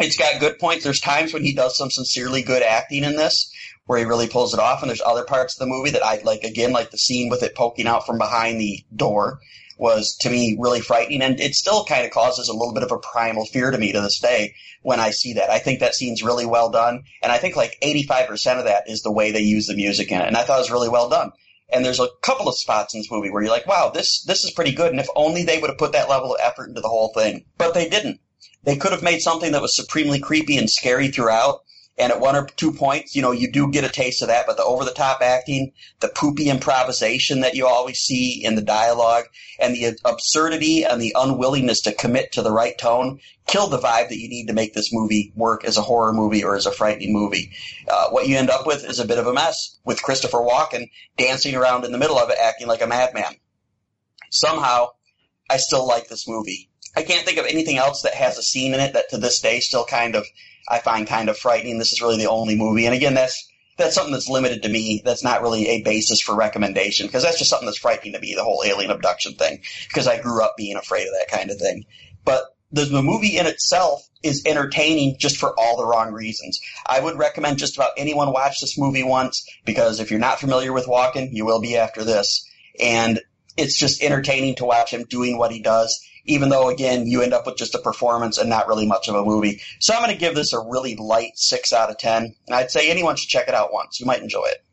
It's 0.00 0.16
got 0.16 0.40
good 0.40 0.58
points. 0.58 0.84
There's 0.84 1.00
times 1.00 1.32
when 1.32 1.44
he 1.44 1.54
does 1.54 1.76
some 1.76 1.90
sincerely 1.90 2.42
good 2.42 2.62
acting 2.62 3.04
in 3.04 3.16
this, 3.16 3.52
where 3.86 3.98
he 3.98 4.04
really 4.04 4.28
pulls 4.28 4.54
it 4.54 4.60
off, 4.60 4.82
and 4.82 4.88
there's 4.88 5.02
other 5.04 5.24
parts 5.24 5.54
of 5.54 5.60
the 5.60 5.72
movie 5.72 5.90
that 5.90 6.04
I 6.04 6.20
like. 6.22 6.42
Again, 6.42 6.72
like 6.72 6.90
the 6.90 6.98
scene 6.98 7.28
with 7.28 7.42
it 7.42 7.54
poking 7.54 7.86
out 7.86 8.06
from 8.06 8.18
behind 8.18 8.60
the 8.60 8.84
door 8.94 9.40
was 9.76 10.16
to 10.20 10.30
me 10.30 10.56
really 10.58 10.80
frightening, 10.80 11.22
and 11.22 11.40
it 11.40 11.54
still 11.54 11.84
kind 11.84 12.04
of 12.04 12.12
causes 12.12 12.48
a 12.48 12.52
little 12.52 12.74
bit 12.74 12.82
of 12.82 12.92
a 12.92 12.98
primal 12.98 13.44
fear 13.46 13.70
to 13.70 13.78
me 13.78 13.92
to 13.92 14.00
this 14.00 14.20
day 14.20 14.54
when 14.82 15.00
I 15.00 15.10
see 15.10 15.34
that. 15.34 15.50
I 15.50 15.58
think 15.58 15.80
that 15.80 15.94
scene's 15.94 16.22
really 16.22 16.46
well 16.46 16.70
done, 16.70 17.02
and 17.22 17.32
I 17.32 17.38
think 17.38 17.56
like 17.56 17.76
85% 17.82 18.58
of 18.58 18.64
that 18.64 18.88
is 18.88 19.02
the 19.02 19.12
way 19.12 19.32
they 19.32 19.40
use 19.40 19.66
the 19.66 19.74
music 19.74 20.10
in 20.12 20.20
it, 20.20 20.26
and 20.26 20.36
I 20.36 20.44
thought 20.44 20.58
it 20.58 20.62
was 20.62 20.70
really 20.70 20.88
well 20.88 21.08
done. 21.08 21.32
And 21.72 21.84
there's 21.84 22.00
a 22.00 22.08
couple 22.22 22.48
of 22.48 22.56
spots 22.56 22.94
in 22.94 23.00
this 23.00 23.10
movie 23.10 23.30
where 23.30 23.42
you're 23.42 23.50
like, 23.50 23.66
wow, 23.66 23.90
this 23.92 24.22
this 24.24 24.44
is 24.44 24.52
pretty 24.52 24.72
good, 24.72 24.90
and 24.92 25.00
if 25.00 25.08
only 25.16 25.42
they 25.42 25.58
would 25.58 25.70
have 25.70 25.78
put 25.78 25.92
that 25.92 26.10
level 26.10 26.34
of 26.34 26.40
effort 26.40 26.68
into 26.68 26.80
the 26.80 26.88
whole 26.88 27.12
thing, 27.14 27.44
but 27.58 27.74
they 27.74 27.88
didn't. 27.88 28.20
They 28.64 28.76
could 28.76 28.92
have 28.92 29.02
made 29.02 29.20
something 29.20 29.52
that 29.52 29.62
was 29.62 29.76
supremely 29.76 30.20
creepy 30.20 30.56
and 30.56 30.70
scary 30.70 31.08
throughout, 31.08 31.60
and 31.96 32.10
at 32.10 32.20
one 32.20 32.34
or 32.34 32.46
two 32.46 32.72
points, 32.72 33.14
you 33.14 33.22
know, 33.22 33.30
you 33.30 33.52
do 33.52 33.70
get 33.70 33.84
a 33.84 33.88
taste 33.88 34.22
of 34.22 34.28
that, 34.28 34.46
but 34.46 34.56
the 34.56 34.64
over 34.64 34.84
the 34.84 34.90
top 34.90 35.20
acting, 35.22 35.72
the 36.00 36.08
poopy 36.08 36.50
improvisation 36.50 37.40
that 37.40 37.54
you 37.54 37.66
always 37.66 37.98
see 37.98 38.44
in 38.44 38.56
the 38.56 38.62
dialogue, 38.62 39.26
and 39.60 39.74
the 39.74 39.96
absurdity 40.04 40.84
and 40.84 41.00
the 41.00 41.14
unwillingness 41.16 41.82
to 41.82 41.92
commit 41.92 42.32
to 42.32 42.42
the 42.42 42.50
right 42.50 42.76
tone 42.78 43.20
kill 43.46 43.66
the 43.68 43.78
vibe 43.78 44.08
that 44.08 44.18
you 44.18 44.28
need 44.28 44.46
to 44.46 44.52
make 44.54 44.72
this 44.72 44.92
movie 44.92 45.32
work 45.36 45.64
as 45.64 45.76
a 45.76 45.82
horror 45.82 46.12
movie 46.12 46.42
or 46.42 46.56
as 46.56 46.66
a 46.66 46.72
frightening 46.72 47.12
movie. 47.12 47.52
Uh, 47.88 48.08
what 48.08 48.26
you 48.26 48.36
end 48.36 48.50
up 48.50 48.66
with 48.66 48.84
is 48.84 48.98
a 48.98 49.06
bit 49.06 49.18
of 49.18 49.26
a 49.26 49.32
mess 49.32 49.78
with 49.84 50.02
Christopher 50.02 50.38
Walken 50.38 50.90
dancing 51.16 51.54
around 51.54 51.84
in 51.84 51.92
the 51.92 51.98
middle 51.98 52.18
of 52.18 52.30
it 52.30 52.38
acting 52.40 52.66
like 52.66 52.82
a 52.82 52.86
madman. 52.86 53.36
Somehow, 54.30 54.88
I 55.48 55.58
still 55.58 55.86
like 55.86 56.08
this 56.08 56.26
movie. 56.26 56.70
I 56.96 57.02
can't 57.02 57.24
think 57.24 57.38
of 57.38 57.46
anything 57.46 57.76
else 57.76 58.02
that 58.02 58.14
has 58.14 58.38
a 58.38 58.42
scene 58.42 58.74
in 58.74 58.80
it 58.80 58.92
that 58.92 59.10
to 59.10 59.18
this 59.18 59.40
day 59.40 59.60
still 59.60 59.84
kind 59.84 60.14
of 60.14 60.24
I 60.68 60.78
find 60.78 61.06
kind 61.06 61.28
of 61.28 61.36
frightening. 61.36 61.78
This 61.78 61.92
is 61.92 62.00
really 62.00 62.16
the 62.16 62.30
only 62.30 62.56
movie, 62.56 62.86
and 62.86 62.94
again, 62.94 63.14
that's 63.14 63.48
that's 63.76 63.94
something 63.94 64.12
that's 64.12 64.28
limited 64.28 64.62
to 64.62 64.68
me. 64.68 65.02
That's 65.04 65.24
not 65.24 65.42
really 65.42 65.68
a 65.68 65.82
basis 65.82 66.20
for 66.20 66.34
recommendation 66.36 67.06
because 67.06 67.22
that's 67.22 67.38
just 67.38 67.50
something 67.50 67.66
that's 67.66 67.78
frightening 67.78 68.14
to 68.14 68.20
me. 68.20 68.34
The 68.34 68.44
whole 68.44 68.62
alien 68.64 68.90
abduction 68.90 69.34
thing 69.34 69.62
because 69.88 70.06
I 70.06 70.20
grew 70.20 70.42
up 70.42 70.56
being 70.56 70.76
afraid 70.76 71.06
of 71.06 71.14
that 71.14 71.36
kind 71.36 71.50
of 71.50 71.58
thing. 71.58 71.84
But 72.24 72.44
the, 72.72 72.84
the 72.84 73.02
movie 73.02 73.36
in 73.36 73.46
itself 73.46 74.08
is 74.22 74.42
entertaining 74.46 75.16
just 75.18 75.36
for 75.36 75.58
all 75.58 75.76
the 75.76 75.86
wrong 75.86 76.12
reasons. 76.12 76.58
I 76.86 77.00
would 77.00 77.18
recommend 77.18 77.58
just 77.58 77.76
about 77.76 77.92
anyone 77.96 78.32
watch 78.32 78.60
this 78.60 78.78
movie 78.78 79.02
once 79.02 79.46
because 79.64 80.00
if 80.00 80.10
you're 80.10 80.20
not 80.20 80.40
familiar 80.40 80.72
with 80.72 80.86
Walken, 80.86 81.28
you 81.32 81.44
will 81.44 81.60
be 81.60 81.76
after 81.76 82.04
this. 82.04 82.48
And 82.80 83.20
it's 83.56 83.78
just 83.78 84.02
entertaining 84.02 84.56
to 84.56 84.64
watch 84.64 84.92
him 84.92 85.04
doing 85.04 85.36
what 85.36 85.52
he 85.52 85.60
does 85.60 86.00
even 86.24 86.48
though 86.48 86.68
again 86.68 87.06
you 87.06 87.22
end 87.22 87.34
up 87.34 87.46
with 87.46 87.56
just 87.56 87.74
a 87.74 87.78
performance 87.78 88.38
and 88.38 88.48
not 88.48 88.68
really 88.68 88.86
much 88.86 89.08
of 89.08 89.14
a 89.14 89.24
movie. 89.24 89.60
So 89.80 89.94
I'm 89.94 90.02
going 90.02 90.12
to 90.12 90.18
give 90.18 90.34
this 90.34 90.52
a 90.52 90.60
really 90.60 90.96
light 90.96 91.32
six 91.36 91.72
out 91.72 91.90
of 91.90 91.98
ten, 91.98 92.34
and 92.46 92.54
I'd 92.54 92.70
say 92.70 92.90
anyone 92.90 93.16
should 93.16 93.28
check 93.28 93.48
it 93.48 93.54
out 93.54 93.72
once. 93.72 94.00
You 94.00 94.06
might 94.06 94.22
enjoy 94.22 94.46
it. 94.46 94.64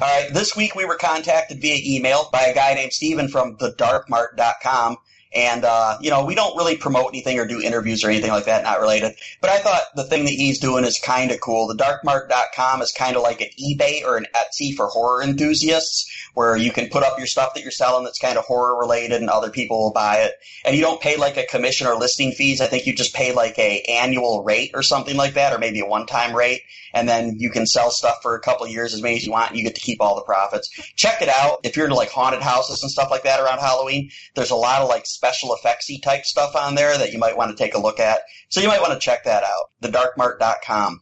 right, 0.00 0.32
this 0.32 0.54
week 0.54 0.74
we 0.74 0.84
were 0.84 0.96
contacted 0.96 1.60
via 1.60 1.78
email 1.82 2.28
by 2.32 2.42
a 2.42 2.54
guy 2.54 2.74
named 2.74 2.92
Steven 2.92 3.28
from 3.28 3.56
thedarkmart.com 3.56 4.98
and, 5.34 5.64
uh, 5.64 5.98
you 6.00 6.10
know, 6.10 6.24
we 6.24 6.36
don't 6.36 6.56
really 6.56 6.76
promote 6.76 7.08
anything 7.08 7.38
or 7.40 7.46
do 7.46 7.60
interviews 7.60 8.04
or 8.04 8.08
anything 8.08 8.30
like 8.30 8.44
that, 8.44 8.62
not 8.62 8.80
related. 8.80 9.16
But 9.40 9.50
I 9.50 9.58
thought 9.58 9.82
the 9.96 10.04
thing 10.04 10.24
that 10.24 10.30
he's 10.30 10.60
doing 10.60 10.84
is 10.84 10.98
kind 10.98 11.32
of 11.32 11.40
cool. 11.40 11.66
The 11.66 11.74
darkmart.com 11.74 12.82
is 12.82 12.92
kind 12.92 13.16
of 13.16 13.22
like 13.22 13.40
an 13.40 13.48
eBay 13.60 14.04
or 14.04 14.16
an 14.16 14.26
Etsy 14.32 14.76
for 14.76 14.86
horror 14.86 15.22
enthusiasts 15.24 16.08
where 16.34 16.56
you 16.56 16.72
can 16.72 16.88
put 16.88 17.04
up 17.04 17.16
your 17.16 17.28
stuff 17.28 17.54
that 17.54 17.62
you're 17.62 17.70
selling 17.70 18.04
that's 18.04 18.18
kind 18.18 18.36
of 18.36 18.44
horror 18.44 18.78
related 18.78 19.20
and 19.20 19.30
other 19.30 19.50
people 19.50 19.78
will 19.78 19.92
buy 19.92 20.18
it. 20.18 20.32
And 20.64 20.76
you 20.76 20.82
don't 20.82 21.00
pay 21.00 21.16
like 21.16 21.36
a 21.36 21.46
commission 21.46 21.86
or 21.86 21.94
listing 21.94 22.32
fees. 22.32 22.60
I 22.60 22.66
think 22.66 22.86
you 22.86 22.94
just 22.94 23.14
pay 23.14 23.32
like 23.32 23.58
a 23.58 23.82
annual 23.82 24.42
rate 24.42 24.72
or 24.74 24.82
something 24.82 25.16
like 25.16 25.34
that 25.34 25.52
or 25.52 25.58
maybe 25.58 25.80
a 25.80 25.86
one 25.86 26.06
time 26.06 26.34
rate. 26.34 26.62
And 26.92 27.08
then 27.08 27.36
you 27.38 27.50
can 27.50 27.66
sell 27.66 27.90
stuff 27.90 28.18
for 28.20 28.34
a 28.34 28.40
couple 28.40 28.66
years 28.66 28.94
as 28.94 29.02
many 29.02 29.16
as 29.16 29.24
you 29.24 29.32
want 29.32 29.50
and 29.50 29.58
you 29.58 29.64
get 29.64 29.76
to 29.76 29.80
keep 29.80 30.00
all 30.00 30.16
the 30.16 30.22
profits. 30.22 30.68
Check 30.96 31.22
it 31.22 31.28
out. 31.28 31.60
If 31.62 31.76
you're 31.76 31.86
into 31.86 31.96
like 31.96 32.10
haunted 32.10 32.42
houses 32.42 32.82
and 32.82 32.90
stuff 32.90 33.10
like 33.10 33.22
that 33.22 33.40
around 33.40 33.60
Halloween, 33.60 34.10
there's 34.34 34.50
a 34.50 34.56
lot 34.56 34.82
of 34.82 34.88
like 34.88 35.06
special 35.06 35.56
effectsy 35.56 36.02
type 36.02 36.24
stuff 36.24 36.56
on 36.56 36.74
there 36.74 36.98
that 36.98 37.12
you 37.12 37.18
might 37.18 37.36
want 37.36 37.50
to 37.50 37.56
take 37.56 37.74
a 37.74 37.80
look 37.80 38.00
at. 38.00 38.20
So 38.48 38.60
you 38.60 38.68
might 38.68 38.80
want 38.80 38.92
to 38.92 38.98
check 38.98 39.24
that 39.24 39.44
out. 39.44 39.70
Thedarkmart.com. 39.82 41.00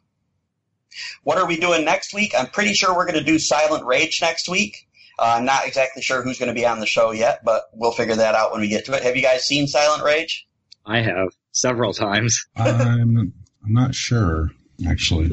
What 1.23 1.39
are 1.39 1.47
we 1.47 1.57
doing 1.57 1.87
next 1.87 2.13
week? 2.13 2.35
I'm 2.39 2.49
pretty 2.49 2.75
sure 2.75 2.95
we're 2.95 3.07
going 3.07 3.19
to 3.19 3.25
do 3.25 3.39
Silent 3.39 3.85
Rage 3.87 4.21
next 4.21 4.47
week. 4.47 4.87
Uh, 5.19 5.35
I'm 5.37 5.45
not 5.45 5.67
exactly 5.67 6.03
sure 6.03 6.23
who's 6.23 6.39
going 6.39 6.49
to 6.49 6.55
be 6.55 6.67
on 6.67 6.81
the 6.81 6.87
show 6.87 7.13
yet, 7.13 7.45
but 7.45 7.65
we'll 7.73 7.93
figure 7.93 8.17
that 8.17 8.35
out 8.35 8.53
when 8.53 8.61
we 8.61 8.69
get 8.69 8.87
to 8.87 8.95
it. 8.95 9.03
Have 9.03 9.17
you 9.17 9.23
guys 9.23 9.45
seen 9.45 9.67
Silent 9.67 10.03
Rage? 10.03 10.47
I 10.85 11.01
have 11.01 11.29
several 11.53 11.93
times. 11.93 12.47
I'm, 12.57 13.33
I'm 13.65 13.73
not 13.73 13.95
sure, 13.95 14.51
actually. 14.87 15.33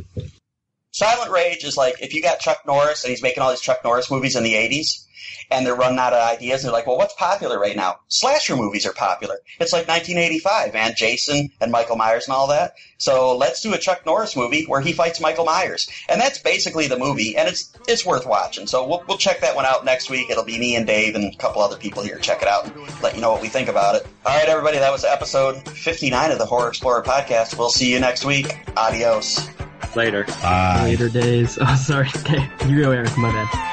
Silent 0.91 1.31
Rage 1.31 1.63
is 1.63 1.77
like 1.77 2.01
if 2.01 2.13
you 2.13 2.21
got 2.21 2.39
Chuck 2.39 2.59
Norris 2.65 3.03
and 3.03 3.11
he's 3.11 3.21
making 3.21 3.41
all 3.41 3.49
these 3.49 3.61
Chuck 3.61 3.83
Norris 3.83 4.11
movies 4.11 4.35
in 4.35 4.43
the 4.43 4.53
80s, 4.53 5.05
and 5.51 5.65
they're 5.65 5.75
running 5.75 5.99
out 5.99 6.13
of 6.13 6.21
ideas. 6.21 6.63
They're 6.63 6.71
like, 6.71 6.87
well, 6.87 6.97
what's 6.97 7.13
popular 7.15 7.59
right 7.59 7.75
now? 7.75 7.99
Slasher 8.07 8.55
movies 8.55 8.85
are 8.85 8.93
popular. 8.93 9.37
It's 9.59 9.73
like 9.73 9.87
1985, 9.87 10.73
man. 10.73 10.93
Jason 10.95 11.49
and 11.61 11.71
Michael 11.71 11.95
Myers 11.95 12.27
and 12.27 12.35
all 12.35 12.47
that. 12.47 12.73
So 12.97 13.35
let's 13.37 13.61
do 13.61 13.73
a 13.73 13.77
Chuck 13.77 14.05
Norris 14.05 14.35
movie 14.35 14.65
where 14.65 14.81
he 14.81 14.91
fights 14.91 15.21
Michael 15.21 15.45
Myers. 15.45 15.89
And 16.09 16.19
that's 16.19 16.37
basically 16.39 16.87
the 16.87 16.97
movie, 16.97 17.37
and 17.37 17.47
it's 17.47 17.71
it's 17.87 18.05
worth 18.05 18.25
watching. 18.25 18.67
So 18.67 18.87
we'll, 18.87 19.03
we'll 19.07 19.17
check 19.17 19.39
that 19.41 19.55
one 19.55 19.65
out 19.65 19.85
next 19.85 20.09
week. 20.09 20.29
It'll 20.29 20.43
be 20.43 20.59
me 20.59 20.75
and 20.75 20.85
Dave 20.85 21.15
and 21.15 21.33
a 21.33 21.37
couple 21.37 21.61
other 21.61 21.77
people 21.77 22.03
here. 22.03 22.17
Check 22.17 22.41
it 22.41 22.47
out 22.47 22.65
and 22.65 23.01
let 23.01 23.15
you 23.15 23.21
know 23.21 23.31
what 23.31 23.41
we 23.41 23.47
think 23.47 23.69
about 23.69 23.95
it. 23.95 24.05
All 24.25 24.37
right, 24.37 24.49
everybody, 24.49 24.79
that 24.79 24.91
was 24.91 25.05
episode 25.05 25.67
59 25.69 26.31
of 26.31 26.39
the 26.39 26.45
Horror 26.45 26.67
Explorer 26.69 27.03
podcast. 27.03 27.57
We'll 27.57 27.69
see 27.69 27.91
you 27.91 27.99
next 27.99 28.25
week. 28.25 28.57
Adios. 28.75 29.47
Later. 29.95 30.25
Bye. 30.41 30.81
Later 30.83 31.09
days. 31.09 31.57
Oh, 31.61 31.75
sorry. 31.75 32.09
Okay, 32.17 32.47
you 32.67 32.81
go, 32.83 32.91
Erik. 32.91 33.17
My 33.17 33.31
bad. 33.31 33.68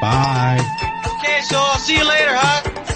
Bye. 0.00 0.60
Okay, 1.06 1.40
so 1.40 1.58
I'll 1.58 1.78
see 1.78 1.96
you 1.96 2.06
later, 2.06 2.34
huh? 2.34 2.95